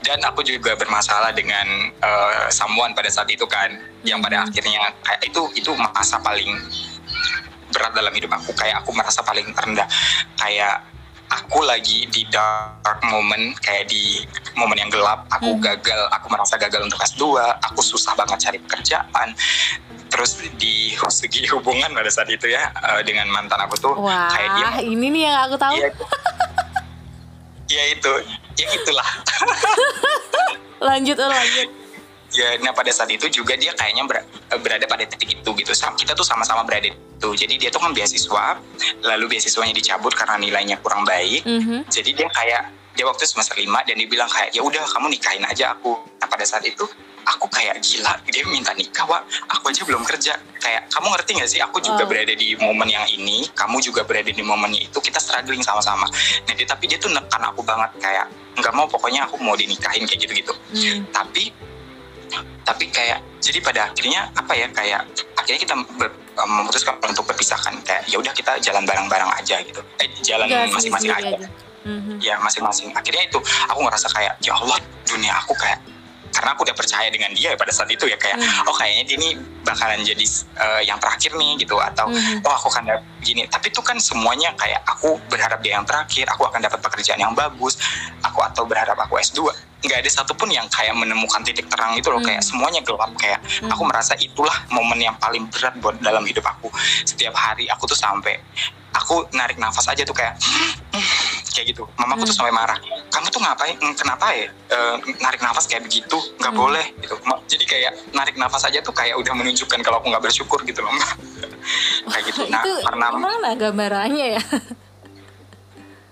[0.06, 3.74] Dan aku juga bermasalah dengan eh, someone pada saat itu kan
[4.06, 4.48] yang pada Hmm.
[4.52, 6.54] akhirnya kayak itu itu masa paling
[7.74, 8.54] berat dalam hidup aku.
[8.54, 9.88] Kayak aku merasa paling rendah.
[10.38, 10.95] Kayak
[11.30, 14.22] aku lagi di dark moment kayak di
[14.54, 15.26] momen yang gelap.
[15.38, 15.62] Aku Hmm.
[15.62, 19.34] gagal aku merasa gagal untuk S2 aku susah banget cari pekerjaan.
[20.06, 24.50] Terus di segi hubungan pada saat itu ya eh, dengan mantan aku tuh wah kayak
[24.56, 25.76] dia ini nih yang aku tahu.
[25.76, 25.90] Iya.
[27.66, 28.12] ya itu.
[28.56, 29.08] Ya itulah.
[30.88, 31.85] Lanjut oh, lanjut
[32.60, 34.26] nah pada saat itu juga dia kayaknya ber-
[34.60, 35.72] berada pada titik itu gitu.
[35.72, 38.60] Kita tuh sama-sama berada itu jadi dia tuh kan beasiswa
[39.02, 41.42] lalu beasiswanya dicabut karena nilainya kurang baik.
[41.44, 41.88] Mhm.
[41.88, 42.62] jadi dia kayak
[42.96, 45.96] dia waktu semester 5 dan dia bilang kayak ya udah kamu nikahin aja aku.
[46.16, 46.80] Nah pada saat itu
[47.26, 48.16] aku kayak gila.
[48.24, 49.20] Dia minta nikah wah
[49.52, 50.32] aku aja belum kerja.
[50.56, 51.60] Kayak kamu ngerti gak sih?
[51.60, 52.08] Aku juga Wow.
[52.08, 56.08] berada di momen yang ini kamu juga berada di momen itu kita struggling sama-sama.
[56.48, 58.26] Nah dia, tapi dia tuh nekan aku banget kayak
[58.56, 60.54] nggak mau pokoknya aku mau dinikahin kayak gitu-gitu.
[60.72, 61.04] Hmm.
[61.12, 61.52] tapi
[62.62, 65.00] tapi kayak jadi pada akhirnya apa ya kayak
[65.34, 70.08] akhirnya kita ber- memutuskan untuk berpisahkan kayak ya udah kita jalan bareng-bareng aja gitu eh,
[70.20, 71.48] jalan masing-masing aja aja.
[71.82, 72.18] Mhm.
[72.18, 74.74] ya masing-masing akhirnya itu aku ngerasa kayak ya Allah
[75.04, 75.78] dunia aku kayak
[76.28, 78.66] karena aku udah percaya dengan dia pada saat itu ya kayak Hmm.
[78.66, 79.28] oh kayaknya dia ini
[79.62, 80.20] bakalan jadi
[80.58, 82.42] eh, yang terakhir nih gitu atau Mhm.
[82.42, 86.44] oh aku akan gini tapi itu kan semuanya kayak aku berharap dia yang terakhir aku
[86.44, 87.78] akan dapat pekerjaan yang bagus
[88.20, 89.48] aku atau berharap aku S2
[89.86, 92.28] nggak ada satupun yang kayak menemukan titik terang itu loh Hmm.
[92.34, 93.70] kayak semuanya gelap kayak Hmm.
[93.70, 96.68] aku merasa itulah momen yang paling berat buat dalam hidup aku
[97.06, 98.34] setiap hari aku tuh sampai
[98.92, 100.34] aku narik nafas aja tuh kayak
[101.56, 102.38] kayak gitu mamaku tuh Hmm.
[102.44, 104.78] sampai marah kamu tuh ngapain mm, kenapa ya e,
[105.24, 106.60] narik nafas kayak begitu nggak hmm.
[106.60, 107.16] boleh gitu
[107.48, 110.92] jadi kayak narik nafas aja tuh kayak udah menunjukkan kalau aku nggak bersyukur gitu loh
[112.12, 114.42] kayak gitu nah itu karena mana gambarannya ya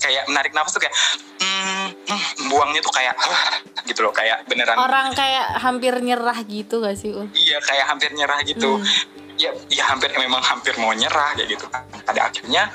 [0.04, 0.94] kayak menarik nafas tuh kayak
[1.40, 2.22] mm, mm,
[2.52, 3.16] buangnya tuh kayak
[3.88, 7.32] gitu loh kayak beneran orang kayak hampir nyerah gitu gak sih Ul?
[7.32, 9.40] iya kayak hampir nyerah gitu hmm.
[9.40, 11.64] ya ya hampir memang hampir mau nyerah kayak gitu
[12.04, 12.68] pada akhirnya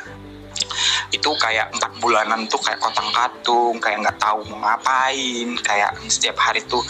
[1.09, 6.37] itu kayak empat bulanan tuh kayak kotang katung kayak nggak tahu mau ngapain kayak setiap
[6.37, 6.81] hari tuh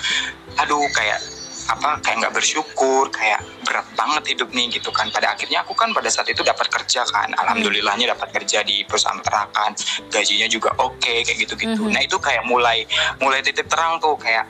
[0.59, 1.19] aduh kayak
[1.69, 5.93] apa kayak nggak bersyukur kayak berat banget hidup nih gitu kan pada akhirnya aku kan
[5.93, 9.77] pada saat itu dapat kerja kan alhamdulillahnya dapat kerja di perusahaan peternakan
[10.09, 11.93] gajinya juga oke okay, kayak gitu gitu mm -hmm.
[11.93, 12.89] nah itu kayak mulai
[13.21, 14.49] mulai titik terang tuh kayak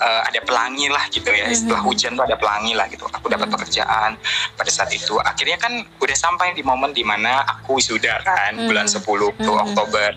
[0.00, 1.50] uh, ada pelangi lah gitu ya.
[1.50, 1.88] Setelah mhm.
[1.90, 3.04] hujan tuh ada pelangi lah gitu.
[3.10, 3.54] Aku dapat mhm.
[3.58, 4.10] pekerjaan
[4.54, 5.18] pada saat itu.
[5.20, 8.66] Akhirnya kan udah sampai di momen di mana aku wisuda kan -hmm.
[8.70, 9.64] bulan 10 tuh -hmm.
[9.68, 10.10] Oktober.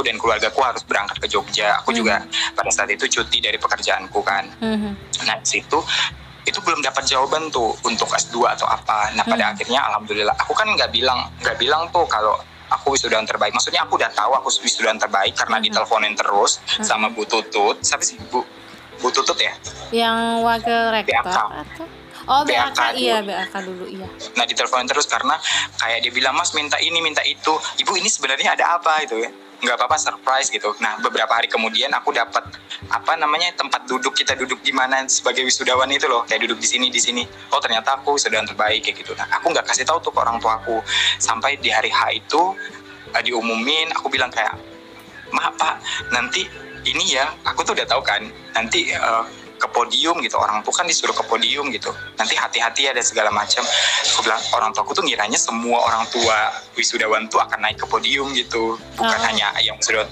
[0.00, 1.76] Aku dan keluargaku harus berangkat ke Jogja.
[1.84, 2.00] Aku mm -hmm.
[2.00, 2.16] juga
[2.56, 4.48] pada saat itu cuti dari pekerjaanku kan.
[4.56, 4.92] Mm -hmm.
[5.28, 5.76] Nah situ
[6.48, 9.12] itu belum dapat jawaban tuh untuk S2 atau apa.
[9.12, 9.52] Nah pada hmm.
[9.52, 12.40] akhirnya alhamdulillah aku kan nggak bilang nggak bilang tuh kalau
[12.72, 13.52] aku wisudawan terbaik.
[13.52, 15.68] Maksudnya aku udah tahu aku wisudawan terbaik karena hmm.
[15.68, 16.80] diteleponin terus hmm.
[16.80, 17.84] sama Bu Tutut.
[17.84, 18.40] Siapa sih Bu
[19.04, 19.52] Bu Tutut ya?
[19.92, 20.16] Yang
[20.48, 21.84] wakil rektor atau?
[22.24, 24.08] Oh BAK, BAK iya BAK dulu iya.
[24.38, 25.34] Nah ditelepon terus karena
[25.76, 27.52] kayak dia bilang Mas minta ini minta itu.
[27.84, 29.30] Ibu ini sebenarnya ada apa itu ya?
[29.60, 30.72] Nggak apa-apa surprise gitu.
[30.80, 32.42] Nah beberapa hari kemudian aku dapat
[32.88, 36.68] apa namanya tempat duduk kita duduk di mana sebagai wisudawan itu loh kayak duduk di
[36.68, 37.22] sini di sini.
[37.52, 39.12] Oh ternyata aku wisudawan terbaik kayak gitu.
[39.14, 40.80] Nah aku nggak kasih tahu tuh ke orang tua aku
[41.20, 42.56] sampai di hari H itu
[43.12, 43.92] uh, diumumin.
[44.00, 44.56] Aku bilang kayak
[45.30, 45.78] maaf pak
[46.10, 46.42] nanti
[46.88, 48.24] ini ya aku tuh udah tahu kan
[48.56, 49.22] nanti uh,
[49.60, 50.40] ke podium gitu.
[50.40, 51.92] Orang tuh kan disuruh ke podium gitu.
[52.16, 53.60] Nanti hati-hati ada segala macam.
[54.16, 57.86] Aku bilang orang tua aku tuh ngiranya semua orang tua wisudawan tuh akan naik ke
[57.86, 58.80] podium gitu.
[58.96, 59.26] Bukan oh.
[59.28, 60.08] hanya yang wisudawan.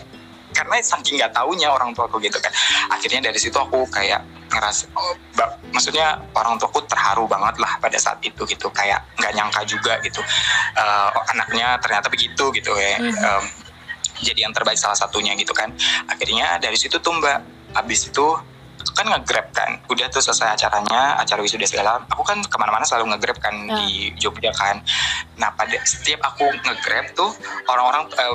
[0.53, 2.53] Karena saking nggak taunya orang tua aku gitu kan.
[2.93, 5.13] Akhirnya dari situ aku kayak ngerasa oh,
[5.73, 8.69] maksudnya orang tua aku terharu banget lah pada saat itu gitu.
[8.69, 10.21] Kayak nggak nyangka juga gitu.
[10.77, 13.01] Uh, anaknya ternyata begitu gitu ya.
[13.01, 13.45] Mm um,
[14.19, 15.71] jadi yang terbaik salah satunya gitu kan.
[16.11, 17.39] Akhirnya dari situ tuh mbak
[17.75, 18.27] habis itu
[18.99, 19.79] kan ngegrab kan.
[19.87, 23.79] Udah tuh selesai acaranya acara wisuda segala aku kan ke mana-mana selalu ngegrab kan hmm.
[23.79, 24.83] di Jogja kan.
[25.39, 27.31] Nah pada setiap aku ngegrab tuh
[27.71, 28.35] orang-orang uh,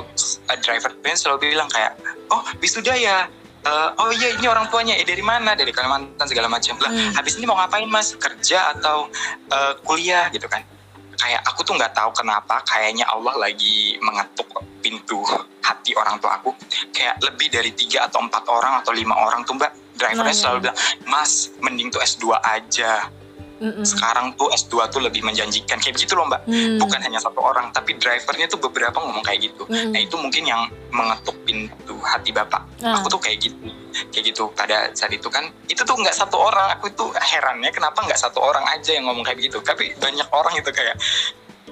[0.64, 1.92] driver pun selalu bilang kayak
[2.32, 3.28] oh wisuda ya?
[3.64, 5.52] Uh, oh iya ini orang tuanya eh dari mana?
[5.52, 6.80] Dari Kalimantan segala macam.
[6.80, 7.12] Lah hmm.
[7.20, 8.16] habis ini mau ngapain mas?
[8.16, 9.12] Kerja atau
[9.52, 10.64] uh, kuliah gitu kan.
[11.14, 14.48] Kayak aku tuh nggak tahu kenapa kayaknya Allah lagi mengetuk
[14.80, 15.24] pintu
[15.64, 16.52] hati orang tua aku.
[16.92, 20.58] Kayak lebih dari tiga atau empat orang atau lima orang tuh mbak drivernya oh, selalu
[20.68, 23.08] bilang mas mending tuh S2 aja
[23.62, 23.86] Mm-mm.
[23.86, 26.42] Sekarang tuh S2 tuh lebih menjanjikan kayak gitu loh mbak.
[26.50, 26.82] Mm.
[26.82, 29.62] Bukan hanya satu orang, tapi drivernya tuh beberapa ngomong kayak gitu.
[29.70, 29.94] Mm.
[29.94, 32.66] Nah itu mungkin yang mengetuk pintu hati bapak.
[32.82, 32.98] Mm.
[32.98, 33.56] Aku tuh kayak gitu,
[34.10, 35.54] kayak gitu pada saat itu kan.
[35.70, 36.74] Itu tuh nggak satu orang.
[36.76, 39.62] Aku tuh herannya kenapa nggak satu orang aja yang ngomong kayak gitu.
[39.62, 40.98] Tapi banyak orang itu kayak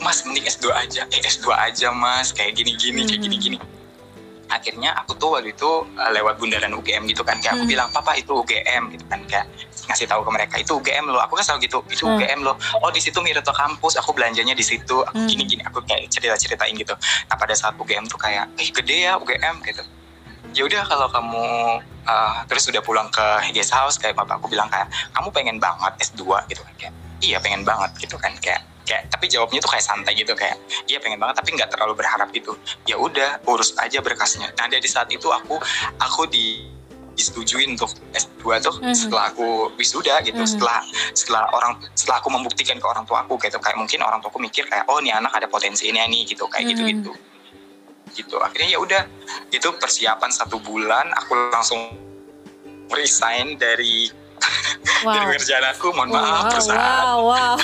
[0.01, 3.09] Mas mending S2 aja, eh S2 aja mas, kayak gini-gini, mm.
[3.12, 3.59] kayak gini-gini
[4.53, 7.41] akhirnya aku tuh waktu itu uh, lewat bundaran UGM gitu kan.
[7.41, 7.65] Kayak hmm.
[7.65, 9.20] aku bilang papa itu UGM gitu kan.
[9.24, 9.47] Kayak
[9.89, 11.20] ngasih tahu ke mereka itu UGM loh.
[11.24, 12.12] Aku kan selalu gitu itu hmm.
[12.20, 12.57] UGM loh.
[12.85, 15.01] Oh di situ Mirto kampus aku belanjanya di situ.
[15.03, 15.24] Hmm.
[15.24, 16.93] gini gini aku kayak cerita ceritain gitu.
[17.29, 19.83] Nah pada saat UGM tuh kayak eh gede ya UGM gitu.
[20.53, 21.45] Ya udah kalau kamu
[22.05, 23.24] uh, terus udah pulang ke
[23.57, 26.74] guest house kayak papa aku bilang kayak kamu pengen banget S2 gitu kan.
[26.77, 28.37] Kayak iya pengen banget gitu kan.
[28.43, 30.59] Kayak kayak tapi jawabnya tuh kayak santai gitu kayak
[30.90, 32.56] iya pengen banget tapi nggak terlalu berharap gitu.
[32.86, 34.50] Ya udah urus aja berkasnya.
[34.59, 35.59] Nah dari saat itu aku
[35.98, 36.66] aku di
[37.12, 40.80] disetujui untuk S2 tuh mm setelah aku wisuda gitu mm setelah
[41.12, 43.60] setelah orang setelah aku membuktikan ke orang tua aku gitu.
[43.60, 46.66] Kayak mungkin orang tuaku mikir kayak oh nih anak ada potensi ini nih gitu kayak
[46.66, 47.12] mm gitu gitu
[48.12, 49.02] gitu akhirnya ya udah
[49.48, 51.96] itu persiapan satu bulan aku langsung
[52.92, 54.12] resign dari
[55.05, 55.14] wow.
[55.14, 57.56] dari kerjaan aku mohon wow, maaf perusahaan wow, wow.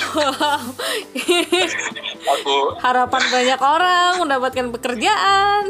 [2.37, 5.63] aku harapan banyak orang mendapatkan pekerjaan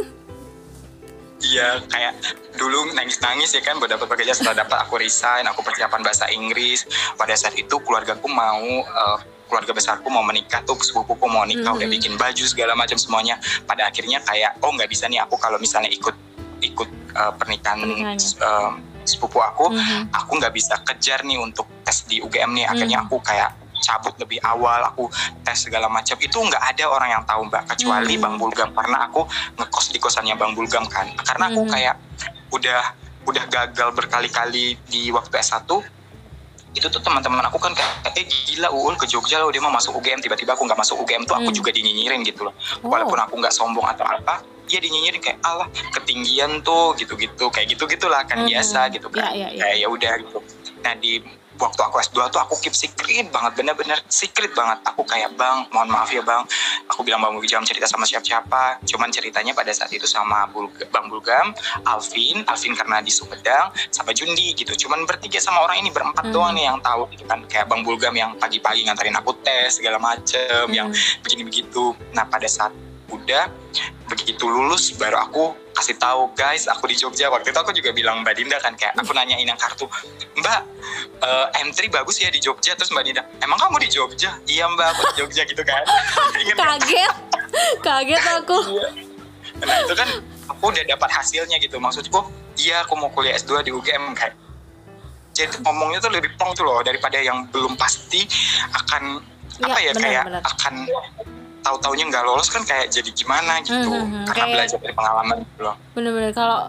[1.40, 2.20] Iya kayak
[2.60, 6.84] dulu nangis-nangis ya kan buat dapat pekerjaan setelah dapat aku resign, aku persiapan bahasa Inggris.
[7.16, 9.18] Pada saat itu keluargaku mau uh,
[9.48, 11.80] keluarga besarku mau menikah tuh sepupuku mau nikah mm -hmm.
[11.80, 13.40] udah bikin baju segala macam semuanya.
[13.64, 16.16] Pada akhirnya kayak oh nggak bisa nih aku kalau misalnya ikut
[16.60, 17.88] ikut uh, pernikahan
[18.44, 18.76] uh,
[19.10, 20.14] sepupu aku mm-hmm.
[20.14, 23.18] aku nggak bisa kejar nih untuk tes di UGM nih akhirnya mm-hmm.
[23.18, 23.50] aku kayak
[23.80, 25.10] cabut lebih awal aku
[25.42, 28.24] tes segala macam itu nggak ada orang yang tahu mbak kecuali mm-hmm.
[28.24, 29.22] bang Bulgam karena aku
[29.58, 31.74] ngekos di kosannya bang Bulgam kan karena aku mm-hmm.
[31.74, 31.96] kayak
[32.54, 32.82] udah
[33.26, 35.70] udah gagal berkali-kali di waktu S1
[36.70, 39.98] itu tuh teman-teman aku kan kayak eh gila Uul ke Jogja loh dia mau masuk
[39.98, 41.56] UGM tiba-tiba aku nggak masuk UGM tuh aku mm.
[41.58, 42.54] juga dinyinyirin gitu loh
[42.86, 42.90] oh.
[42.94, 47.50] walaupun aku nggak sombong atau apa iya dinyinyirin kayak Allah ketinggian tuh gitu-gitu.
[47.50, 48.48] Kayak gitu gitulah kan Mhm.
[48.54, 49.26] biasa gitu kan.
[49.26, 49.62] Iya, iya, iya.
[49.62, 50.40] kayak ya udah gitu.
[50.80, 51.20] Nah di
[51.60, 54.80] waktu aku S2 tuh aku keep secret banget bener-bener secret banget.
[54.88, 56.48] Aku kayak bang mohon maaf ya bang.
[56.88, 58.80] Aku bilang bang jangan cerita sama siapa-siapa.
[58.88, 61.52] Cuman ceritanya pada saat itu sama Bulga, bang Bulgam
[61.84, 64.72] Alvin Alvin karena di Sumedang sama Jundi gitu.
[64.88, 66.34] Cuman bertiga sama orang ini berempat Hmm.
[66.34, 67.44] doang nih yang tahu gitu kan.
[67.52, 71.22] Kayak bang Bulgam yang pagi-pagi nganterin aku tes segala macem yang Hmm.
[71.28, 72.72] begini begitu nah pada saat
[73.10, 73.50] udah
[74.10, 77.30] begitu lulus baru aku kasih tahu guys aku di Jogja.
[77.32, 79.86] Waktu itu aku juga bilang Mbak Dinda kan kayak aku nanyain yang kartu
[80.36, 80.60] Mbak
[81.24, 82.76] eh, M3 bagus ya di Jogja?
[82.76, 84.36] Terus Mbak Dinda emang kamu di Jogja?
[84.50, 85.84] Iya Mbak aku di Jogja gitu kan.
[86.60, 87.14] Kaget.
[87.82, 88.58] Kaget aku.
[89.60, 90.08] Nah itu kan
[90.48, 91.84] aku udah dapat hasilnya gitu.
[91.84, 92.24] Maksudku
[92.56, 94.32] iya aku mau kuliah S2 di UGM kayak
[95.36, 98.24] jadi ngomongnya tuh lebih plong tuh loh daripada yang belum pasti
[98.76, 99.20] akan
[99.64, 100.42] apa Iya, ya benar, kayak benar.
[100.48, 100.74] akan
[101.60, 104.26] tahu-taunya nggak lolos kan kayak jadi gimana gitu Hmm, hmm, hmm.
[104.26, 106.60] karena Kayak- belajar dari pengalaman gitu loh bener-bener kalau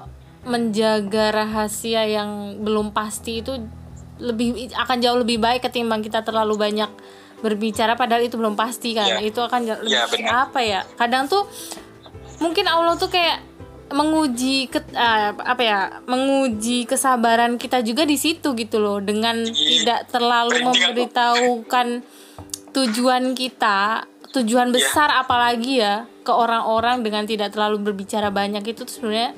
[0.40, 3.52] menjaga rahasia yang belum pasti itu
[4.18, 6.88] lebih akan jauh lebih baik ketimbang kita terlalu banyak
[7.40, 9.20] berbicara padahal itu belum pasti kan Iya.
[9.22, 10.32] itu akan jauh lebih Iya, benar.
[10.46, 11.48] apa ya kadang tuh
[12.36, 13.48] mungkin Allah tuh kayak
[13.90, 19.50] menguji ke, ah, apa ya menguji kesabaran kita juga di situ gitu loh dengan Iya.
[19.50, 21.88] tidak terlalu memberitahukan
[22.70, 24.74] tujuan kita tujuan Iya.
[24.74, 29.34] besar apalagi ya ke orang-orang dengan tidak terlalu berbicara banyak itu tuh sebenarnya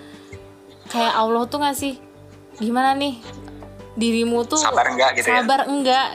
[0.89, 1.97] kayak Allah tuh ngasih
[2.59, 3.17] gimana nih
[3.95, 5.41] dirimu tuh Sabar enggak gitu ya?
[5.41, 6.07] sabar enggak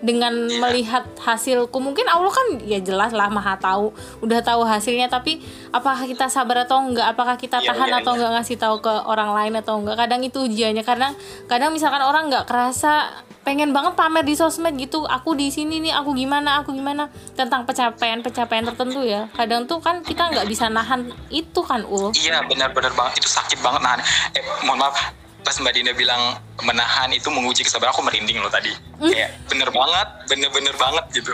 [0.00, 0.60] dengan Iya.
[0.60, 3.88] melihat hasilku mungkin Allah kan ya jelas lah maha tahu
[4.20, 5.40] udah tahu hasilnya tapi
[5.70, 8.16] apakah kita sabar atau enggak apakah kita Iya, tahan iya, atau iya.
[8.18, 11.16] enggak ngasih tahu ke orang lain atau enggak kadang itu ujiannya kadang
[11.46, 15.04] kadang misalkan orang nggak kerasa pengen banget pamer di sosmed gitu.
[15.04, 17.12] Aku di sini nih aku gimana aku gimana.
[17.36, 19.28] Tentang pencapaian pencapaian tertentu ya.
[19.36, 22.10] Kadang tuh kan kita nggak bisa nahan itu kan ul?
[22.16, 23.20] Iya benar-benar banget.
[23.22, 24.00] Itu sakit banget nahan.
[24.34, 24.96] Eh mohon maaf
[25.44, 28.72] pas Mbak Dinda bilang menahan itu menguji kesabaran aku merinding loh tadi.
[28.96, 29.12] Hmm.
[29.12, 31.32] kayak bener banget bener-bener banget gitu.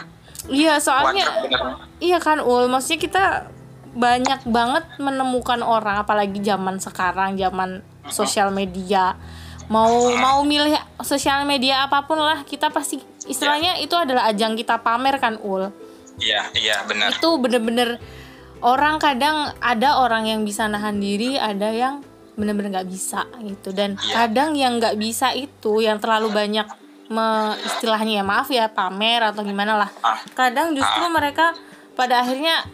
[0.51, 1.31] Iya soalnya.
[2.03, 3.25] Iya kan Ul, maksudnya kita
[3.91, 9.15] banyak banget menemukan orang apalagi zaman sekarang, zaman sosial media.
[9.71, 14.83] Mau mau milih sosial media apa pun lah, kita pasti istilahnya itu adalah ajang kita
[14.83, 15.71] pamer kan Ul.
[16.19, 17.97] iya iya benar Itu bener-bener
[18.61, 22.03] orang kadang ada orang yang bisa nahan diri, ada yang
[22.35, 24.27] bener-bener nggak bisa gitu dan Iya.
[24.27, 26.67] kadang yang nggak bisa itu yang terlalu banyak
[27.07, 27.27] me,
[27.63, 30.19] istilahnya ya maaf ya pamer atau gimana lah Ah.
[30.33, 31.53] kadang justru mereka
[31.93, 32.65] pada akhirnya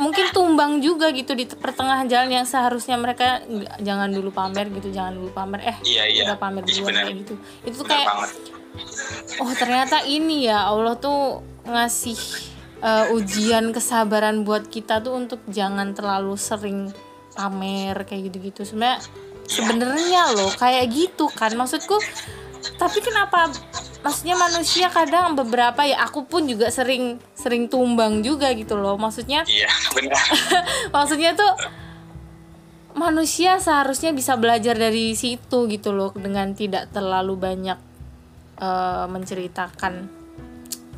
[0.00, 3.44] mungkin tumbang juga gitu di pertengahan jalan yang seharusnya mereka
[3.78, 5.60] jangan dulu pamer gitu jangan dulu pamer.
[5.62, 6.22] Eh Iya, iya.
[6.28, 7.04] udah pamer Iya, benar.
[7.06, 7.34] kayak gitu.
[7.64, 8.30] Itu tuh kayak banget.
[9.40, 12.16] Oh ternyata ini ya Allah tuh ngasih
[12.80, 16.88] uh, ujian kesabaran buat kita tuh untuk jangan terlalu sering
[17.36, 18.64] pamer kayak gitu-gitu.
[18.64, 19.04] Sebenarnya
[19.44, 21.52] sebenarnya loh kayak gitu kan.
[21.52, 22.00] Maksudku
[22.78, 23.50] tapi kenapa?
[24.02, 28.98] Maksudnya manusia kadang beberapa ya aku pun juga sering sering tumbang juga gitu loh.
[28.98, 30.24] Maksudnya iya benar.
[30.94, 31.52] maksudnya tuh
[32.98, 37.78] manusia seharusnya bisa belajar dari situ gitu loh dengan tidak terlalu banyak
[38.58, 40.22] eh, menceritakan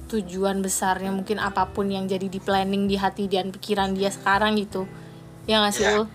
[0.08, 4.56] tujuan besarnya mungkin apa pun yang jadi di planning di hati dan pikiran dia sekarang
[4.56, 4.88] gitu.
[5.44, 5.84] Ya nggak sih.
[5.88, 6.08] Ul?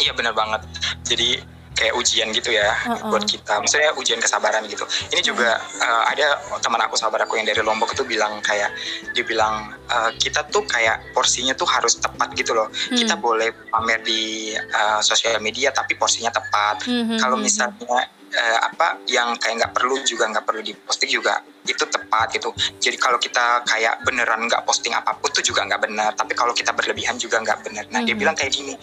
[0.00, 0.64] iya benar banget.
[1.04, 1.51] Jadi
[1.82, 3.10] kayak ujian gitu ya Uh-uh.
[3.10, 3.58] buat kita.
[3.58, 4.86] Maksudnya ujian kesabaran gitu.
[5.10, 8.70] Ini juga uh, ada teman aku sahabat aku yang dari Lombok itu bilang kayak
[9.10, 12.70] dia bilang uh, kita tuh kayak porsinya tuh harus tepat gitu loh.
[12.72, 12.94] Hmm.
[12.94, 16.86] kita boleh pamer di uh, sosial media tapi porsinya tepat.
[16.86, 21.10] Hmm, hmm, kalau hmm, misalnya uh, apa yang kayak nggak perlu juga nggak perlu diposting
[21.10, 22.50] juga itu tepat gitu
[22.82, 26.50] jadi kalau kita kayak beneran nggak posting apa pun tuh juga nggak benar tapi kalau
[26.50, 28.20] kita berlebihan juga nggak benar nah dia Mhm.
[28.20, 28.74] bilang kayak gini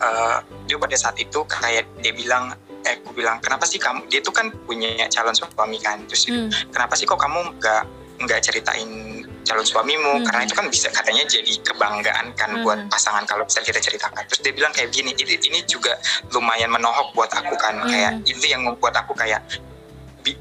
[0.00, 4.20] eh, dia pada saat itu kayak dia bilang eh aku bilang kenapa sih kamu dia
[4.20, 6.48] tuh kan punya calon suami kan terus dia Hmm.
[6.68, 7.82] kenapa sih kok kamu nggak
[8.14, 10.24] nggak ceritain calon suamimu Hmm.
[10.24, 12.62] karena itu kan bisa katanya jadi kebanggaan kan Hmm.
[12.64, 15.96] buat pasangan kalau bisa kita ceritakan terus dia bilang kayak gini ini, ini juga
[16.32, 17.88] lumayan menohok buat aku kan Hmm.
[17.88, 19.40] kayak itu yang membuat aku kayak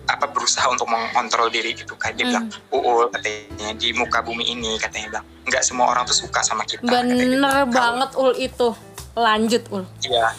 [0.06, 2.32] apa berusaha untuk mengontrol diri gitu kayak dia Hmm.
[2.32, 6.64] bilang uul katanya di muka bumi ini katanya bilang nggak semua orang tuh suka sama
[6.64, 6.88] kita gitu.
[6.88, 8.68] bener Kalau- banget ul itu
[9.14, 10.32] lanjut ul Iya.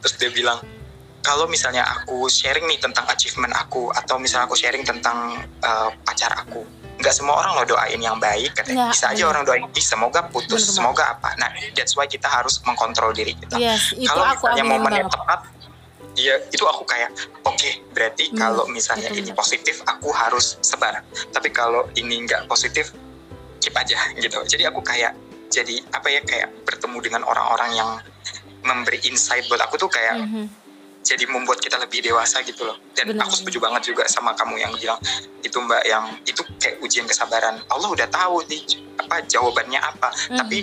[0.00, 0.58] Terus dia bilang,
[1.20, 6.32] kalau misalnya aku sharing nih tentang achievement aku atau misalnya aku sharing tentang uh, pacar
[6.34, 6.64] aku,
[6.96, 8.88] nggak semua orang lo doain yang baik, katanya.
[8.88, 9.28] Nggak, Bisa aja bener.
[9.30, 11.36] orang doain, "Ih, semoga putus, Bener semoga apa.
[11.36, 13.56] Nah, that's why kita harus mengkontrol diri kita.
[13.56, 15.40] yes kalau misalnya momennya tepat,
[16.12, 17.10] Iya, itu aku kayak
[17.42, 19.38] oke berarti Hmm, kalau misalnya itu ini bener.
[19.38, 21.02] positif aku harus sebar.
[21.30, 22.90] Tapi kalau ini nggak positif
[23.58, 24.38] keep aja gitu.
[24.44, 25.14] Jadi aku kayak
[25.48, 27.90] jadi apa ya kayak bertemu dengan orang-orang yang
[28.62, 30.46] memberi insight buat aku tuh kayak Mhm.
[31.00, 33.24] jadi membuat kita lebih dewasa gitu loh dan Benar.
[33.24, 35.00] aku setuju banget juga sama kamu yang bilang
[35.40, 38.62] itu mbak yang itu kayak ujian kesabaran Allah udah tahu nih
[38.94, 40.36] apa jawabannya apa Mhm.
[40.36, 40.58] tapi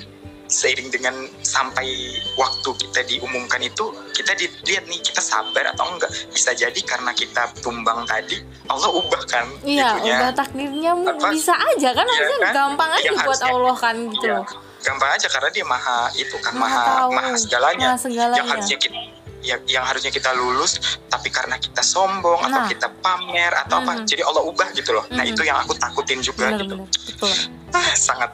[0.47, 1.85] seiring dengan sampai
[2.33, 7.51] waktu kita diumumkan itu kita dilihat nih kita sabar atau enggak bisa jadi karena kita
[7.59, 10.15] tumbang tadi Allah ubah kan Iya, itunya.
[10.17, 11.29] ubah takdirnya Apa?
[11.29, 12.53] bisa aja kan Iya harusnya kan?
[12.53, 14.45] gampang aja Yang buat Allah kan gitu loh.
[14.79, 18.37] gampang aja karena dia maha itu kan Maha maha tahu, maha segalanya maha segalanya.
[18.37, 18.97] yang harusnya kita
[19.37, 22.67] yang, yang harusnya kita lulus tapi karena kita sombong atau Nah.
[22.67, 24.03] kita pamer atau apa Mhm.
[24.05, 25.31] jadi Allah ubah gitu loh nah Mhm.
[25.31, 27.31] itu yang aku takutin juga gitu Bener-bener, betul.
[27.69, 28.31] ah, sangat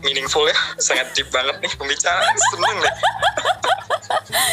[0.00, 2.94] meaningful ya sangat deep banget nih pembicaraan seneng deh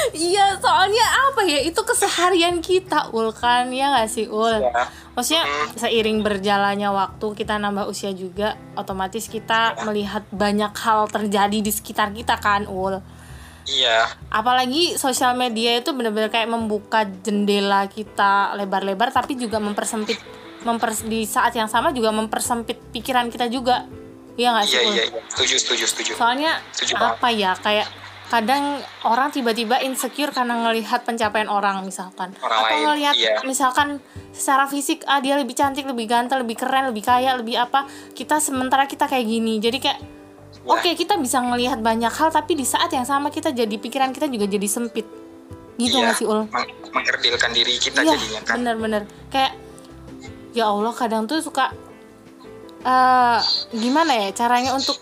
[0.09, 1.61] Iya, soalnya apa ya?
[1.61, 4.61] Itu keseharian kita, Ul kan ya nggak sih, Ul?
[4.61, 4.89] ya.
[5.13, 5.67] Maksudnya Hmm.
[5.77, 12.13] seiring berjalannya waktu kita nambah usia juga, otomatis kita melihat banyak hal terjadi di sekitar
[12.13, 13.01] kita kan, Ul.
[13.67, 20.17] iya Apalagi sosial media itu benar-benar kayak membuka jendela kita lebar-lebar, tapi juga mempersempit,
[20.63, 23.85] mempers di saat yang sama juga mempersempit pikiran kita juga,
[24.37, 25.21] Iya nggak sih, iya iya iya.
[25.27, 26.11] setuju setuju setuju.
[26.13, 27.17] Soalnya Setuju banget.
[27.17, 27.87] apa ya kayak
[28.27, 28.63] kadang
[29.01, 32.35] orang tiba-tiba insecure karena ngelihat pencapaian orang misalkan.
[32.37, 33.39] Orang atau lain, ngelihat iya.
[33.41, 33.97] misalkan
[34.29, 37.83] secara fisik ah dia lebih cantik lebih ganteng lebih keren lebih kaya lebih apa.
[38.11, 39.57] Kita sementara kita kayak gini.
[39.57, 39.99] Jadi kayak
[40.57, 40.73] Ya.
[40.73, 44.27] oke kita bisa ngelihat banyak hal tapi di saat yang sama kita jadi pikiran kita
[44.27, 45.07] juga jadi sempit.
[45.75, 46.43] Gitu Iya, nggak sih ul?
[46.45, 48.55] Meng- mengerdilkan diri kita Iya, jadinya kan.
[48.57, 49.53] bener-bener kayak
[50.51, 51.71] ya Allah kadang tuh suka
[52.87, 53.39] eh
[53.75, 54.95] gimana ya caranya untuk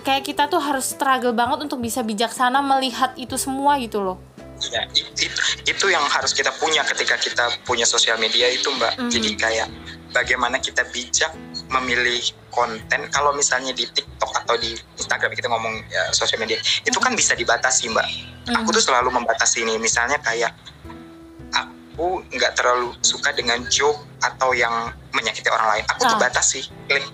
[0.00, 4.18] kayak kita tuh harus struggle banget untuk bisa bijaksana melihat itu semua gitu loh
[4.62, 5.42] Iya, it- it-
[5.74, 8.94] itu yang harus kita punya ketika kita punya sosial media itu mbak.
[8.94, 9.10] Mhm.
[9.10, 9.66] Jadi kayak
[10.14, 11.34] bagaimana kita bijak
[11.66, 13.10] memilih konten.
[13.10, 14.70] Kalau misalnya di TikTok atau di
[15.02, 18.06] Instagram kita ngomong ya, sosial media, itu kan bisa dibatasi mbak.
[18.54, 18.76] Aku Mhm.
[18.78, 19.82] tuh selalu membatasi ini.
[19.82, 20.54] Misalnya kayak
[21.92, 24.72] aku nggak terlalu suka dengan joke atau yang
[25.12, 25.84] menyakiti orang lain.
[25.92, 26.22] Aku tuh Ah.
[26.24, 27.04] batasi, klik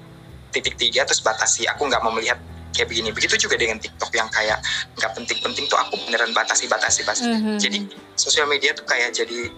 [0.54, 1.66] titik tiga terus batasi.
[1.66, 2.38] Aku nggak mau melihat
[2.70, 3.10] kayak begini.
[3.10, 4.62] Begitu juga dengan TikTok yang kayak
[4.94, 7.26] nggak penting-penting tuh aku beneran batasi, batasi, batasi.
[7.26, 7.58] Mhm.
[7.58, 7.78] Jadi
[8.14, 9.50] sosial media tuh kayak jadi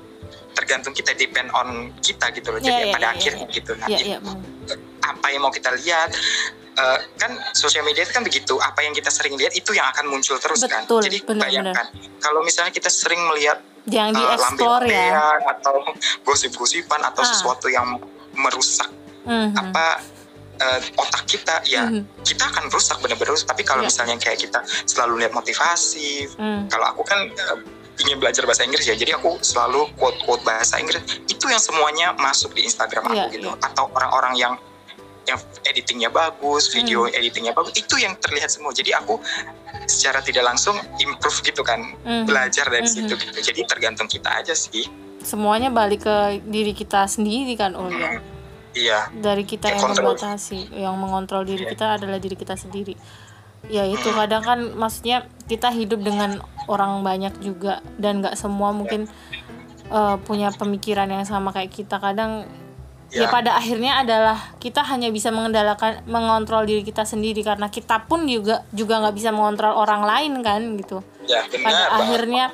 [0.56, 2.58] tergantung kita depend on kita gitu loh.
[2.58, 3.54] Iya, Jadi iya, pada iya, akhirnya iya.
[3.54, 3.72] gitu.
[3.76, 4.78] Nah, Iya, itu iya, bener.
[5.10, 6.08] Apa yang mau kita lihat
[6.72, 10.06] eh, kan sosial media itu kan begitu apa yang kita sering lihat itu yang akan
[10.06, 11.86] muncul terus kan Betul, jadi benar, bayangkan
[12.18, 15.18] kalau misalnya kita sering melihat eh, dieksplor ya
[15.50, 15.74] atau
[16.22, 17.28] gosip-gosipan atau Ah.
[17.28, 17.98] sesuatu yang
[18.32, 18.88] merusak
[19.22, 19.52] Mhm.
[19.52, 19.86] apa
[20.56, 22.20] eh, otak kita ya Mhm.
[22.20, 23.48] kita akan rusak benar-benar rusak.
[23.48, 23.88] tapi kalau Iya.
[23.88, 26.68] misalnya kayak kita selalu lihat motivasi Mhm.
[26.68, 27.58] kalau aku kan eh,
[27.98, 32.12] ingin belajar bahasa Inggris ya jadi aku selalu quote quote bahasa Inggris itu yang semuanya
[32.14, 33.60] masuk di Instagram aku Iya, gitu iya.
[33.60, 34.52] atau orang-orang yang
[35.24, 37.14] yang editingnya bagus video Hmm.
[37.14, 39.20] editingnya bagus itu yang terlihat semua jadi aku
[39.84, 42.24] secara tidak langsung improve gitu kan Mhm.
[42.24, 42.92] belajar dari Mhm.
[42.92, 44.88] situ gitu jadi tergantung kita aja sih
[45.20, 48.20] semuanya balik ke diri kita sendiri kan ul ya Hmm,
[48.72, 50.04] iya dari kita Yang yang kontrol.
[50.16, 51.70] membatasi yang mengontrol diri Iya.
[51.70, 52.94] kita adalah diri kita sendiri
[53.68, 59.04] ya itu kadang kan maksudnya kita hidup dengan orang banyak juga dan nggak semua mungkin
[59.90, 62.46] eh, punya pemikiran yang sama kayak kita kadang
[63.10, 63.20] ya.
[63.20, 63.28] Ya.
[63.28, 68.62] pada akhirnya adalah kita hanya bisa mengendalikan mengontrol diri kita sendiri karena kita pun juga
[68.70, 71.98] juga nggak bisa mengontrol orang lain kan gitu ya pada benar banget.
[71.98, 72.44] akhirnya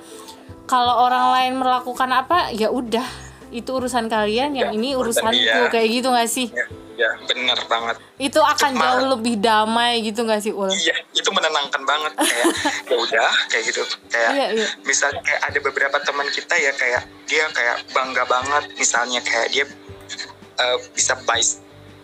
[0.65, 3.05] kalau orang lain melakukan apa ya udah
[3.49, 5.71] itu urusan kalian yang Ya, ini urusan urusanku dia.
[5.71, 6.67] kayak gitu nggak sih ya,
[6.99, 11.31] ya benar banget itu akan Itu jauh lebih damai gitu nggak sih ul Iya, itu
[11.31, 12.47] menenangkan banget kayak
[12.83, 13.83] ya udah kayak gitu.
[14.09, 14.69] Kayak Iya, iya.
[14.83, 19.65] misalnya kayak ada beberapa teman kita ya kayak dia kayak bangga banget misalnya kayak dia
[20.61, 21.41] uh, bisa buy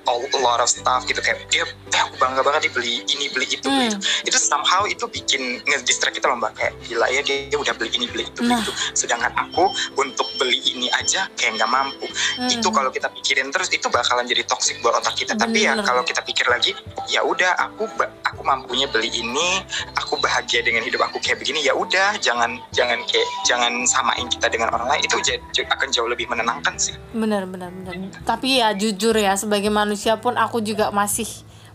[0.09, 1.19] a lot of stuff gitu.
[1.19, 3.99] Kayak dia eh, aku bangga banget nih beli ini beli itu beli Hmm.
[3.99, 3.99] itu
[4.31, 6.55] itu somehow itu bikin ngedistract kita loh mbak.
[6.55, 8.63] Kayak gila ya dia, dia udah beli ini beli itu beli Nah.
[8.63, 8.73] itu.
[8.95, 9.65] Sedangkan aku
[9.99, 12.07] untuk beli ini aja kayak nggak mampu.
[12.39, 12.49] Hmm.
[12.49, 15.35] itu kalau kita pikirin terus itu bakalan jadi toxic buat otak kita.
[15.37, 15.85] Tapi ya Bener.
[15.87, 16.73] kalau kita pikir lagi
[17.11, 17.87] ya udah aku
[18.25, 19.63] aku mampunya beli ini
[19.99, 24.47] aku bahagia dengan hidup aku kayak begini ya udah jangan jangan kayak jangan samain kita
[24.49, 25.03] dengan orang lain.
[25.05, 25.19] Itu
[25.63, 26.95] akan jauh lebih menenangkan sih.
[27.13, 31.27] Benar benar benar tapi ya jujur ya sebagai manusia pun aku juga masih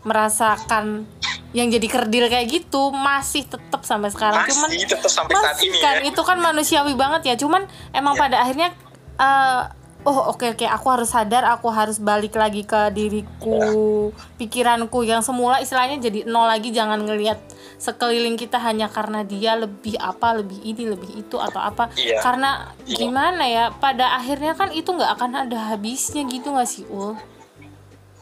[0.05, 1.03] merasakan
[1.51, 4.43] yang jadi kerdil kayak gitu masih tetap sampai sekarang.
[4.43, 6.03] Masih cuman tetap sampai saat masih ini kan ya.
[6.11, 7.35] itu kan manusiawi banget ya.
[7.35, 8.21] Cuman emang Iya.
[8.23, 8.69] pada akhirnya
[9.17, 9.61] eh,
[10.05, 15.59] oh oke oke aku harus sadar aku harus balik lagi ke diriku pikiranku yang semula
[15.59, 16.71] istilahnya jadi nol lagi.
[16.71, 17.39] Jangan ngelihat
[17.77, 21.89] sekeliling kita hanya karena dia lebih apa lebih ini lebih itu atau apa.
[21.95, 22.21] Iya.
[22.21, 22.95] karena Iya.
[22.95, 27.15] gimana ya pada akhirnya kan itu nggak akan ada habisnya gitu nggak sih ul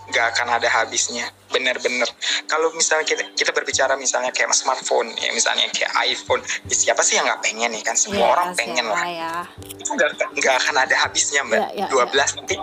[0.06, 1.26] nggak akan ada habisnya.
[1.48, 2.06] Bener-bener.
[2.46, 7.16] Kalau misalnya kita, kita berbicara misalnya kayak smartphone ya misalnya kayak iPhone ya siapa sih
[7.16, 7.96] yang nggak pengen nih kan?
[7.96, 9.02] Semua Iya, orang pengen lah.
[9.04, 9.34] ya.
[9.64, 9.90] itu
[10.36, 11.60] nggak akan ada habisnya mbak.
[11.74, 12.56] Iya, iya, 12 nanti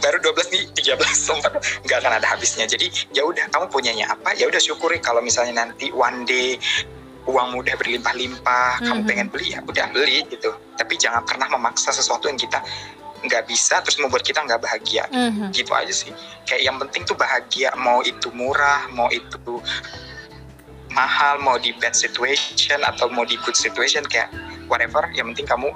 [0.00, 0.96] baru 12 nih 13
[1.28, 1.52] sempat.
[1.84, 2.64] Nggak akan ada habisnya.
[2.64, 4.32] Jadi ya udah kamu punyanya apa?
[4.34, 6.56] Ya udah syukuri kalau misalnya nanti one day
[7.24, 9.08] uang mudah berlimpah-limpah kamu Mhm.
[9.08, 10.50] pengen beli ya udah beli gitu.
[10.74, 12.58] Tapi jangan pernah memaksa sesuatu yang kita
[13.20, 15.04] nggak bisa terus membuat kita nggak bahagia.
[15.12, 15.52] Mhm.
[15.52, 16.10] gitu aja sih.
[16.44, 19.60] Kayak yang penting tuh bahagia mau itu murah mau itu
[20.90, 24.26] mahal mau di bad situation atau mau di good situation kayak
[24.66, 25.68] whatever yang penting kamu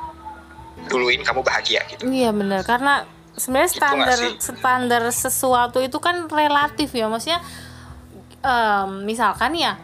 [0.90, 2.02] duluin kamu bahagia gitu.
[2.04, 4.32] Iya benar karena sebenarnya Gitu standar sih?
[4.42, 7.06] standar sesuatu itu kan relatif ya.
[7.06, 7.40] Maksudnya
[8.42, 9.78] em, misalkan ya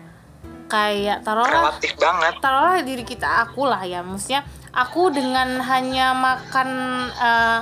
[0.67, 2.33] kayak taruhlah relatif banget.
[2.39, 4.03] taruhlah diri kita aku lah ya.
[4.03, 4.43] Maksudnya
[4.73, 6.69] aku dengan hanya makan
[7.11, 7.61] eh,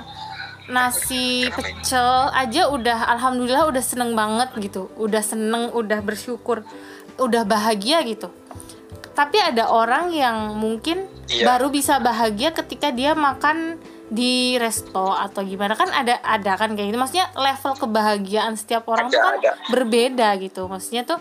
[0.69, 6.61] nasi pecel aja udah alhamdulillah udah seneng banget gitu udah seneng udah bersyukur
[7.17, 8.29] udah bahagia gitu
[9.13, 11.45] tapi ada orang yang mungkin Iya.
[11.45, 13.77] baru bisa bahagia ketika dia makan
[14.09, 19.09] di resto atau gimana kan ada ada kan kayak gitu maksudnya level kebahagiaan setiap orang
[19.09, 19.53] tuh Ada, kan ada.
[19.69, 21.21] berbeda gitu maksudnya tuh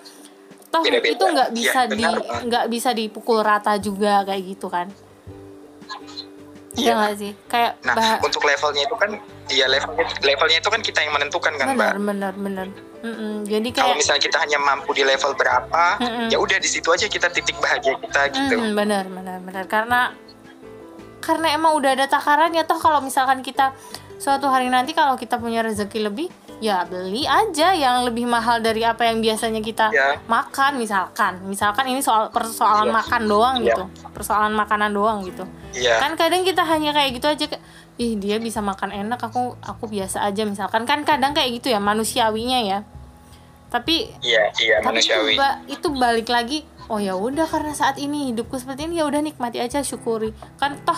[0.68, 1.12] toh Beda-beda.
[1.12, 2.40] itu nggak Iya, bisa di benar.
[2.42, 4.88] nggak bisa dipukul rata juga kayak gitu kan
[6.78, 6.94] Iya Iya.
[6.96, 9.10] nggak sih kayak nah bah- untuk levelnya itu kan
[9.48, 12.68] ya levelnya levelnya itu kan kita yang menentukan kan mbak benar benar benar
[12.98, 13.34] Mm-mm.
[13.44, 16.28] jadi kalau kayak misalnya kita hanya mampu di level berapa Mm-mm.
[16.28, 20.14] ya udah di situ aja kita titik bahagia kita gitu Mm, benar benar benar karena
[21.20, 23.74] karena emang udah ada takarannya toh kalau misalkan kita
[24.16, 26.28] suatu hari nanti kalau kita punya rezeki lebih
[26.58, 30.18] ya beli aja yang lebih mahal dari apa yang biasanya kita Ya.
[30.26, 32.96] makan misalkan misalkan ini soal persoalan Iya.
[32.96, 33.66] makan doang Iya.
[33.72, 36.00] gitu persoalan makanan doang gitu Iya.
[36.00, 37.62] kan kadang kita hanya kayak gitu aja kayak,
[37.96, 41.78] ih dia bisa makan enak aku aku biasa aja misalkan kan kadang kayak gitu ya
[41.78, 42.80] manusiawinya ya
[43.68, 47.98] tapi iya iya tapi itu, manusiawi ba- itu balik lagi oh ya udah karena saat
[47.98, 50.98] ini hidupku seperti ini ya udah nikmati aja syukuri kan toh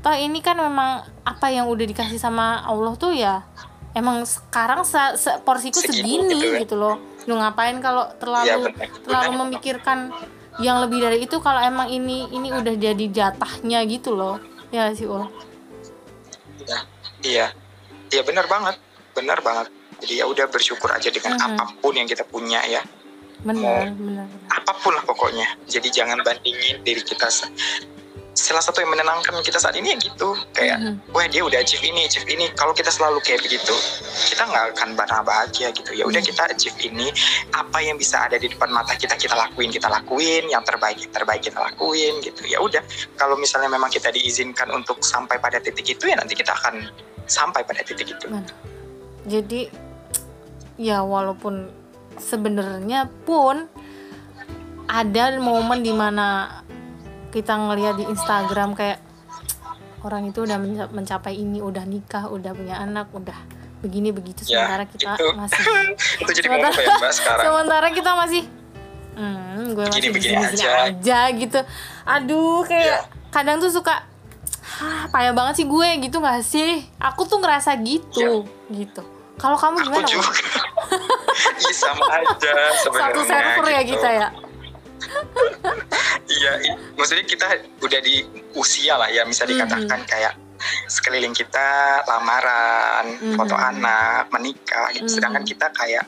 [0.00, 3.44] toh ini kan memang apa yang udah dikasih sama Allah tuh ya
[3.92, 6.60] emang sekarang se- se- porsiku Segini segini gitu ya.
[6.60, 8.88] gitu loh lu ngapain kalau terlalu Iya, benar.
[9.00, 9.98] terlalu memikirkan
[10.58, 14.36] yang lebih dari itu kalau emang ini ini udah jadi jatahnya gitu loh
[14.68, 15.24] ya sih Ul
[16.62, 16.78] Iya,
[17.22, 17.46] iya,
[18.08, 18.78] iya benar banget,
[19.12, 19.66] benar banget.
[19.98, 21.46] Jadi ya udah bersyukur aja dengan Mhm.
[21.48, 22.82] apa pun yang kita punya ya,
[23.40, 25.46] benar benar benar apa pun lah pokoknya.
[25.64, 27.26] Jadi jangan bandingin diri kita.
[28.32, 31.12] Salah satu yang menenangkan kita saat ini ya gitu, kayak, Mhm.
[31.12, 32.48] wah dia udah achieve ini, achieve ini.
[32.56, 33.76] Kalau kita selalu kayak begitu,
[34.32, 35.92] kita nggak akan pernah bahagia gitu.
[35.92, 36.28] Ya udah Mhm.
[36.32, 37.12] kita achieve ini,
[37.52, 40.48] apa yang bisa ada di depan mata kita kita lakuin, kita lakuin.
[40.48, 42.42] Yang terbaik yang terbaik kita lakuin gitu.
[42.48, 42.80] Ya udah,
[43.20, 46.88] kalau misalnya memang kita diizinkan untuk sampai pada titik itu ya nanti kita akan
[47.28, 48.26] sampai pada titik itu.
[49.28, 49.68] Jadi
[50.80, 51.68] ya walaupun
[52.16, 53.68] sebenarnya pun
[54.88, 56.60] ada momen di mana
[57.32, 59.00] kita ngelihat di Instagram kayak
[60.00, 63.34] orang itu udah menca- mencapai ini, udah nikah, udah punya anak, udah
[63.80, 65.26] begini begitu Ya, sementara kita itu.
[65.32, 65.62] masih
[66.22, 68.42] itu jadi sementara, ya mbak sekarang sementara kita masih
[69.12, 70.70] hmm, gue masih Begini-begini begini aja.
[70.86, 71.58] aja gitu.
[72.04, 72.98] Aduh kayak Ya.
[73.30, 74.06] kadang tuh suka
[74.72, 76.86] Hah, payah banget sih gue gitu gak sih?
[76.96, 79.02] Aku tuh ngerasa gitu, gitu.
[79.34, 80.00] Kalau kamu aku gimana?
[80.00, 80.08] Ul?
[80.08, 80.32] juga
[81.60, 83.90] iya sama aja sebenarnya Satu server ya gitu.
[83.92, 84.28] kita ya.
[86.28, 86.52] Iya
[86.94, 87.46] maksudnya kita
[87.78, 88.22] udah di
[88.54, 90.08] usia lah ya bisa dikatakan Mhm.
[90.08, 90.34] kayak
[90.86, 91.68] sekeliling kita
[92.06, 93.34] lamaran Mhm.
[93.34, 95.04] foto anak menikah gitu.
[95.04, 95.12] Mhm.
[95.12, 96.06] sedangkan kita kayak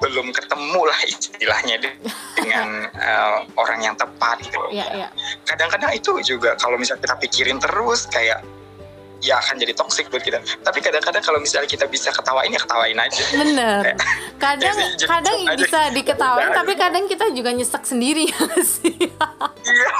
[0.00, 1.98] belum ketemu lah istilahnya de-
[2.34, 2.68] dengan
[3.08, 5.08] eh, orang yang tepat gitu Iya, iya.
[5.44, 8.40] kadang-kadang itu juga kalau misalnya kita pikirin terus kayak
[9.20, 12.96] ya akan jadi toksik buat kita tapi kadang-kadang kalau misalnya kita bisa ketawain ya ketawain
[12.96, 13.82] aja Bener.
[14.40, 15.56] Kadang jadi kadang aja.
[15.56, 16.56] bisa diketawain, Udah.
[16.56, 18.96] tapi kadang kita juga nyesek sendiri ya sih.
[18.96, 19.90] iya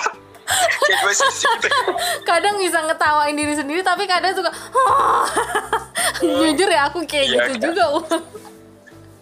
[1.06, 1.92] gitu
[2.24, 4.50] kadang bisa ngetawain diri sendiri, tapi kadang suka.
[6.42, 7.60] Jujur ya aku kayak Iya, gitu kan?
[7.62, 7.84] juga.
[7.92, 8.04] Ul.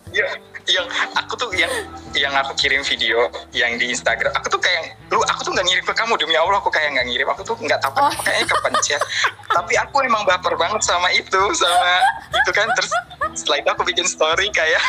[0.08, 0.26] ya
[0.68, 1.72] yang aku tuh yang
[2.12, 5.80] yang aku kirim video yang di Instagram aku tuh kayak lu aku tuh nggak ngirim
[5.82, 8.12] ke kamu demi Allah aku kayak nggak ngirim aku tuh nggak tahu Oh.
[8.20, 9.02] kayaknya kepencet
[9.48, 11.92] tapi aku emang baper banget sama itu sama
[12.30, 12.92] itu kan terus
[13.34, 14.78] setelah itu aku bikin story kayak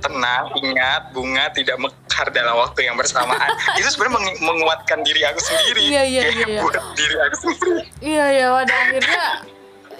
[0.00, 5.38] tenang ingat bunga tidak mekar dalam waktu yang bersamaan itu sebenarnya meng- menguatkan diri aku
[5.38, 6.60] sendiri Iya, iya, iya, iya.
[6.60, 9.24] buat diri aku sendiri Iya ya, pada akhirnya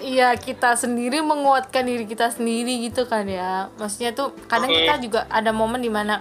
[0.03, 3.71] Iya kita sendiri menguatkan diri kita sendiri gitu kan ya.
[3.79, 6.19] Maksudnya tuh kadang kita juga ada momen di mana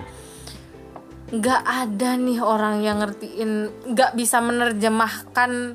[1.32, 3.50] nggak ada nih orang yang ngertiin
[3.90, 5.74] nggak bisa menerjemahkan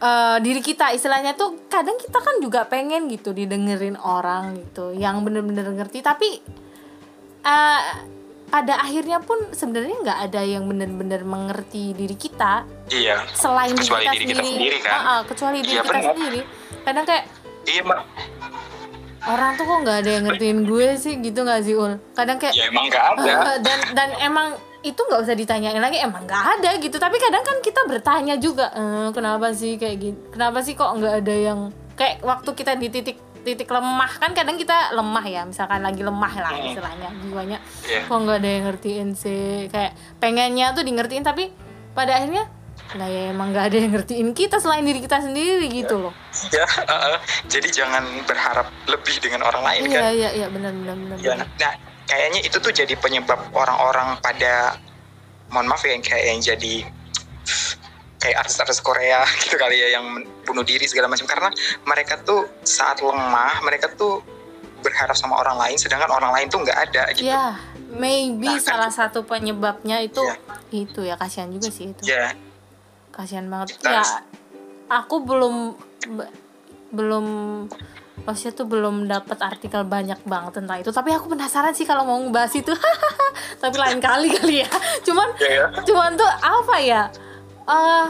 [0.00, 0.96] uh, diri kita.
[0.96, 6.00] Istilahnya tuh kadang kita kan juga pengen gitu didengerin orang gitu yang bener-bener ngerti.
[6.00, 6.40] Tapi
[7.44, 7.82] uh,
[8.52, 12.68] pada akhirnya pun sebenarnya nggak ada yang benar-benar mengerti diri kita.
[12.92, 14.92] Iya selain diri kita, diri kita sendiri, kan.
[14.92, 16.04] Uh, uh, kecuali diri iya, kita bener.
[16.12, 16.40] sendiri.
[16.84, 17.24] Kadang kayak
[17.64, 18.00] iya mbak.
[19.22, 21.96] orang tuh kok nggak ada yang ngertiin gue sih gitu nggak sih ul?
[22.12, 23.32] Kadang kayak ya emang nggak ada.
[23.32, 24.48] Uh, dan dan emang
[24.82, 27.00] itu nggak usah ditanyain lagi emang nggak ada gitu.
[27.00, 31.24] Tapi kadang kan kita bertanya juga ehm, kenapa sih kayak gitu kenapa sih kok nggak
[31.24, 35.82] ada yang kayak waktu kita di titik titik lemah kan kadang kita lemah ya misalkan
[35.82, 36.68] lagi lemah lah hmm.
[36.70, 38.06] istilahnya jiwanya yeah.
[38.06, 39.92] kok nggak ada yang ngertiin sih kayak
[40.22, 41.50] pengennya tuh di ngertiin tapi
[41.92, 42.48] pada akhirnya
[42.92, 46.12] Nah ya emang gak ada yang ngertiin kita selain diri kita sendiri gitu loh.
[46.52, 50.02] Ya, uh, uh, jadi jangan berharap lebih dengan orang lain iya, kan.
[50.12, 51.16] Iya iya benar benar benar.
[51.20, 51.48] Ya, nah
[52.04, 54.76] kayaknya itu tuh jadi penyebab orang-orang pada
[55.52, 56.74] mohon maaf ya yang kayak yang jadi
[58.22, 61.50] kayak artis-artis Korea gitu kali ya yang bunuh diri segala macam karena
[61.82, 64.22] mereka tuh saat lemah mereka tuh
[64.82, 67.30] berharap sama orang lain sedangkan orang lain tuh nggak ada gitu.
[67.30, 67.54] Ya,
[67.94, 70.34] maybe nah, salah kan, satu penyebabnya itu ya.
[70.74, 72.02] itu ya kasihan juga sih itu.
[72.02, 72.34] Ya,
[73.14, 74.02] kasihan banget Kita ya
[74.90, 75.78] aku belum
[76.92, 77.26] belum
[78.22, 82.20] maksudnya tuh belum dapat artikel banyak banget tentang itu tapi aku penasaran sih kalau mau
[82.20, 82.70] ngebahas itu
[83.62, 84.70] tapi lain kali kali ya
[85.02, 85.68] cuman yeah, yeah.
[85.82, 87.02] cuman tuh apa ya
[87.66, 88.08] uh,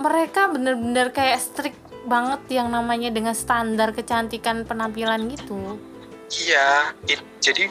[0.00, 5.78] mereka bener-bener kayak strict banget yang namanya dengan standar kecantikan penampilan gitu
[6.48, 7.70] iya it, jadi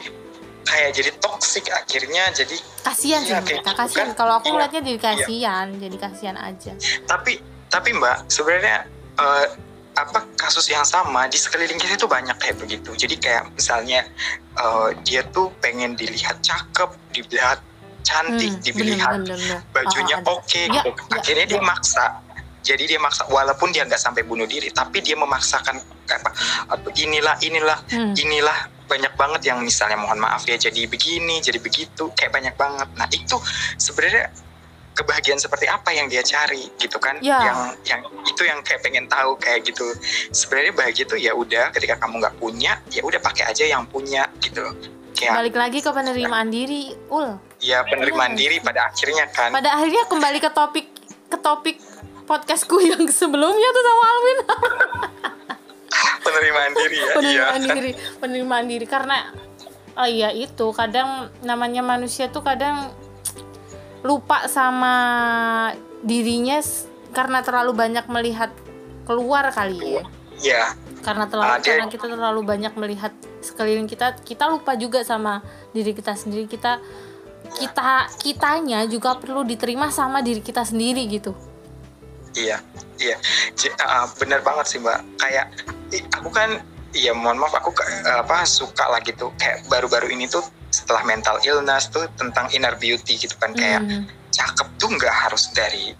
[0.62, 4.98] kayak jadi toksik akhirnya jadi kasihan sih iya, mereka kasihan kalau aku iya, ngeliatnya jadi
[4.98, 5.04] iya.
[5.04, 5.78] kasihan iya.
[5.84, 6.72] jadi kasihan aja
[7.04, 7.32] tapi
[7.68, 8.86] tapi mbak sebenarnya
[9.20, 9.46] uh,
[9.92, 14.08] apa kasus yang sama di sekeliling kita itu banyak kayak begitu jadi kayak misalnya
[14.56, 17.60] uh, dia tuh pengen dilihat cakep dilihat
[18.02, 19.58] cantik hmm, dilihat bener, bener.
[19.70, 21.50] bajunya oh, oke okay, ya, gitu ya, akhirnya ya.
[21.56, 22.06] dia maksa
[22.62, 26.30] jadi dia maksa walaupun dia nggak sampai bunuh diri tapi dia memaksakan apa
[26.94, 28.14] inilah inilah hmm.
[28.14, 32.88] inilah banyak banget yang misalnya mohon maaf ya jadi begini jadi begitu kayak banyak banget
[32.94, 33.40] nah itu
[33.80, 34.30] sebenarnya
[34.92, 37.40] kebahagiaan seperti apa yang dia cari gitu kan ya.
[37.40, 39.88] yang yang itu yang kayak pengen tahu kayak gitu
[40.30, 44.28] sebenarnya bahagia itu ya udah ketika kamu nggak punya ya udah pakai aja yang punya
[44.44, 44.60] gitu
[45.16, 48.38] kayak balik lagi ke penerimaan diri ul ya penerimaan ya.
[48.38, 50.86] diri pada akhirnya kan pada akhirnya kembali ke topik
[51.28, 51.76] ke topik
[52.24, 54.38] podcastku yang sebelumnya tuh sama Alwin
[56.26, 57.72] penerimaan diri ya penerimaan iya.
[57.74, 59.16] diri penerimaan diri karena
[59.98, 62.90] oh iya itu kadang namanya manusia tuh kadang
[64.02, 64.94] lupa sama
[66.02, 66.58] dirinya
[67.14, 68.50] karena terlalu banyak melihat
[69.06, 70.04] keluar kali ya
[70.42, 70.64] Iya.
[71.02, 73.12] Karena terlalu uh, karena kita terlalu banyak melihat
[73.42, 75.42] sekeliling kita, kita lupa juga sama
[75.74, 76.46] diri kita sendiri.
[76.46, 76.78] Kita
[77.58, 81.34] kita kitanya juga perlu diterima sama diri kita sendiri gitu.
[82.32, 82.64] Iya,
[82.96, 83.16] iya,
[83.84, 85.04] uh, benar banget sih mbak.
[85.20, 85.52] Kayak
[86.16, 86.64] aku kan,
[86.96, 87.76] iya mohon maaf aku
[88.08, 89.28] apa suka lah gitu.
[89.36, 90.40] Kayak baru-baru ini tuh
[90.72, 94.08] setelah mental illness tuh tentang inner beauty gitu kan kayak mm.
[94.32, 95.92] cakep tuh nggak harus dari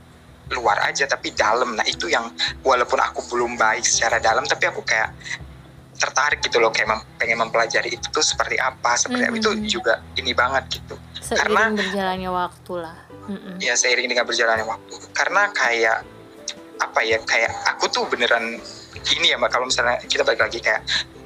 [0.52, 1.74] luar aja tapi dalam.
[1.74, 2.28] Nah itu yang
[2.62, 5.12] walaupun aku belum baik secara dalam tapi aku kayak
[6.02, 9.38] tertarik gitu loh kayak mem pengen mempelajari itu tuh seperti apa seperti mm -hmm.
[9.38, 12.96] itu juga ini banget gitu seiring karena berjalannya waktu lah
[13.30, 13.54] mm -hmm.
[13.62, 15.98] ya seiring dengan berjalannya waktu karena kayak
[16.82, 18.58] apa ya kayak aku tuh beneran
[19.14, 20.82] ini ya mbak kalau misalnya kita balik lagi kayak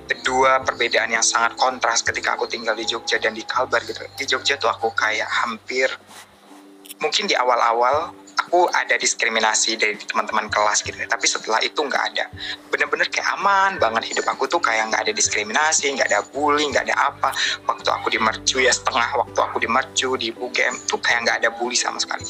[0.06, 4.24] kedua perbedaan yang sangat kontras ketika aku tinggal di Jogja dan di Kalbar gitu di
[4.28, 5.88] Jogja tuh aku kayak hampir
[7.00, 8.12] mungkin di awal-awal
[8.46, 11.10] aku ada diskriminasi dari teman-teman kelas gitu ya.
[11.10, 12.30] tapi setelah itu nggak ada.
[12.70, 14.14] Bener-bener kayak aman banget.
[14.14, 17.34] Hidup aku tuh kayak nggak ada diskriminasi nggak ada bully nggak ada apa.
[17.66, 21.36] Waktu aku di mercu ya setengah waktu aku di mercu di UGM tuh kayak nggak
[21.42, 22.22] ada bully sama sekali.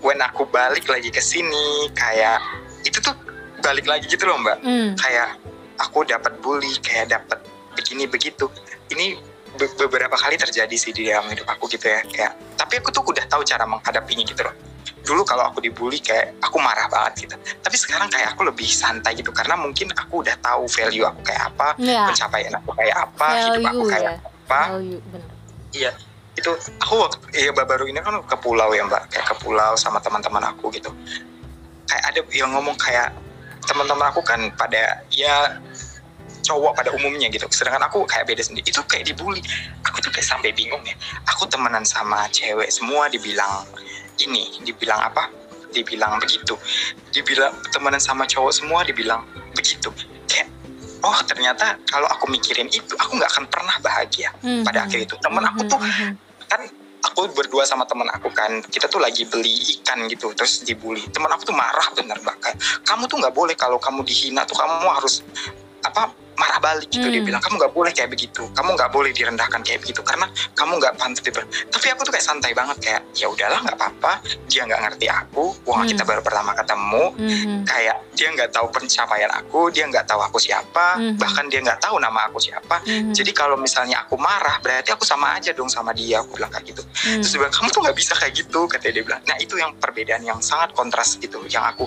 [0.00, 2.38] When aku balik lagi ke sini kayak
[2.86, 3.12] itu tuh
[3.60, 4.62] balik lagi gitu loh mbak.
[4.62, 4.94] Mm.
[4.96, 5.34] kayak
[5.82, 7.42] aku dapat bully kayak dapat
[7.74, 8.46] begini begitu.
[8.94, 9.18] Ini
[9.58, 12.38] be beberapa kali terjadi sih di dalam hidup aku gitu ya kayak.
[12.54, 14.70] Tapi aku tuh udah tahu cara menghadapinya gitu loh
[15.04, 17.36] dulu kalau aku dibully kayak aku marah banget gitu.
[17.60, 21.42] Tapi sekarang kayak aku lebih santai gitu karena mungkin aku udah tahu value aku kayak
[21.52, 22.06] apa yeah.
[22.08, 24.12] pencapaian aku kayak apa value, hidup aku kayak ya.
[24.20, 24.60] apa.
[25.72, 25.90] Iya.
[26.36, 26.50] Itu
[26.80, 29.08] aku waktu iya baru ini kan ke pulau ya mbak.
[29.10, 30.92] Kayak ke pulau sama teman-teman aku gitu.
[31.88, 33.10] Kayak ada yang ngomong kayak
[33.66, 35.58] teman-teman aku kan pada ya
[36.44, 37.48] cowok pada umumnya gitu.
[37.48, 38.68] Sedangkan aku kayak beda sendiri.
[38.68, 39.40] Itu kayak dibully.
[39.88, 40.94] Aku tuh kayak sampai bingung ya.
[41.34, 43.64] Aku temenan sama cewek semua dibilang
[44.24, 45.28] ini dibilang apa?
[45.70, 46.58] Dibilang begitu.
[47.14, 49.22] Dibilang temenan sama cowok semua dibilang
[49.54, 49.88] begitu.
[50.26, 50.48] Kayak
[51.06, 54.66] oh ternyata kalau aku mikirin itu aku nggak akan pernah bahagia hmm.
[54.66, 55.14] pada akhir itu.
[55.22, 56.46] Temen aku tuh hmm, hmm, hmm.
[56.50, 56.60] kan
[57.00, 61.06] aku berdua sama temen aku kan kita tuh lagi beli ikan gitu terus dibully.
[61.10, 62.58] Temen aku tuh marah bener banget.
[62.82, 65.24] Kamu tuh nggak boleh kalau kamu dihina tuh kamu harus
[65.80, 67.28] apa marah balik gitu dia Hmm.
[67.28, 70.24] bilang kamu nggak boleh kayak begitu kamu nggak boleh direndahkan kayak begitu karena
[70.56, 74.12] kamu nggak pantas diber tapi aku tuh kayak santai banget kayak ya udahlah nggak apa-apa
[74.48, 75.90] dia nggak ngerti aku uang Hmm.
[75.92, 77.56] kita baru pertama ketemu Mhm.
[77.68, 81.20] kayak dia nggak tahu pencapaian aku dia nggak tahu aku siapa Mhm.
[81.20, 83.12] bahkan dia nggak tahu nama aku siapa Mhm.
[83.12, 86.64] jadi kalau misalnya aku marah berarti aku sama aja dong sama dia aku bilang kayak
[86.66, 87.20] gitu Mhm.
[87.20, 89.76] terus dia bilang kamu tuh nggak bisa kayak gitu katanya dia bilang nah itu yang
[89.76, 91.84] perbedaan yang sangat kontras gitu yang aku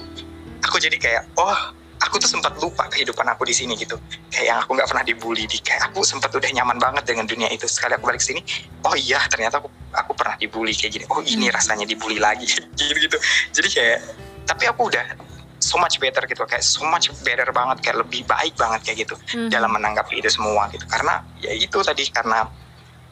[0.62, 1.58] aku jadi kayak oh
[2.04, 3.96] aku tuh sempat lupa kehidupan aku di sini gitu
[4.28, 7.48] kayak yang aku nggak pernah dibully di kayak aku sempat udah nyaman banget dengan dunia
[7.48, 8.44] itu sekali aku balik sini
[8.84, 11.56] oh iya ternyata aku aku pernah dibully kayak gini oh ini Hmm.
[11.56, 13.18] rasanya dibully lagi gitu gitu
[13.52, 13.98] jadi kayak
[14.44, 15.06] tapi aku udah
[15.58, 19.16] so much better gitu kayak so much better banget kayak lebih baik banget kayak gitu
[19.34, 19.48] Mhm.
[19.48, 22.44] dalam menanggapi itu semua gitu karena ya itu tadi karena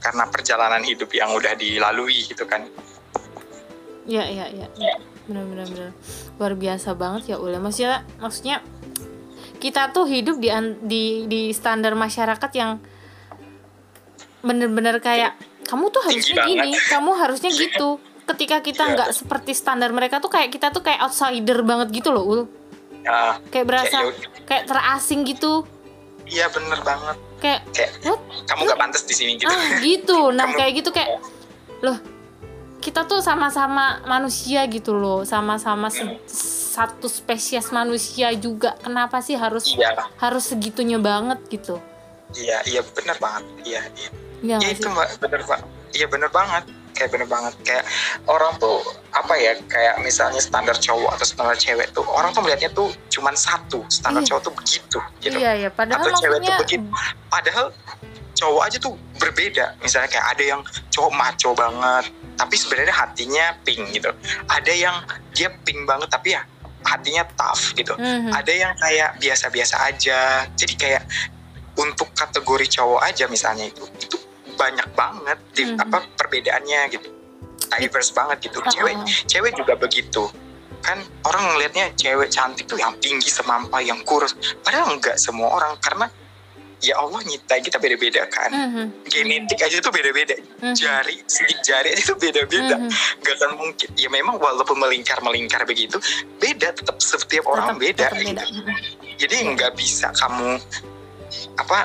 [0.01, 2.67] karena perjalanan hidup yang udah dilalui gitu kan
[4.01, 4.67] Ya, ya, ya.
[5.29, 5.91] Benar, benar, benar.
[6.35, 7.61] Luar biasa banget ya Ule.
[7.61, 8.57] Maksudnya, maksudnya
[9.61, 10.49] kita tuh hidup di
[10.81, 12.81] di di standar masyarakat yang
[14.41, 18.01] bener-bener kayak kamu tuh harusnya gini, kamu harusnya gitu.
[18.23, 18.93] Ketika kita Iya.
[18.93, 22.41] nggak seperti standar mereka tuh kayak kita tuh kayak outsider banget gitu loh, Ul.
[23.01, 25.65] ya Kayak berasa Kayak kayak terasing gitu.
[26.23, 28.19] iya bener banget Kayak kayak what?
[28.45, 30.19] kamu nggak pantas di sini gitu Ah, gitu.
[30.37, 31.09] Nah, Kamu- kayak gitu kayak
[31.81, 31.97] loh
[32.81, 36.17] kita tuh sama-sama manusia gitu loh, sama-sama se-
[36.73, 38.73] satu spesies manusia juga.
[38.81, 39.93] Kenapa sih harus iya.
[40.17, 41.77] harus segitunya banget gitu?
[42.31, 43.43] iya iya bener banget.
[43.63, 44.09] Iya iya.
[44.41, 45.59] Iya nggak itu mbak bener pak
[45.93, 46.63] iya bener banget
[46.93, 47.53] kayak bener banget.
[47.63, 47.85] Kayak
[48.27, 48.79] orang tuh
[49.11, 53.35] apa ya kayak misalnya standar cowok atau standar cewek tuh orang tuh melihatnya tuh cuman
[53.35, 54.29] satu standar Iya.
[54.35, 55.37] cowok tuh begitu gitu.
[55.37, 56.87] Iya ya, padahal atau cewek tuh begitu.
[57.27, 57.65] Padahal
[58.35, 59.65] cowok aja tuh berbeda.
[59.83, 62.05] Misalnya kayak ada yang cowok maco banget
[62.39, 64.09] tapi sebenarnya hatinya pink gitu.
[64.49, 64.95] Ada yang
[65.35, 66.41] dia pink banget tapi ya
[66.81, 67.93] hatinya tough gitu.
[67.93, 68.33] Mhm.
[68.33, 70.49] ada yang kayak biasa-biasa aja.
[70.57, 71.03] Jadi kayak
[71.77, 74.17] untuk kategori cowok aja misalnya itu itu
[74.53, 75.77] banyak banget di, Mhm.
[75.79, 77.07] apa perbedaannya gitu
[77.71, 78.95] diverse banget gitu Ah, cewek
[79.25, 80.27] cewek juga begitu
[80.81, 85.77] kan orang ngelihatnya cewek cantik tuh yang tinggi semampai yang kurus padahal enggak semua orang
[85.77, 86.09] karena
[86.81, 89.05] ya Allah nyiptain kita beda-beda kan Mhm.
[89.05, 90.73] genetik aja tuh beda-beda Mhm.
[90.73, 92.89] jari sidik jari aja tuh beda-beda Mhm.
[93.21, 96.01] nggak akan mungkin ya memang walaupun melingkar melingkar begitu
[96.41, 98.43] beda tetap setiap orang Tetap- beda, tetap beda.
[98.43, 98.61] gitu.
[98.65, 98.75] Mhm.
[99.15, 100.57] jadi nggak bisa kamu
[101.55, 101.77] apa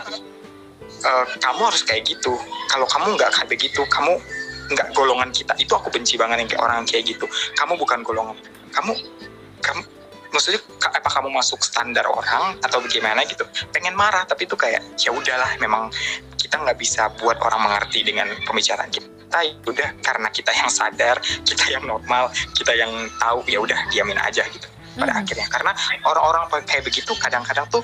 [1.07, 2.35] eh, kamu harus kayak gitu.
[2.67, 4.19] Kalau kamu nggak kayak begitu kamu
[4.75, 5.55] nggak golongan kita.
[5.57, 7.27] Itu aku benci banget yang kayak orang yang kayak gitu.
[7.55, 8.37] Kamu bukan golongan.
[8.75, 8.93] Kamu
[9.63, 9.81] kamu
[10.35, 13.47] maksudnya apa kamu masuk standar orang atau bagaimana gitu?
[13.71, 15.89] Pengen marah tapi itu kayak ya udahlah memang
[16.37, 19.39] kita nggak bisa buat orang mengerti dengan pembicaraan kita.
[19.43, 24.19] Ya udah karena kita yang sadar kita yang normal kita yang tahu ya udah diamin
[24.19, 24.67] aja gitu
[24.99, 25.21] pada Mhm.
[25.23, 25.47] akhirnya.
[25.51, 25.73] Karena
[26.07, 27.83] orang-orang kayak begitu kadang-kadang tuh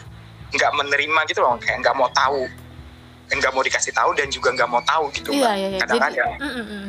[0.53, 2.45] nggak menerima gitu loh kayak nggak mau tahu
[3.35, 5.55] nggak mau dikasih tahu dan juga nggak mau tahu gitu Iya Mbak.
[5.55, 5.79] iya iya.
[5.81, 6.89] Kadang-kadang mm, mm, mm.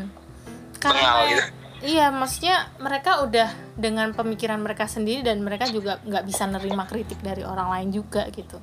[0.79, 1.43] bengal gitu
[1.83, 7.19] iya maksudnya mereka udah dengan pemikiran mereka sendiri dan mereka juga nggak bisa nerima kritik
[7.19, 8.55] dari orang lain juga gitu.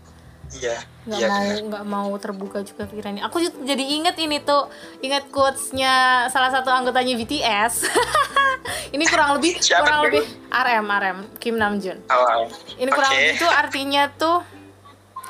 [0.51, 4.67] iya nggak iya mau nggak mau terbuka juga pikirannya aku jadi inget ini tuh
[4.99, 7.87] inget quotesnya salah satu anggotanya BTS
[8.97, 10.07] ini kurang lebih Siapa kurang tuh?
[10.11, 14.43] lebih RM RM Kim Namjoon Oh, ini kurang lebih itu artinya tuh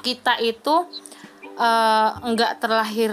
[0.01, 0.75] kita itu
[1.61, 3.13] eh, nggak terlahir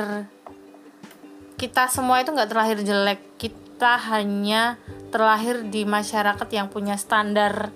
[1.57, 3.19] kita semua itu nggak terlahir jelek.
[3.35, 4.77] Kita hanya
[5.09, 7.73] terlahir di masyarakat yang punya standar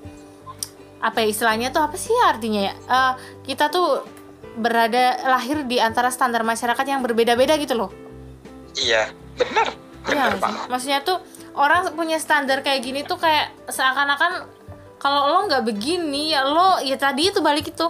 [1.01, 2.73] apa ya istilahnya tuh apa sih artinya ya?
[2.77, 3.13] Eh,
[3.49, 4.05] kita tuh
[4.55, 7.91] berada lahir di antara standar masyarakat yang berbeda-beda gitu loh.
[8.77, 9.67] Iya benar
[10.07, 11.17] Iya benar banget Maksudnya tuh
[11.55, 14.47] orang punya standar kayak gini tuh kayak seakan-akan
[15.01, 17.89] kalau lo nggak begini ya lo ya tadi itu balik itu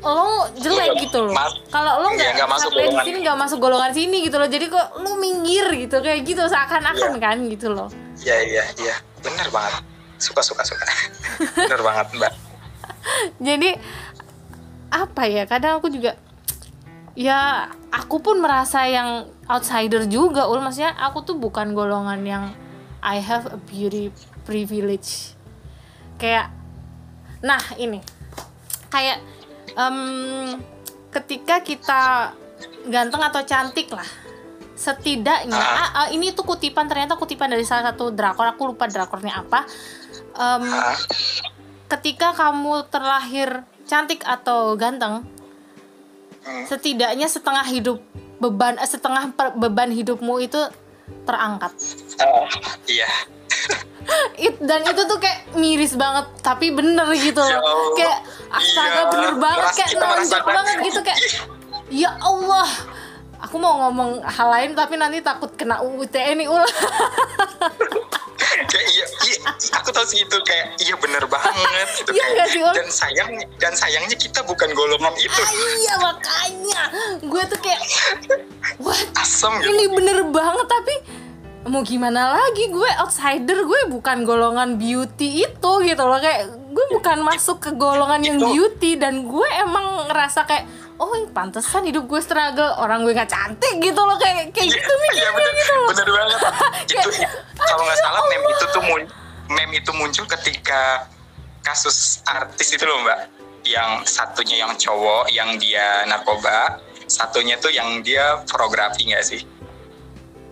[0.00, 0.20] lo
[0.54, 1.34] jelek Iya, gitu loh.
[1.68, 3.04] Kalau lo iya, nggak nggak masuk golongan.
[3.04, 4.46] sini nggak masuk golongan sini gitu loh.
[4.46, 7.20] Jadi kok lo minggir gitu kayak gitu seakan-akan Iya.
[7.20, 7.88] kan gitu loh.
[8.20, 9.80] iya iya iya benar banget
[10.16, 10.84] suka suka suka
[11.56, 12.32] benar banget mbak
[13.48, 13.70] Jadi
[14.90, 15.44] apa ya?
[15.44, 16.20] Kadang aku juga
[17.14, 22.44] ya aku pun merasa yang outsider juga ul maksudnya aku tuh bukan golongan yang
[23.00, 24.12] I have a beauty
[24.44, 25.32] privilege
[26.16, 26.52] kayak
[27.40, 28.04] nah ini
[28.86, 29.24] kayak
[29.74, 29.96] em,
[31.10, 32.32] ketika kita
[32.86, 34.06] ganteng atau cantik lah
[34.74, 35.76] setidaknya Ah.
[35.76, 39.68] ah, ah, ini tuh kutipan ternyata kutipan dari salah satu drakor aku lupa drakornya apa
[40.32, 40.96] Ah,
[41.90, 45.26] ketika kamu terlahir cantik atau ganteng
[46.40, 46.64] Hmm.
[46.64, 48.00] setidaknya setengah hidup
[48.40, 50.56] beban eh, setengah per- beban hidupmu itu
[51.28, 51.76] terangkat
[52.16, 52.48] Uh,
[52.86, 53.08] iya.
[54.36, 57.94] It, dan itu tuh kayak miris banget tapi bener gitu Ya loh Allah.
[57.94, 58.18] kayak
[58.50, 59.72] astaga Iya, bener banget.
[59.72, 61.20] kayak nonjok banget gitu kayak
[61.88, 62.68] ya Allah.
[63.40, 66.68] Aku mau ngomong hal lain tapi nanti takut kena UU TNI ulah
[68.62, 69.38] kayak iya, iya,
[69.72, 71.54] aku tahu sih itu kayak iya bener banget
[71.96, 72.48] gitu Iya kayak.
[72.50, 75.32] sih, dan sayang dan sayangnya kita bukan golongan itu.
[75.38, 76.82] Ah, iya makanya.
[77.20, 77.80] Gue tuh kayak
[78.84, 79.00] what?
[79.16, 79.70] Asem gitu.
[79.70, 80.94] Ini bener banget tapi
[81.68, 82.72] mau gimana lagi?
[82.72, 86.16] Gue outsider gue bukan golongan beauty itu gitu loh.
[86.16, 90.64] Kayak gue bukan masuk ke golongan yang beauty dan gue emang ngerasa kayak
[90.96, 92.80] oh ini pantesan hidup gue struggle.
[92.80, 94.16] Orang gue nggak cantik gitu loh.
[94.16, 95.88] Kayak kayak gitu Iya mikirnya bener, gitu loh.
[95.92, 96.40] Bener banget.
[96.96, 97.08] Itu
[97.60, 99.10] kalau nggak salah meme itu tuh mun-
[99.52, 101.06] meme itu muncul ketika
[101.60, 103.28] kasus artis itu loh mbak.
[103.60, 109.42] Yang satunya yang cowok yang dia narkoba satunya tuh yang dia fotografi nggak sih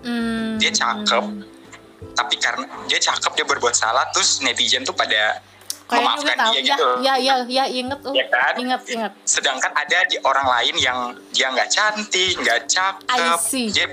[0.03, 1.25] Hmm, dia cakep.
[2.15, 5.43] Tapi karena dia cakep dia berbuat salah terus netizen tuh pada
[5.89, 6.53] kayaknya memaafkan tahu.
[6.53, 8.13] dia ya gitu ya ya ya inget tuh.
[8.15, 8.55] Ya kan?
[8.61, 9.13] inget inget.
[9.25, 10.99] Sedangkan ada di orang lain yang
[11.33, 13.39] dia nggak cantik nggak cakep.
[13.73, 13.87] Dia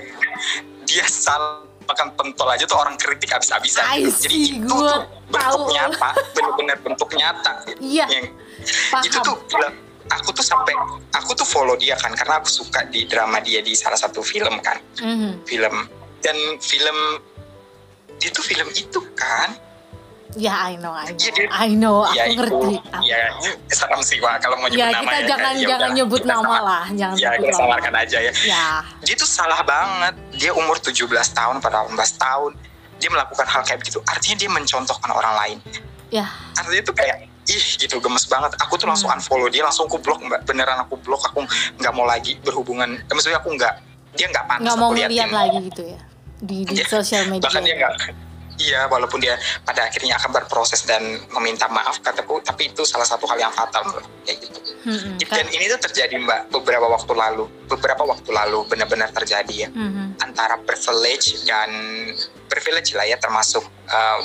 [0.86, 3.86] dia salah makan pentol aja tuh orang kritik habis-habisan.
[3.94, 4.26] I gitu.
[4.26, 5.74] jadi itu gua tuh bentuk tahu.
[5.74, 7.52] nyata bener-bener bentuk nyata.
[7.78, 8.06] Iya.
[8.10, 8.32] Yang-
[8.90, 9.06] paham.
[9.06, 9.36] itu tuh
[10.06, 10.74] aku tuh sampai
[11.14, 14.58] aku tuh follow dia kan karena aku suka di drama dia di salah satu film
[14.62, 14.78] kan.
[15.02, 15.46] Mhm.
[15.46, 15.74] film
[16.18, 16.98] dan film
[18.18, 19.52] itu film itu kan?
[20.34, 21.16] Ya I know I know.
[21.16, 22.36] Iya, dia- I know aku ya itu.
[22.36, 22.74] ngerti.
[22.82, 23.18] Aku ya
[23.70, 25.54] serem sih Wak, kalau mau nyebut ya nama kita ya, jangan kan.
[25.54, 27.58] Ya jangan udah, nyebut kita nama sama- lah jangan ya kita nama.
[27.58, 28.32] samarkan aja ya.
[28.44, 28.66] Ya.
[29.00, 30.14] Dia tuh salah banget.
[30.34, 32.52] Dia umur 17 tahun pada 18 tahun.
[32.96, 33.98] Dia melakukan hal kayak begitu.
[34.04, 35.58] Artinya dia mencontohkan orang lain.
[36.10, 36.26] Ya.
[36.52, 37.16] Artinya tuh kayak
[37.46, 38.52] ih gitu gemes banget.
[38.58, 39.16] Aku tuh langsung Hmm.
[39.16, 40.44] unfollow dia langsung aku blok mbak.
[40.44, 42.98] Beneran aku blok aku nggak mau lagi berhubungan.
[42.98, 43.72] Eh, maksudnya aku nggak
[44.16, 45.28] dia nggak pantas nggak mau liatin.
[45.30, 46.00] lagi gitu ya
[46.38, 47.92] di di Iya, sosial media bahkan dia nggak
[48.56, 53.24] iya walaupun dia pada akhirnya akan berproses dan meminta maaf kataku tapi itu salah satu
[53.26, 53.84] hal yang fatal
[54.22, 58.64] kayak gitu Mhm, dan kan- ini tuh terjadi mbak beberapa waktu lalu beberapa waktu lalu
[58.64, 60.22] benar-benar terjadi ya Mhm.
[60.22, 61.68] antara privilege dan
[62.46, 64.20] privilege lah ya termasuk eh,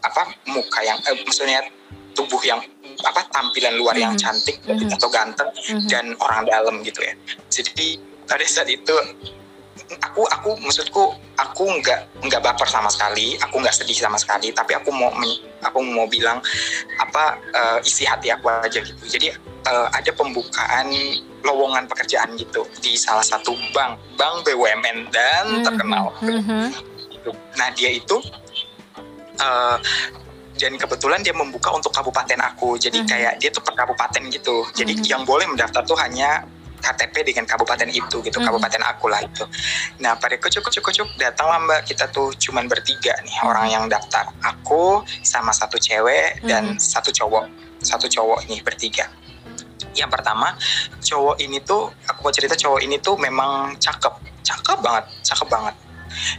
[0.00, 1.64] apa muka yang eh, maksudnya
[2.12, 2.60] tubuh yang
[3.00, 4.20] apa tampilan luar yang Mhm.
[4.20, 4.92] cantik Mhm.
[4.92, 5.88] atau ganteng Mhm.
[5.88, 7.14] dan orang dalam gitu ya
[7.50, 8.94] jadi pada saat itu
[10.00, 14.72] aku aku maksudku aku nggak nggak baper sama sekali aku nggak sedih sama sekali tapi
[14.72, 15.10] aku mau
[15.60, 16.40] aku mau bilang
[16.98, 19.34] apa eh, isi hati aku aja gitu jadi
[19.66, 20.88] eh, ada pembukaan
[21.44, 25.64] lowongan pekerjaan gitu di salah satu bank bank BUMN dan Mhm.
[25.66, 26.64] terkenal Mhm.
[27.12, 27.30] gitu.
[27.60, 28.16] nah dia itu
[29.34, 29.78] eh,
[30.54, 33.08] dan kebetulan dia membuka untuk kabupaten aku jadi Mhm.
[33.10, 35.04] kayak dia tuh per kabupaten gitu jadi Mhm.
[35.10, 36.46] yang boleh mendaftar tuh hanya
[36.84, 38.44] KTP dengan kabupaten itu gitu Mhm.
[38.44, 39.44] kabupaten aku lah itu
[40.04, 43.48] nah pada kucuk kucuk kucuk datanglah mbak kita tuh cuman bertiga nih Mhm.
[43.48, 46.80] orang yang daftar aku sama satu cewek dan Mhm.
[46.80, 47.44] satu cowok
[47.80, 49.08] satu cowok nih bertiga
[49.96, 50.52] yang pertama
[51.00, 55.74] cowok ini tuh aku mau cerita cowok ini tuh memang cakep cakep banget cakep banget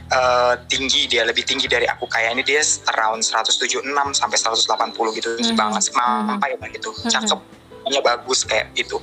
[0.08, 2.64] Eh, tinggi dia lebih tinggi dari aku kayak ini dia
[2.96, 5.60] around 176 sampai 180 gitu tinggi Mhm.
[5.60, 7.12] banget mampai banget gitu Mhm.
[7.12, 7.40] cakep
[7.86, 8.98] punya bagus kayak itu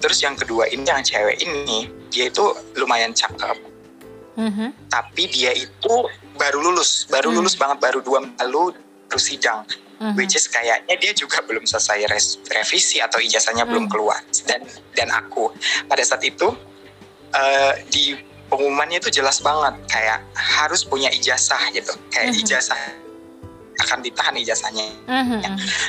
[0.00, 2.44] terus yang kedua ini yang cewek ini dia itu
[2.80, 3.68] lumayan cakep
[4.32, 4.88] Mhm.
[4.88, 5.94] tapi dia itu
[6.40, 7.44] baru lulus baru Hmm.
[7.44, 8.72] lulus banget baru dua lalu
[9.04, 9.60] baru sidang
[10.00, 10.16] Mhm.
[10.16, 13.92] which is kayaknya dia juga belum selesai res- revisi atau ijazahnya belum Hmm.
[13.92, 14.64] keluar dan
[14.96, 15.52] dan aku
[15.84, 16.48] pada saat itu
[17.32, 18.12] eh, di
[18.48, 22.40] pengumumannya itu jelas banget kayak harus punya ijazah gitu kayak Mhm.
[22.44, 22.80] ijazah
[23.80, 25.40] akan ditahan ijazahnya Mhm.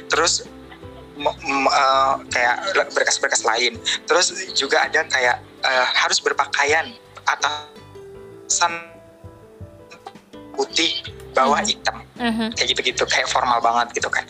[0.08, 0.63] terus m- m-
[1.18, 2.56] eh, kayak
[2.94, 3.78] berkas-berkas lain
[4.10, 6.92] terus juga ada kayak eh, harus berpakaian
[7.24, 8.74] atasan
[10.54, 10.94] putih
[11.34, 11.70] bawah Mhm.
[11.70, 12.48] hitam Mhm.
[12.54, 14.22] kayak gitu-gitu kayak formal banget gitu kan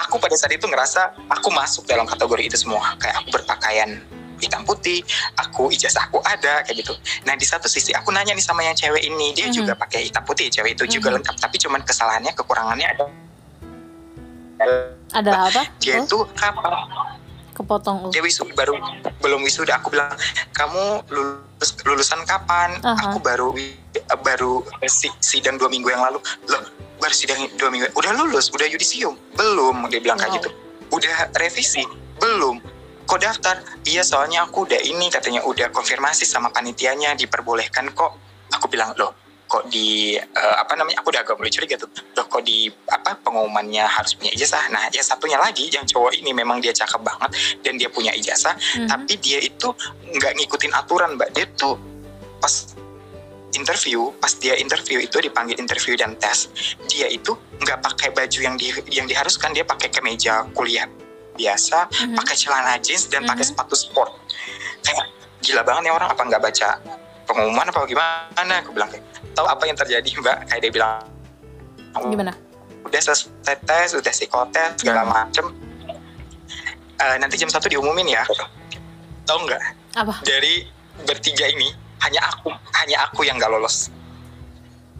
[0.00, 4.00] aku pada saat itu ngerasa aku masuk dalam kategori itu semua kayak aku berpakaian
[4.40, 5.04] hitam putih
[5.36, 6.96] aku ijazahku ada kayak gitu
[7.28, 9.54] nah di satu sisi aku nanya nih sama yang cewek ini dia Mhm.
[9.54, 11.20] juga pakai hitam putih cewek itu juga Mhm.
[11.20, 13.04] lengkap tapi cuman kesalahannya kekurangannya ada
[15.12, 15.62] ada apa?
[15.78, 16.72] Dia Oh, itu kapan
[17.52, 18.74] kepotong dia wisuda baru
[19.20, 19.76] belum wisuda.
[19.78, 20.08] Aku bilang
[20.56, 22.80] kamu lulus lulusan kapan?
[22.80, 23.12] Aha.
[23.12, 23.52] aku baru
[24.24, 26.18] baru si- sidang dua minggu yang lalu.
[26.48, 26.62] Loh
[26.96, 27.92] baru sidang dua minggu.
[27.92, 29.14] Udah lulus udah yudisium?
[29.36, 30.38] Belum dia bilang kayak Wow.
[30.40, 30.50] gitu.
[30.92, 31.84] Udah revisi?
[32.16, 32.56] Belum.
[33.04, 33.60] Kok daftar?
[33.84, 38.16] Iya soalnya aku udah ini katanya udah konfirmasi sama panitianya diperbolehkan kok.
[38.56, 39.12] Aku bilang loh
[39.52, 43.20] kok di eh, apa namanya aku udah agak mulai curiga tuh loh kok di apa
[43.20, 47.30] pengumumannya harus punya ijazah nah ya satunya lagi yang cowok ini memang dia cakep banget
[47.60, 48.88] dan dia punya ijazah Mhm.
[48.88, 49.68] tapi dia itu
[50.08, 51.76] nggak ngikutin aturan mbak dia tuh
[52.40, 52.72] pas
[53.52, 56.48] interview pas dia interview itu dipanggil interview dan tes
[56.88, 60.88] dia itu nggak pakai baju yang di yang diharuskan dia pakai kemeja kuliah
[61.36, 62.16] biasa Mhm.
[62.16, 63.50] pakai celana jeans dan pakai Mhm.
[63.52, 64.16] sepatu sport
[64.80, 65.12] kayak
[65.44, 66.68] gila banget nih orang apa nggak baca
[67.24, 71.02] pengumuman apa gimana aku bilang kayak tahu apa yang terjadi mbak kayak dia bilang
[71.92, 72.32] Gimana?
[72.82, 75.12] udah selesai tes udah psikotes segala Hmm.
[75.12, 75.46] macem
[76.94, 78.22] Eh, nanti jam satu diumumin ya
[79.24, 79.62] tahu nggak
[79.98, 80.22] Apa?
[80.22, 80.62] dari
[81.02, 82.46] bertiga ini hanya aku
[82.76, 83.90] hanya aku yang nggak lolos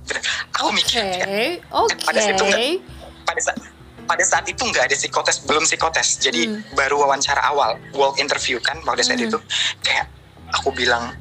[0.03, 0.19] Bener.
[0.51, 1.31] aku Oke, mikir kan,
[1.70, 1.94] oke.
[2.03, 2.78] pada saat itu nggak-
[3.23, 3.57] pada saat
[4.03, 6.59] pada saat itu nggak ada psikotes belum psikotes jadi Hmm.
[6.74, 9.31] baru wawancara awal walk interview kan pada saat Hmm.
[9.31, 9.39] itu
[9.81, 10.11] kayak
[10.51, 11.15] aku bilang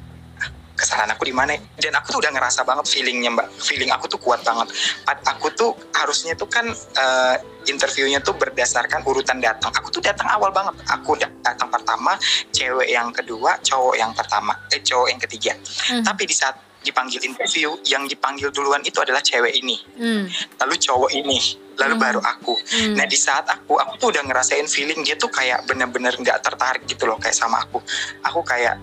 [0.82, 4.18] kesalahan aku di mana dan aku tuh udah ngerasa banget feelingnya mbak feeling aku tuh
[4.18, 4.74] kuat banget
[5.06, 7.36] aku tuh harusnya tuh kan eh,
[7.70, 12.18] interviewnya tuh berdasarkan urutan datang aku tuh datang awal banget aku da- datang pertama
[12.50, 16.02] cewek yang kedua cowok yang pertama eh cowok yang ketiga Hmm.
[16.02, 20.26] tapi di saat dipanggil interview yang dipanggil duluan itu adalah cewek ini Hmm.
[20.58, 21.38] lalu cowok ini
[21.78, 22.02] lalu Hmm.
[22.02, 22.94] baru aku Hmm.
[22.94, 26.82] Nah di saat aku, aku tuh udah ngerasain feeling dia tuh kayak bener-bener nggak tertarik
[26.84, 27.80] gitu loh kayak sama aku.
[28.22, 28.76] Aku kayak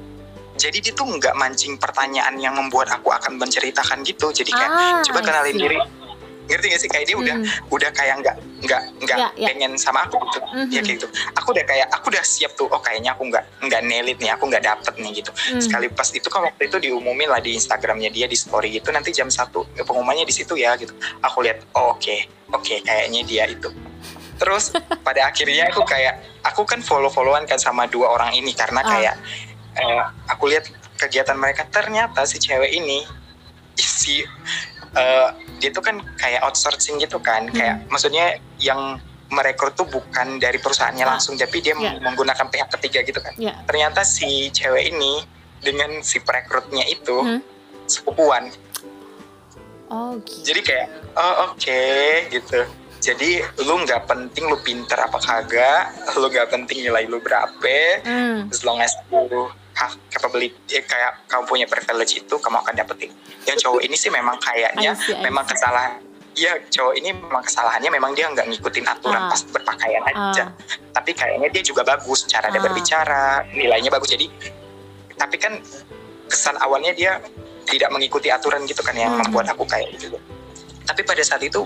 [0.59, 4.29] jadi dia tuh nggak mancing pertanyaan yang membuat aku akan menceritakan gitu.
[4.29, 5.79] Jadi kayak Ah, coba kenalin diri.
[6.45, 7.69] Ngerti gak sih kayak dia udah Hmm.
[7.69, 9.47] udah kayak nggak nggak nggak Ya, ya.
[9.47, 10.39] pengen sama aku gitu.
[10.43, 10.67] Mhm.
[10.67, 11.07] Ya kayak gitu.
[11.31, 12.65] Aku udah kayak aku udah siap tuh.
[12.67, 14.33] Oh kayaknya aku nggak nggak nelit nih.
[14.33, 15.29] Aku nggak dapet nih gitu.
[15.29, 15.61] Hmm.
[15.61, 19.13] Sekali pas itu kan waktu itu diumumin lah di Instagramnya dia di story gitu nanti
[19.13, 20.91] jam satu pengumumannya di situ ya gitu.
[21.21, 22.15] Aku lihat oh, oke
[22.49, 23.69] oke kayaknya dia itu.
[24.35, 24.73] Terus
[25.03, 28.89] pada akhirnya aku kayak aku kan follow followan kan sama dua orang ini karena Ah.
[28.89, 29.15] kayak
[29.73, 30.65] eh, aku lihat
[30.95, 33.05] kegiatan mereka ternyata si cewek ini
[33.75, 34.25] si
[34.91, 35.27] eh,
[35.57, 37.53] dia tuh kan kayak outsourcing gitu kan Hmm.
[37.53, 38.25] kayak maksudnya
[38.57, 38.97] yang
[39.29, 41.13] merekrut tuh bukan dari perusahaannya Ah.
[41.13, 41.93] langsung tapi dia Ya.
[41.95, 43.53] menggunakan pihak ketiga gitu kan Ya.
[43.63, 45.21] ternyata si cewek ini
[45.61, 47.41] dengan si perekrutnya itu Hmm.
[47.85, 48.49] sepupuan
[49.89, 50.41] Oh gitu.
[50.43, 51.81] jadi kayak oh oke
[52.29, 52.59] gitu
[52.99, 53.31] jadi
[53.63, 55.83] lu nggak penting lu pinter apa kagak
[56.15, 58.51] lu nggak penting nilai lu berapa Hmm.
[58.51, 59.47] as long as lu
[60.11, 63.11] capability eh, kayak kamu punya privilege itu kamu akan dapetin
[63.47, 65.55] yang cowok ini sih memang kayaknya I see, I memang see.
[65.55, 65.93] kesalahan
[66.29, 69.27] Iya cowok ini memang kesalahannya memang dia nggak ngikutin aturan Ah.
[69.27, 70.47] pas berpakaian aja Ah.
[70.93, 72.63] tapi kayaknya dia juga bagus cara dia Ah.
[72.63, 74.27] berbicara nilainya bagus jadi
[75.15, 75.59] tapi kan
[76.27, 77.19] kesan awalnya dia
[77.65, 79.25] tidak mengikuti aturan gitu kan yang Hmm.
[79.25, 80.15] membuat aku kayak gitu
[80.83, 81.65] tapi pada saat itu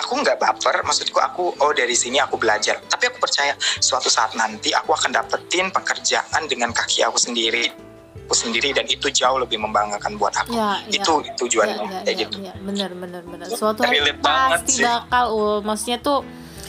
[0.00, 2.80] aku nggak baper maksudku aku oh dari sini aku belajar.
[2.80, 7.90] Tapi aku percaya suatu saat nanti aku akan dapetin pekerjaan dengan kaki aku sendiri
[8.30, 10.54] aku sendiri dan itu jauh lebih membanggakan buat aku.
[10.54, 11.02] Ya, ya.
[11.02, 12.36] itu tujuannya ya, ya, kayak ya, gitu.
[12.38, 14.84] ya, bener bener bener suatu hari Relate banget pasti sih.
[14.86, 16.22] bakal ul maksudnya tuh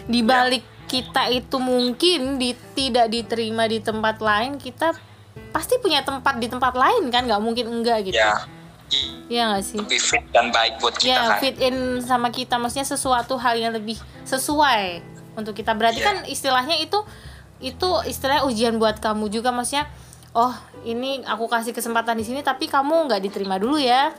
[0.10, 4.98] di balik kita itu mungkin di tidak diterima di tempat lain kita
[5.54, 7.30] pasti punya tempat di tempat lain kan?
[7.30, 8.18] Nggak mungkin enggak gitu.
[8.18, 8.42] Ya
[9.28, 9.78] ya nggak sih?
[9.78, 11.40] Lebih fit dan baik buat kita ya kan?
[11.40, 12.56] fit in sama kita.
[12.56, 15.00] Maksudnya sesuatu hal yang lebih sesuai
[15.34, 15.72] untuk kita.
[15.72, 16.08] Berarti Iya.
[16.08, 17.00] kan istilahnya itu
[17.60, 19.50] itu istilahnya ujian buat kamu juga.
[19.50, 19.88] Maksudnya
[20.32, 20.52] oh
[20.84, 24.12] ini aku kasih kesempatan di sini tapi kamu nggak diterima dulu ya.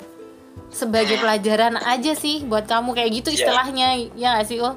[0.69, 2.93] Sebagai pelajaran aja sih buat kamu.
[2.93, 3.37] Kayak gitu Iya.
[3.39, 3.89] istilahnya.
[4.15, 4.77] Ya nggak sih oh?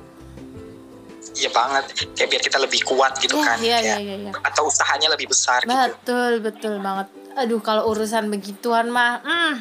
[1.34, 1.84] Iya banget.
[2.16, 3.58] Kayak biar kita lebih kuat gitu Iya, kan.
[3.60, 4.32] iya, Kayak- iya, iya.
[4.42, 5.72] atau usahanya lebih besar gitu.
[5.72, 7.08] Betul betul banget.
[7.36, 9.54] Aduh kalau urusan begituan mah hmm,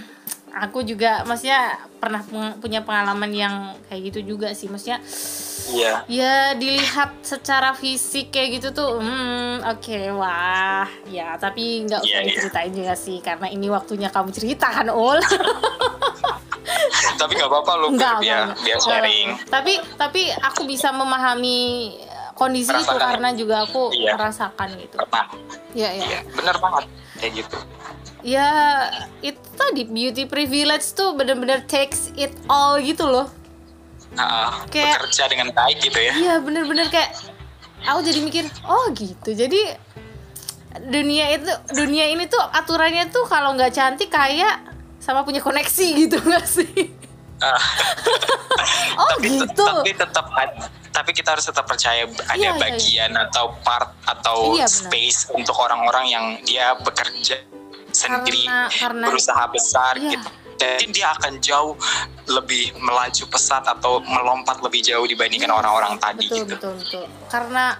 [0.54, 2.22] aku juga maksudnya pernah
[2.56, 3.54] punya pengalaman yang
[3.86, 4.70] kayak gitu juga sih.
[4.70, 5.02] Maksudnya
[5.68, 5.94] iya.
[6.06, 11.34] ya dilihat secara fisik kayak gitu tuh hmm oke wah ya.
[11.34, 12.28] Tapi nggak usah Iya, iya.
[12.30, 15.18] diceritain juga sih karena ini waktunya kamu ceritakan ul.
[17.14, 19.28] Tapi nggak apa-apa lo Enggak, biar enggak, biar sharing.
[19.46, 21.92] Tapi tapi aku bisa memahami
[22.34, 22.98] kondisi itu Merasakan.
[23.00, 24.12] karena juga aku Iya.
[24.16, 24.96] merasakan gitu.
[24.98, 25.26] Pernah.
[25.74, 26.84] Ya ya iya bener banget.
[27.18, 27.58] Kayak gitu
[28.24, 28.48] ya
[29.20, 33.28] itu tadi beauty privilege tuh bener-bener takes it all gitu loh.
[34.16, 36.12] Nah, Kayak- bekerja dengan baik gitu ya.
[36.16, 37.12] Iya bener-bener kayak
[37.84, 39.36] aku jadi mikir oh gitu.
[39.36, 39.60] Jadi
[40.88, 41.46] dunia itu
[41.76, 44.58] dunia ini tuh aturannya tuh kalau nggak cantik kayak
[44.98, 46.90] sama punya koneksi gitu nggak sih?
[47.42, 47.60] Ah,
[49.04, 49.64] oh tapi, gitu.
[49.66, 50.26] tapi tetap
[50.94, 54.70] tapi kita harus tetap percaya ada Iya, iya, bagian atau part atau Iya, benar.
[54.70, 57.42] space untuk orang-orang yang dia bekerja
[57.94, 60.10] sendiri Karena- karena- berusaha besar Iya.
[60.18, 60.28] gitu.
[60.54, 61.74] Jadi dia akan jauh
[62.30, 66.54] lebih melaju pesat atau melompat lebih jauh dibandingkan orang-orang tadi betul gitu.
[66.54, 67.04] betul betul.
[67.26, 67.74] Karena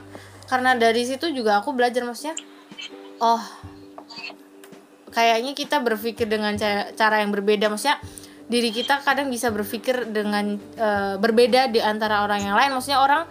[0.45, 2.35] karena dari situ juga aku belajar maksudnya
[3.23, 3.41] oh
[5.15, 7.71] kayaknya kita berpikir dengan cara, cara yang berbeda.
[7.71, 8.03] Maksudnya
[8.45, 12.75] diri kita kadang bisa berpikir dengan eh, berbeda di antara orang yang lain.
[12.75, 13.23] Maksudnya orang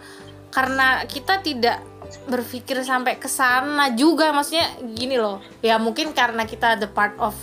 [0.50, 1.78] karena kita tidak
[2.26, 7.34] berpikir sampai ke sana juga maksudnya gini loh ya mungkin karena kita the part of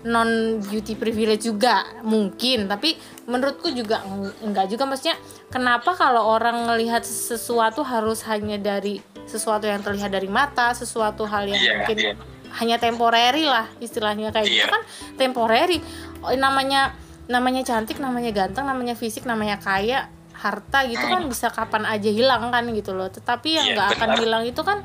[0.00, 2.96] non beauty privilege juga mungkin tapi
[3.28, 4.00] menurutku juga
[4.40, 5.16] enggak juga maksudnya
[5.52, 11.44] kenapa kalau orang melihat sesuatu harus hanya dari sesuatu yang terlihat dari mata sesuatu hal
[11.44, 12.16] yang yeah, mungkin yeah.
[12.56, 14.56] hanya temporary lah istilahnya kayak yeah.
[14.56, 14.72] gitu iya.
[14.72, 14.82] kan
[15.20, 15.78] temporary
[16.24, 16.96] oh, namanya
[17.28, 20.08] namanya cantik namanya ganteng namanya fisik namanya kaya
[20.40, 21.30] harta gitu kan hmm.
[21.30, 24.62] bisa kapan aja hilang kan gitu loh tetapi yang iya, nggak yeah, akan hilang itu
[24.64, 24.78] kan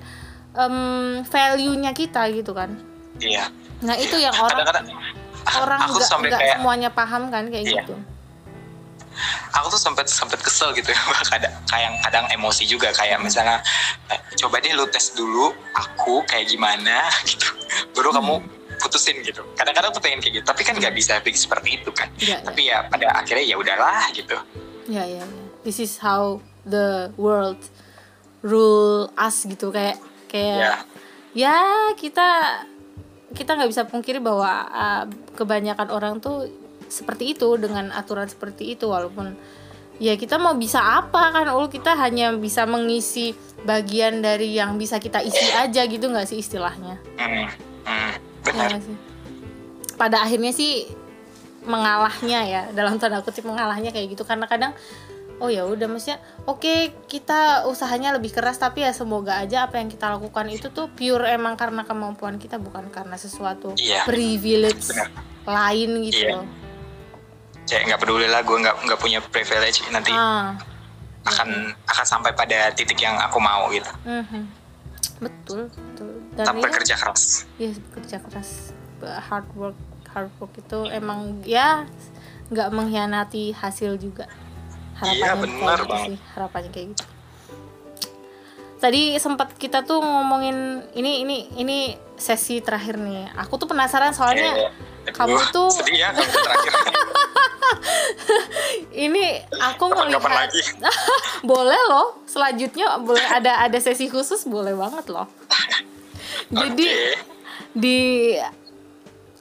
[0.60, 2.76] um, value-nya kita gitu kan
[3.23, 3.48] iya
[3.80, 4.86] nah itu yang orang Kadang -kadang,
[5.64, 7.84] orang aku gak, sampai gak kayak, semuanya paham kan kayak iya.
[7.84, 7.95] gitu
[9.56, 10.99] aku tuh sempat sempat kesel gitu ya
[11.32, 13.64] kadang kadang kadang emosi juga kayak misalnya
[14.11, 17.48] eh, coba deh lu tes dulu aku kayak gimana gitu
[17.95, 18.18] baru hmm.
[18.19, 18.36] kamu
[18.76, 20.99] putusin gitu kadang-kadang tuh pengen kayak gitu tapi kan nggak hmm.
[20.99, 22.84] bisa pikir seperti itu kan ya, tapi ya.
[22.84, 24.36] ya pada akhirnya ya udahlah gitu
[24.91, 25.45] ya ya, ya.
[25.66, 27.60] This is how the world
[28.46, 29.74] rule us gitu.
[29.74, 29.98] Kayak
[30.30, 30.74] kayak ya,
[31.34, 31.58] ya
[31.98, 32.30] kita
[33.34, 35.04] kita nggak bisa pungkiri bahwa uh,
[35.36, 36.48] kebanyakan orang tuh
[36.88, 39.34] seperti itu dengan aturan seperti itu walaupun
[39.98, 41.68] ya kita mau bisa apa kan ul?
[41.68, 43.34] Kita hanya bisa mengisi
[43.66, 47.02] bagian dari yang bisa kita isi aja gitu nggak sih istilahnya?
[47.18, 47.50] Hmm,
[48.46, 48.70] benar.
[48.72, 48.98] ya, sih?
[49.96, 50.92] pada akhirnya sih
[51.66, 54.24] mengalahnya ya dalam tanda kutip mengalahnya kayak gitu.
[54.28, 54.78] Karena kadang
[55.44, 56.80] oh ya udah maksudnya oke okay,
[57.12, 61.28] kita usahanya lebih keras tapi ya semoga aja apa yang kita lakukan itu tuh pure
[61.28, 64.07] emang karena kemampuan kita bukan karena sesuatu yeah.
[64.07, 65.10] privilege Bener.
[65.44, 66.40] lain gitu yeah.
[66.40, 66.45] loh
[67.66, 70.56] kayak nggak peduli lah gue nggak nggak punya privilege nanti ah.
[71.28, 71.91] akan yeah.
[71.91, 74.44] akan sampai pada titik yang aku mau gitu mm-hmm.
[75.20, 77.24] betul betul dan tapi ya, kerja keras
[77.60, 78.72] iya kerja keras
[79.03, 79.78] hard work
[80.14, 81.84] hard work itu emang ya
[82.53, 84.30] nggak mengkhianati hasil juga
[84.96, 87.04] harapannya iya, benar kayak gitu sih harapannya kayak gitu.
[88.76, 91.78] Tadi sempat kita tuh ngomongin ini ini ini
[92.16, 93.32] sesi terakhir nih.
[93.40, 94.72] Aku tuh penasaran soalnya
[95.08, 96.74] eh, kamu tuh sedih ya terakhir.
[98.96, 100.52] Ini aku melihat
[101.52, 105.28] boleh loh selanjutnya boleh ada ada sesi khusus boleh banget loh.
[106.48, 107.20] Jadi okay.
[107.76, 108.00] di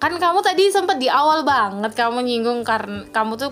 [0.03, 3.51] kan kamu tadi sempat di awal banget kamu nyinggung karena kamu tuh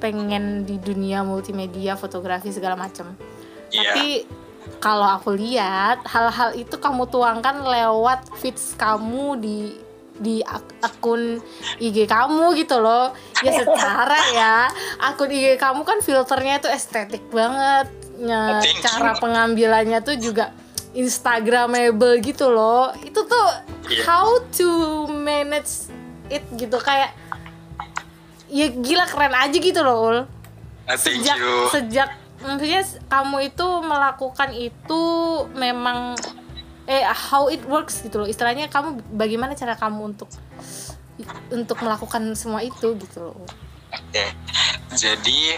[0.00, 3.12] pengen di dunia multimedia fotografi segala macam
[3.70, 3.84] yeah.
[3.92, 4.24] tapi
[4.80, 9.58] kalau aku lihat hal-hal itu kamu tuangkan lewat feeds kamu di
[10.20, 10.44] di
[10.84, 11.40] akun
[11.80, 13.16] IG kamu gitu loh.
[13.40, 14.56] Ya secara ya
[15.00, 17.88] akun IG kamu kan filternya itu estetik banget.
[18.20, 20.52] Ya, cara pengambilannya tuh juga
[20.92, 22.92] instagramable gitu loh.
[23.00, 23.48] Itu tuh
[23.88, 24.04] yeah.
[24.04, 25.88] how to manage
[26.28, 26.76] it gitu.
[26.76, 27.16] Kayak
[28.50, 30.18] ya gila keren aja gitu loh ul.
[30.90, 31.70] Ah, sejak you.
[31.70, 32.10] sejak
[32.42, 35.02] maksudnya kamu itu melakukan itu
[35.54, 36.18] memang
[36.90, 38.28] eh how it works gitu loh.
[38.28, 40.28] Istilahnya kamu bagaimana cara kamu untuk
[41.52, 43.38] untuk melakukan semua itu gitu loh.
[43.94, 44.24] Oke.
[44.98, 45.54] Jadi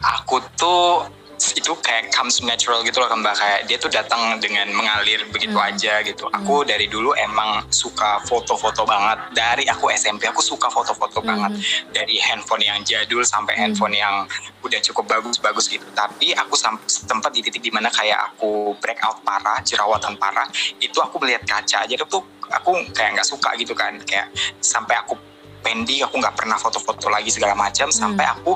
[0.00, 1.04] aku tuh
[1.50, 5.68] itu kayak comes natural gitu loh mbak kayak dia tuh datang dengan mengalir begitu hmm.
[5.74, 6.68] aja gitu aku hmm.
[6.70, 11.26] dari dulu emang suka foto-foto banget dari aku SMP aku suka foto-foto hmm.
[11.26, 11.52] banget
[11.90, 13.62] dari handphone yang jadul sampai hmm.
[13.66, 14.22] handphone yang
[14.62, 16.54] udah cukup bagus-bagus gitu tapi aku
[16.86, 20.46] sempat di titik di mana kayak aku breakout parah jerawatan parah
[20.78, 24.30] itu aku melihat kaca aja tuh aku kayak nggak suka gitu kan kayak
[24.62, 25.18] sampai aku
[25.62, 27.96] pending aku nggak pernah foto-foto lagi segala macam hmm.
[27.96, 28.54] sampai aku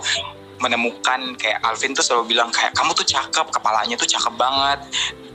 [0.59, 4.79] menemukan kayak Alvin tuh selalu bilang kayak kamu tuh cakep kepalanya tuh cakep banget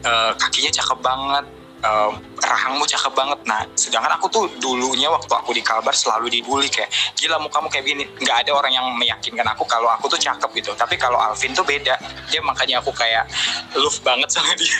[0.06, 1.46] uh, kakinya cakep banget
[1.86, 3.40] uh, rahangmu cakep banget.
[3.46, 7.68] Nah sedangkan aku tuh dulunya waktu aku di Kalbar selalu dibully kayak gila mau kamu
[7.70, 8.04] kayak gini.
[8.22, 10.72] Nggak ada orang yang meyakinkan aku kalau aku tuh cakep gitu.
[10.78, 11.98] Tapi kalau Alvin tuh beda.
[12.30, 13.28] Dia makanya aku kayak
[13.78, 14.76] love banget sama dia.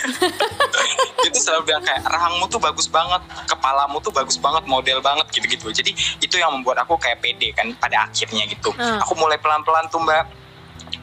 [1.28, 3.22] Itu selalu bilang kayak rahangmu tuh bagus banget.
[3.50, 4.64] Kepalamu tuh bagus banget.
[4.66, 5.28] Model banget.
[5.34, 5.70] Gitu-gitu.
[5.72, 8.74] Jadi itu yang membuat aku kayak pede kan pada akhirnya gitu.
[8.74, 8.98] Hmm.
[9.04, 10.26] aku mulai pelan-pelan tuh mbak.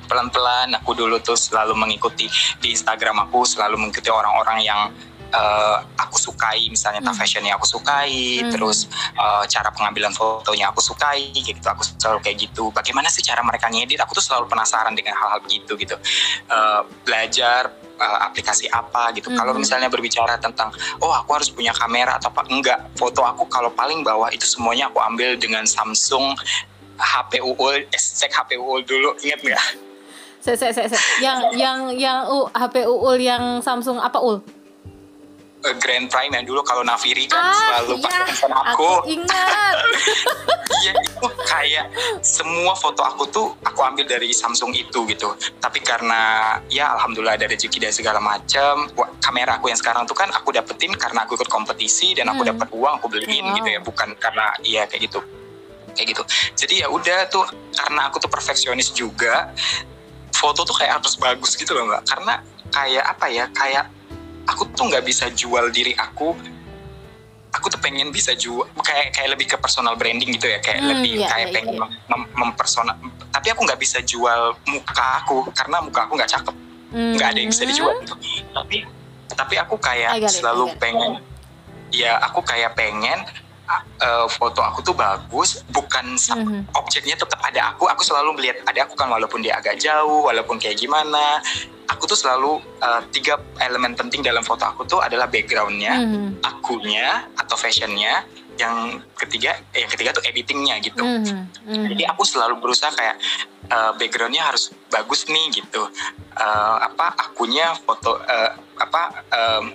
[0.09, 0.75] Pelan-pelan.
[0.83, 2.27] Aku dulu tuh selalu mengikuti
[2.59, 4.81] di Instagram aku selalu mengikuti orang-orang yang
[5.35, 7.17] uh, aku sukai misalnya hmm.
[7.17, 8.53] fashionnya aku sukai hmm.
[8.53, 13.41] terus uh, cara pengambilan fotonya aku sukai gitu aku selalu kayak gitu bagaimana sih cara
[13.45, 15.97] mereka ngedit aku tuh selalu penasaran dengan hal-hal begitu gitu
[16.53, 19.39] uh, belajar uh, aplikasi apa gitu hmm.
[19.39, 20.73] kalau misalnya berbicara tentang
[21.03, 24.89] oh aku harus punya kamera atau apa enggak foto aku kalau paling bawah itu semuanya
[24.89, 26.37] aku ambil dengan Samsung
[26.99, 29.65] HP UUL, cek HP UUL dulu, inget nggak?
[30.43, 30.99] Se, se, se.
[31.23, 34.43] Yang yang yang uh, HP UUL yang Samsung apa ul?
[35.77, 38.69] Grand Prime yang dulu kalau Naviri kan ah, selalu iya, pakai handphone aku.
[38.73, 39.77] Aku ingat.
[40.85, 41.86] iya itu kayak
[42.24, 45.36] semua foto aku tuh aku ambil dari Samsung itu gitu.
[45.61, 48.89] Tapi karena ya alhamdulillah ada rezeki dan segala macam,
[49.20, 52.51] kamera aku yang sekarang tuh kan aku dapetin karena aku ikut kompetisi dan aku hmm.
[52.57, 53.57] dapat uang aku beliin wow.
[53.61, 55.20] gitu ya, bukan karena iya kayak gitu.
[55.99, 56.23] kayak gitu
[56.55, 57.43] jadi ya udah tuh
[57.74, 59.51] karena aku tuh perfeksionis juga
[60.31, 62.39] foto tuh kayak harus bagus gitu loh mbak karena
[62.70, 63.85] kayak apa ya kayak
[64.49, 66.33] aku tuh nggak bisa jual diri aku
[67.49, 70.91] aku tuh pengen bisa jual kayak kayak lebih ke personal branding gitu ya kayak Hmm,
[70.97, 71.81] lebih iya, kayak iya, pengen iya.
[71.81, 72.97] mem- mem- mempersonal
[73.33, 76.55] tapi aku nggak bisa jual muka aku karena muka aku nggak cakep
[76.89, 78.16] nggak ada yang bisa dijual gitu.
[78.57, 78.77] tapi
[79.37, 81.20] tapi aku kayak it, selalu pengen
[81.93, 83.20] ya aku kayak pengen
[84.01, 86.73] eh, foto aku tuh bagus bukan Mhm.
[86.73, 90.57] objeknya tetap ada aku aku selalu melihat ada aku kan walaupun dia agak jauh walaupun
[90.57, 91.41] kayak gimana
[91.99, 96.39] aku tuh selalu eh, tiga elemen penting dalam foto aku tuh adalah backgroundnya Mhm.
[96.41, 98.23] akunya atau fashionnya
[98.55, 101.03] yang ketiga eh, yang ketiga tuh editingnya gitu.
[101.03, 101.91] Mhm.
[101.91, 103.19] jadi aku selalu berusaha kayak
[103.66, 105.91] eh, backgroundnya harus bagus nih gitu
[106.39, 109.75] Eh, apa akunya foto eh, apa em,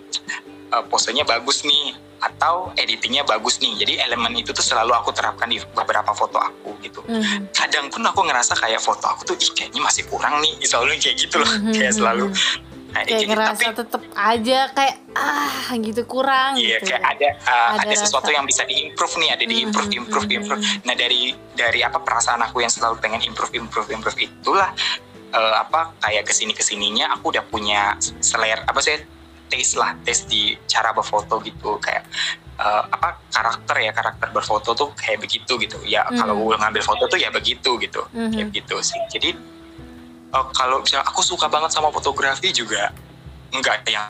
[0.72, 1.92] eh, posenya bagus nih
[2.24, 6.80] atau editingnya bagus nih jadi elemen itu tuh selalu aku terapkan di beberapa foto aku
[6.80, 7.52] gitu Mhm.
[7.52, 11.16] kadang pun aku ngerasa kayak foto aku tuh ih kayaknya masih kurang nih selalu kayak
[11.20, 11.74] gitu loh Mhm.
[11.74, 12.26] kayak selalu
[12.94, 17.10] kayak kayak gitu ngerasa tapi tetep aja kayak ah gitu kurang Iya gitu kayak ya.
[17.10, 18.38] ada uh, Ada ada, sesuatu rasa.
[18.38, 20.62] yang bisa diimprove nih, ada diimprove, Mhm, improve, mhm, improve.
[20.62, 20.82] mhm.
[20.86, 21.22] Nah dari
[21.54, 24.70] dari apa perasaan aku yang selalu pengen improve, improve, improve itulah
[25.32, 28.94] uh, apa kayak ke sini ke sininya aku udah punya selera apa sih
[29.54, 32.10] taste lah, taste di cara berfoto gitu kayak
[32.58, 35.78] uh, apa karakter ya karakter berfoto tuh kayak begitu gitu.
[35.86, 36.18] Ya Mhm.
[36.18, 38.34] kalau gue ngambil foto tuh ya begitu gitu, Mhm.
[38.34, 38.98] kayak gitu sih.
[39.14, 39.30] Jadi
[40.34, 42.90] uh, kalau misalnya aku suka banget sama fotografi juga
[43.54, 44.10] nggak yang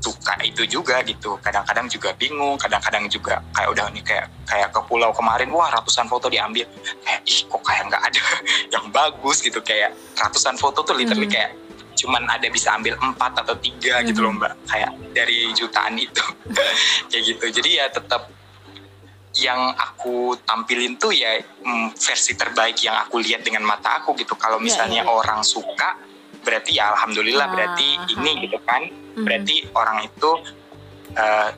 [0.00, 4.80] suka itu juga gitu kadang-kadang juga bingung kadang-kadang juga kayak udah nih kayak kayak ke
[4.88, 6.64] pulau kemarin wah ratusan foto diambil
[7.04, 8.22] kayak ih kok kayak nggak ada
[8.80, 11.36] yang bagus gitu kayak ratusan foto tuh literally Mhm.
[11.36, 11.50] kayak
[12.00, 14.40] cuman ada bisa ambil empat atau tiga gitu loh Mhm.
[14.40, 16.24] mbak kayak dari jutaan itu
[17.12, 18.24] kayak gitu jadi ya tetap
[19.36, 24.34] yang aku tampilin tuh ya mm, versi terbaik yang aku lihat dengan mata aku gitu
[24.34, 25.12] kalau Iya, misalnya iya, iya.
[25.12, 25.88] orang suka
[26.40, 29.24] berarti ya alhamdulillah berarti Ah, ini gitu kan Mhm.
[29.28, 30.30] berarti orang itu
[31.10, 31.48] eh,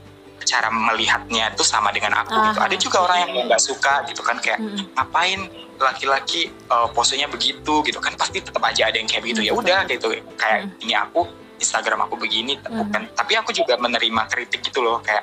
[0.42, 2.66] cara melihatnya itu sama dengan aku gitu Aha.
[2.68, 4.94] ada juga orang yang nggak suka gitu kan kayak Mhm.
[4.94, 5.40] ngapain
[5.78, 9.62] laki-laki eh, posenya begitu gitu kan pasti tetap aja ada yang kayak begitu ya Hmm,
[9.62, 10.82] udah gitu kayak Hmm.
[10.84, 11.26] ini aku
[11.58, 12.86] Instagram aku begini Hmm.
[12.86, 15.22] bukan tapi aku juga menerima kritik gitu loh kayak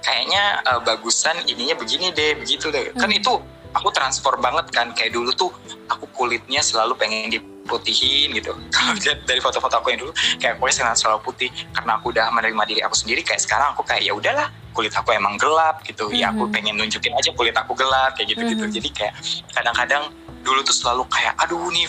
[0.00, 3.18] kayaknya eh, bagusan ininya begini deh begitu deh kan Hmm.
[3.18, 3.32] itu
[3.72, 4.92] aku transfer banget kan.
[4.92, 5.50] Kayak dulu tuh
[5.88, 8.52] aku kulitnya selalu pengen diputihin gitu.
[8.74, 11.50] Kalau lihat dari foto-foto aku yang dulu kayak pokoknya selalu, selalu putih.
[11.72, 15.10] Karena aku udah menerima diri aku sendiri kayak sekarang aku kayak ya udahlah kulit aku
[15.16, 16.12] emang gelap gitu.
[16.12, 16.52] Ya aku Mhm.
[16.52, 18.74] pengen nunjukin aja kulit aku gelap kayak gitu gitu Mhm.
[18.76, 19.14] jadi kayak
[19.56, 20.04] kadang-kadang
[20.44, 21.88] dulu tuh selalu kayak aduh nih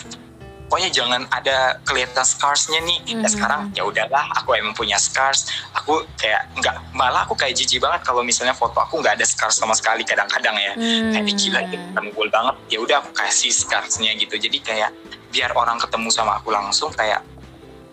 [0.68, 3.00] pokoknya jangan ada kelihatan scarsnya nih.
[3.08, 5.48] Ya sekarang ya udahlah aku emang punya scars.
[5.72, 9.56] Aku kayak nggak malah aku kayak jijik banget kalau misalnya foto aku nggak ada scars
[9.56, 10.76] sama sekali kadang-kadang ya.
[11.16, 11.40] Kayak Hmm.
[11.40, 12.54] gila gitu unggul banget.
[12.68, 14.36] Ya udah aku kasih scarsnya gitu.
[14.36, 14.92] Jadi kayak
[15.32, 17.24] biar orang ketemu sama aku langsung kayak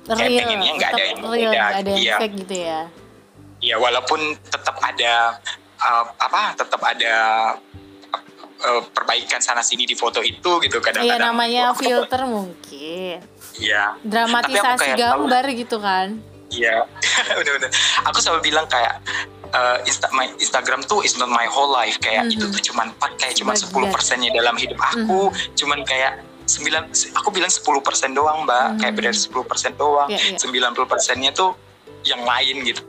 [0.05, 0.39] kayak real.
[0.43, 2.17] pengennya nggak ada yang real beda, nggak ada yang iya.
[2.27, 2.81] gitu ya.
[3.63, 4.19] Ya walaupun
[4.51, 5.39] tetap ada
[5.79, 7.15] uh, apa tetap ada
[8.65, 13.17] uh, perbaikan sana sini di foto itu gitu Iya kadang-kadang namanya Aku- filter mungkin
[13.55, 16.87] Iya dramatisasi gambar gitu kan Iya,
[17.35, 17.67] bener-bener.
[18.05, 19.01] Aku selalu bilang kayak
[19.49, 21.97] eh, Insta- my Instagram tuh is not my whole life.
[21.97, 22.33] Kayak Mhm.
[22.33, 23.89] itu tuh cuman kayak cuman Sebagian.
[23.89, 25.33] 10 persennya dalam hidup aku.
[25.57, 28.61] Cuman kayak 9, aku bilang 10 persen doang mbak.
[28.71, 28.77] Mhm.
[28.77, 30.07] Kayak benar 10 persen doang.
[30.07, 30.37] Iya, iya.
[30.37, 31.57] 90 persennya tuh
[32.05, 32.85] yang lain gitu.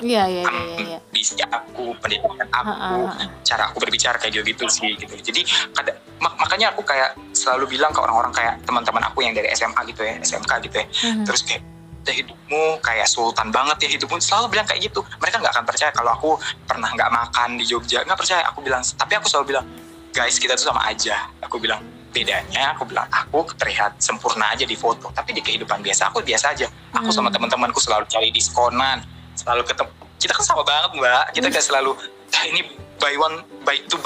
[0.00, 0.98] Iya iya iya iya, iya.
[1.00, 2.96] Ambisi aku, pendidikan aku,
[3.42, 5.14] cara aku berbicara kayak gitu-gitu sih gitu.
[5.16, 5.40] Jadi
[5.72, 9.80] kada- mak- makanya aku kayak selalu bilang ke orang-orang kayak teman-teman aku yang dari SMA
[9.86, 10.86] gitu ya, SMK gitu ya.
[10.86, 11.24] Mhm.
[11.24, 11.62] terus kayak
[12.06, 14.22] "Ya, hidupmu kayak sultan banget ya hidupmu.
[14.22, 15.02] Selalu bilang kayak gitu.
[15.18, 16.30] Mereka nggak akan percaya kalau aku
[16.62, 18.06] pernah nggak makan di Jogja.
[18.06, 18.78] Nggak percaya aku bilang.
[18.78, 19.66] Tapi aku selalu bilang
[20.12, 21.26] guys kita tuh sama aja.
[21.42, 25.10] Aku bilang bedanya aku bilang aku terlihat sempurna aja di foto.
[25.10, 26.70] Tapi di kehidupan biasa aku biasa aja.
[26.94, 27.42] Aku sama Hmm.
[27.42, 29.02] teman-temanku selalu cari diskonan
[29.36, 29.90] selalu ketemu.
[30.16, 31.24] Kita kan sama banget mbak.
[31.30, 31.92] Kita kayak selalu
[32.32, 32.60] "Ah, ini
[32.96, 34.00] buy one buy two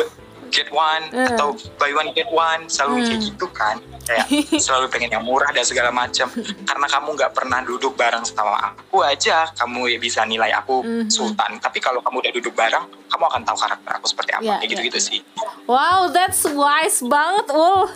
[0.50, 1.30] get one Hmm.
[1.30, 1.48] atau
[1.78, 3.28] buy one get one selalu kayak Hmm.
[3.28, 3.76] gitu kan.
[4.02, 4.26] Kayak
[4.66, 6.26] selalu pengen yang murah dan segala macam.
[6.60, 11.06] Karena kamu nggak pernah duduk bareng sama aku aja kamu ya bisa nilai aku Mhm.
[11.06, 11.56] sultan.
[11.56, 14.42] Tapi kalau kamu udah duduk bareng kamu akan tahu karakter aku seperti apa.
[14.42, 15.06] Ya, kayak ya, gitu gitu ya.
[15.06, 15.18] sih.
[15.64, 17.86] Wow that's wise banget ul.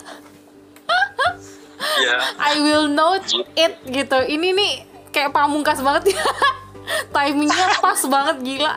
[1.99, 4.17] Ya I will note it gitu.
[4.17, 4.71] Ini nih
[5.11, 6.15] kayak pamungkas banget.
[6.15, 6.23] ya
[7.09, 8.73] timingnya pas banget gila.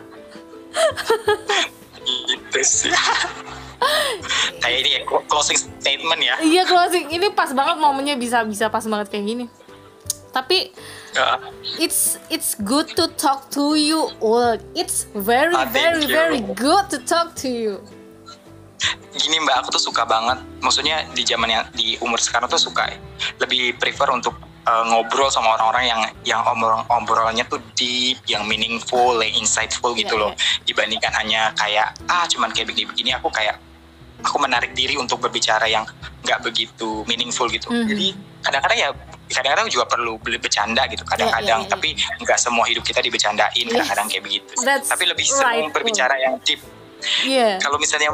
[2.04, 2.92] Gitu sih.
[4.58, 6.34] Kayak ini ya closing statement ya.
[6.40, 7.06] Iya closing.
[7.08, 9.46] Ini pas banget momennya bisa bisa pas banget kayak gini.
[10.28, 10.72] Tapi
[11.16, 11.40] Ya.
[11.80, 14.60] it's it's good to talk to you ul.
[14.76, 16.12] It's very Ah, thank very you.
[16.14, 17.80] very good to talk to you.
[19.16, 20.38] Gini mbak aku tuh suka banget.
[20.62, 22.92] Maksudnya di zaman yang di umur sekarang tuh suka
[23.40, 24.36] lebih prefer untuk
[24.68, 30.12] uh, ngobrol sama orang-orang yang yang obrol obrolnya tuh deep yang meaningful yang insightful gitu
[30.12, 30.32] Iya, loh.
[30.62, 33.56] dibandingkan hanya kayak ah cuman kayak begini-begini aku kayak
[34.20, 35.86] aku menarik diri untuk berbicara yang
[36.22, 37.70] nggak begitu meaningful gitu.
[37.70, 37.88] Mhm.
[37.88, 38.06] jadi
[38.38, 38.88] kadang-kadang ya
[39.28, 41.72] kadang-kadang juga perlu beli bercanda gitu kadang-kadang Iya, iya, iya.
[41.72, 41.88] tapi
[42.22, 46.60] nggak semua hidup kita dibecandain kadang-kadang kayak begitu That's tapi lebih right, berbicara yang deep.
[47.24, 47.62] Iya.
[47.62, 48.10] kalau misalnya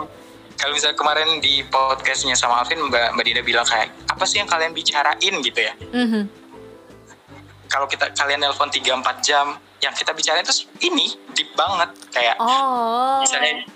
[0.55, 4.47] kalau misalnya kemarin di podcastnya sama Alvin Mbak, Mbak Dina bilang kayak apa sih yang
[4.47, 5.35] kalian bicarain?
[5.43, 5.75] gitu ya.
[5.91, 6.44] Mhm.
[7.75, 13.19] Kalau kita kalian nelpon 3-4 jam yang kita bicarain terus ini deep banget kayak Oh.
[13.19, 13.67] misalnya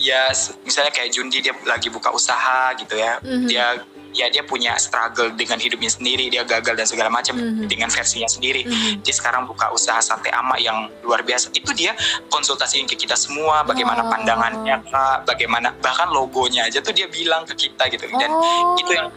[0.00, 0.32] ya
[0.64, 3.46] misalnya kayak Jundi dia lagi buka usaha gitu ya Mhm.
[3.46, 3.66] dia
[4.14, 7.66] ya dia punya struggle dengan hidupnya sendiri dia gagal dan segala macam Mhm.
[7.66, 9.02] dengan versinya sendiri Mhm.
[9.02, 11.92] dia sekarang buka usaha sate ama yang luar biasa itu dia
[12.30, 14.10] konsultasiin ke kita semua bagaimana Oh.
[14.10, 18.78] pandangannya kak bagaimana bahkan logonya aja tuh dia bilang ke kita gitu dan Oh.
[18.78, 19.10] itu yang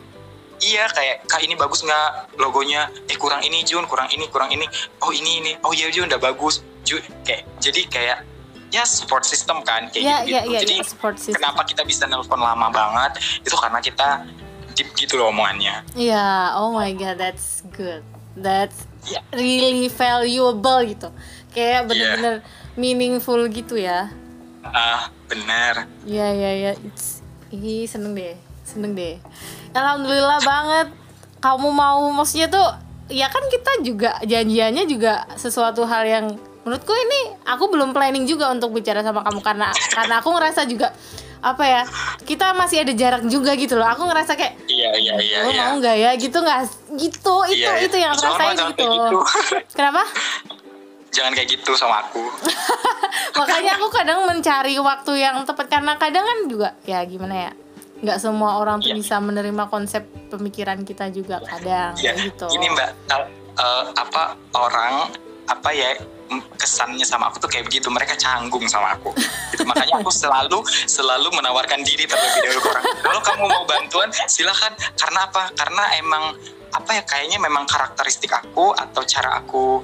[0.60, 4.66] iya kayak kak ini bagus nggak logonya eh kurang ini Jun kurang ini kurang ini
[5.00, 8.18] oh ini ini oh iya Jun udah bagus Jun kayak jadi kayak
[8.68, 11.40] ya support system kan kayak Iya, gitu, iya, iya, jadi iya, support system.
[11.40, 14.28] kenapa kita bisa nelpon lama banget itu karena kita
[14.74, 18.04] deep gitu loh omongannya Iya, oh my god, that's good.
[18.36, 19.24] That's Iya.
[19.32, 21.10] really valuable gitu.
[21.50, 21.88] Kayak Iya.
[21.88, 22.36] bener-bener
[22.76, 24.12] meaningful gitu ya.
[24.62, 26.72] ah benar Iya, iya, iya.
[26.84, 29.18] It's, ih, seneng deh, seneng deh.
[29.74, 30.88] Alhamdulillah banget.
[31.38, 32.68] Kamu mau, maksudnya tuh,
[33.08, 36.26] ya kan kita juga janjiannya juga sesuatu hal yang
[36.68, 40.92] menurutku ini aku belum planning juga untuk bicara sama kamu karena karena aku ngerasa juga
[41.40, 41.82] apa ya
[42.28, 45.80] kita masih ada jarak juga gitu loh aku ngerasa kayak iya iya iya iya mau
[45.80, 46.60] nggak ya gitu nggak
[47.00, 47.88] gitu itu Iya, iya.
[47.88, 48.84] itu yang aku rasain gitu.
[48.84, 49.18] gitu.
[49.80, 50.04] kenapa
[51.16, 52.20] jangan kayak gitu sama aku
[53.40, 57.52] makanya aku kadang mencari waktu yang tepat karena kadang kan juga ya gimana ya
[57.98, 58.98] nggak semua orang tuh Iya.
[59.02, 62.46] bisa menerima konsep pemikiran kita juga kadang kayak gitu.
[62.54, 62.90] Ini mbak
[63.58, 65.10] eh, apa orang
[65.48, 65.96] apa ya
[66.60, 69.16] kesannya sama aku tuh kayak begitu mereka canggung sama aku.
[69.56, 69.64] Gitu.
[69.64, 74.76] makanya aku selalu selalu menawarkan diri terlebih dahulu ke orang kalau kamu mau bantuan silakan.
[75.00, 75.44] Karena apa?
[75.56, 76.24] Karena emang
[76.68, 79.82] apa ya kayaknya memang karakteristik aku atau cara aku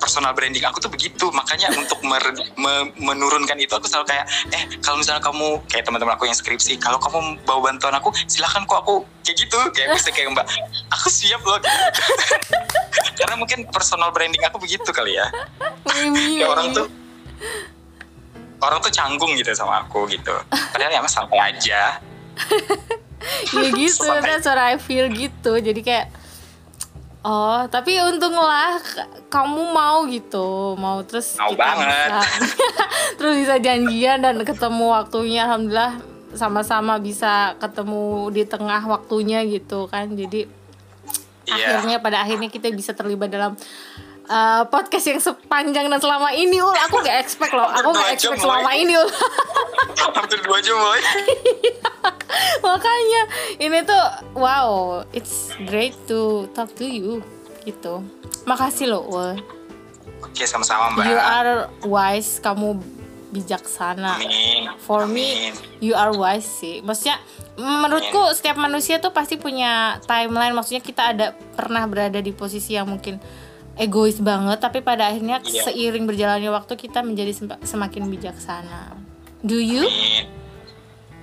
[0.00, 0.64] personal branding.
[0.66, 1.28] Aku tuh begitu.
[1.30, 6.16] Makanya untuk mer- me- menurunkan itu aku selalu kayak eh kalau misalnya kamu kayak teman-teman
[6.16, 9.60] aku yang skripsi kalau kamu bawa bantuan aku silakan kok aku kayak gitu.
[9.76, 10.46] Kayak bisa kayak mbak
[10.88, 11.60] aku siap loh.
[13.20, 15.28] Karena mungkin personal branding aku begitu kali ya.
[15.86, 16.88] Kayak orang tuh
[18.60, 20.32] orang tuh canggung gitu sama aku gitu.
[20.48, 22.00] Padahal ya mas santai aja.
[23.52, 25.60] Ya gitu that's what I feel gitu.
[25.60, 26.08] Jadi kayak
[27.24, 28.80] oh tapi untunglah
[29.28, 30.74] kamu mau gitu.
[30.76, 31.86] Mau terus Mau banget.
[31.88, 32.20] bisa
[33.20, 36.00] terus bisa janjian dan ketemu waktunya alhamdulillah
[36.34, 40.10] sama-sama bisa ketemu di tengah waktunya gitu kan.
[40.12, 40.46] Jadi
[41.48, 41.78] iya.
[41.78, 43.58] akhirnya pada akhirnya kita bisa terlibat dalam
[44.30, 46.72] uh, podcast yang sepanjang dan selama ini ul.
[46.88, 47.66] Aku gak expect loh.
[47.66, 49.10] Aku gak expect selama ini ul.
[50.16, 51.00] Hampir dua jam boy.
[52.66, 53.22] Makanya
[53.58, 54.04] ini tuh
[54.38, 57.20] wow it's great to talk to you
[57.66, 58.00] gitu.
[58.46, 59.30] Makasih loh ul.
[60.22, 61.04] Oke sama-sama mbak.
[61.10, 61.54] You are
[61.84, 62.38] wise.
[62.38, 62.78] Kamu
[63.30, 64.18] bijaksana.
[64.18, 64.70] Amin.
[64.82, 65.54] For me Amin.
[65.82, 66.80] you are wise sih.
[66.86, 67.18] Maksudnya
[67.58, 70.54] menurutku setiap manusia tuh pasti punya timeline.
[70.54, 71.26] Maksudnya kita ada
[71.58, 73.18] pernah berada di posisi yang mungkin
[73.80, 75.64] egois banget tapi pada akhirnya Iya.
[75.64, 78.92] seiring berjalannya waktu kita menjadi sem- semakin bijaksana.
[79.40, 79.88] Do you?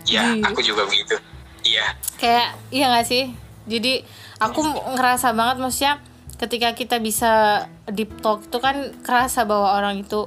[0.09, 0.41] Ya Iya.
[0.41, 1.13] aku juga begitu.
[1.61, 1.93] Iya.
[2.17, 3.29] Kayak iya gak sih?
[3.67, 4.01] Jadi
[4.39, 4.65] aku
[4.95, 6.01] ngerasa banget maksudnya
[6.37, 10.25] ketika kita bisa deep talk itu kan kerasa bahwa orang itu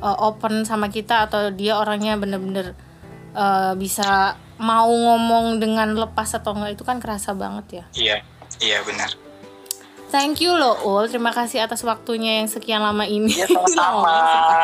[0.00, 2.76] uh, open sama kita atau dia orangnya bener-bener
[3.32, 7.84] uh, bisa mau ngomong dengan lepas atau enggak itu kan kerasa banget ya?
[7.94, 8.16] Iya.
[8.60, 9.10] Iya benar
[10.14, 14.14] thank you loh Ul terima kasih atas waktunya yang sekian lama ini Iya sama-sama.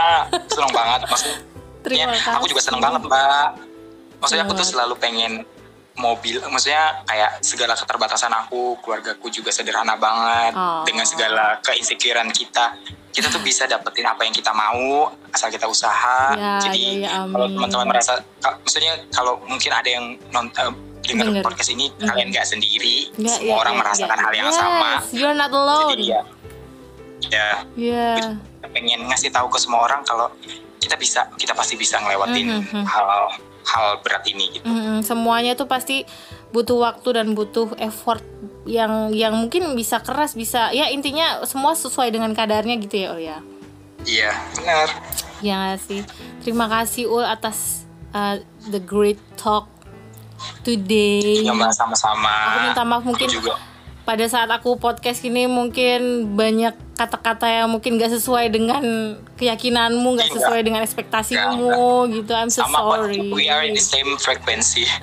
[0.55, 1.39] seneng banget maksudnya.
[1.81, 2.67] Terima Aku juga kasih.
[2.71, 3.49] seneng banget mbak.
[4.21, 5.33] Maksudnya aku tuh selalu pengen
[5.97, 10.81] mobil, maksudnya kayak segala keterbatasan aku, keluargaku juga sederhana banget Oh.
[10.85, 12.73] dengan segala keinsecurean kita.
[13.11, 16.33] Kita tuh bisa dapetin apa yang kita mau asal kita usaha.
[16.33, 20.73] Ya, Jadi ya, ya, kalau teman-teman merasa, maksudnya kalau mungkin ada yang nonton
[21.13, 21.43] dengar Denger.
[21.43, 22.97] podcast ini, kalian nggak sendiri.
[23.15, 24.23] Nggak, Semua ya, orang ya, merasakan ya.
[24.23, 24.91] hal yang Yes, sama.
[25.11, 26.21] you're not alone Jadi ya,
[27.23, 28.17] ya yeah.
[28.67, 30.31] pengen ngasih tahu ke semua orang kalau
[30.79, 32.83] kita bisa kita pasti bisa ngelewatin Mhm.
[32.83, 33.29] hal
[33.63, 36.03] hal berat ini gitu Mm-mm, semuanya tuh pasti
[36.49, 38.25] butuh waktu dan butuh effort
[38.65, 43.21] yang yang mungkin bisa keras bisa ya intinya semua sesuai dengan kadarnya gitu ya Ul
[43.21, 43.39] ya
[44.03, 44.89] iya benar
[45.41, 46.03] ya sih
[46.41, 49.69] terima kasih Ul atas uh, the great talk
[50.61, 51.43] today.
[51.43, 52.29] Ya mbak sama-sama.
[52.29, 53.55] Aku minta maaf mungkin Aku juga.
[54.01, 58.83] pada saat aku podcast ini mungkin banyak kata-kata yang mungkin gak sesuai dengan
[59.35, 60.37] keyakinanmu, gak Enggak.
[60.37, 61.79] sesuai dengan ekspektasimu
[62.11, 62.31] gitu.
[62.31, 63.31] I'm so Sama sorry.
[63.31, 64.85] we are in the same frequency.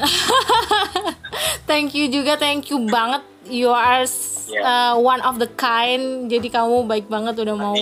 [1.64, 3.22] Thank you juga, thank you banget.
[3.46, 4.04] You are
[4.48, 4.64] Yeah.
[4.64, 6.32] uh, one of the kind.
[6.32, 7.76] Jadi kamu baik banget udah mau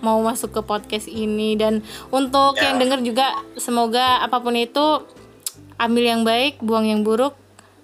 [0.00, 2.72] mau masuk ke podcast ini dan untuk Ya.
[2.72, 5.04] yang denger juga semoga apa pun itu
[5.82, 7.34] ambil yang baik, buang yang buruk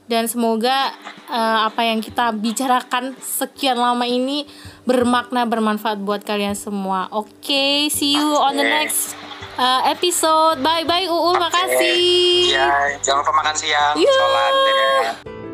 [0.09, 0.97] dan semoga
[1.29, 4.49] uh, apa yang kita bicarakan sekian lama ini
[4.89, 7.13] bermakna bermanfaat buat kalian semua.
[7.13, 9.13] Oke, see you on the next
[9.61, 10.65] uh, episode.
[10.65, 12.57] Bye bye Uul, makasih.
[12.57, 13.95] Ya, jangan lupa makan siang.
[14.01, 15.48] Sholat dari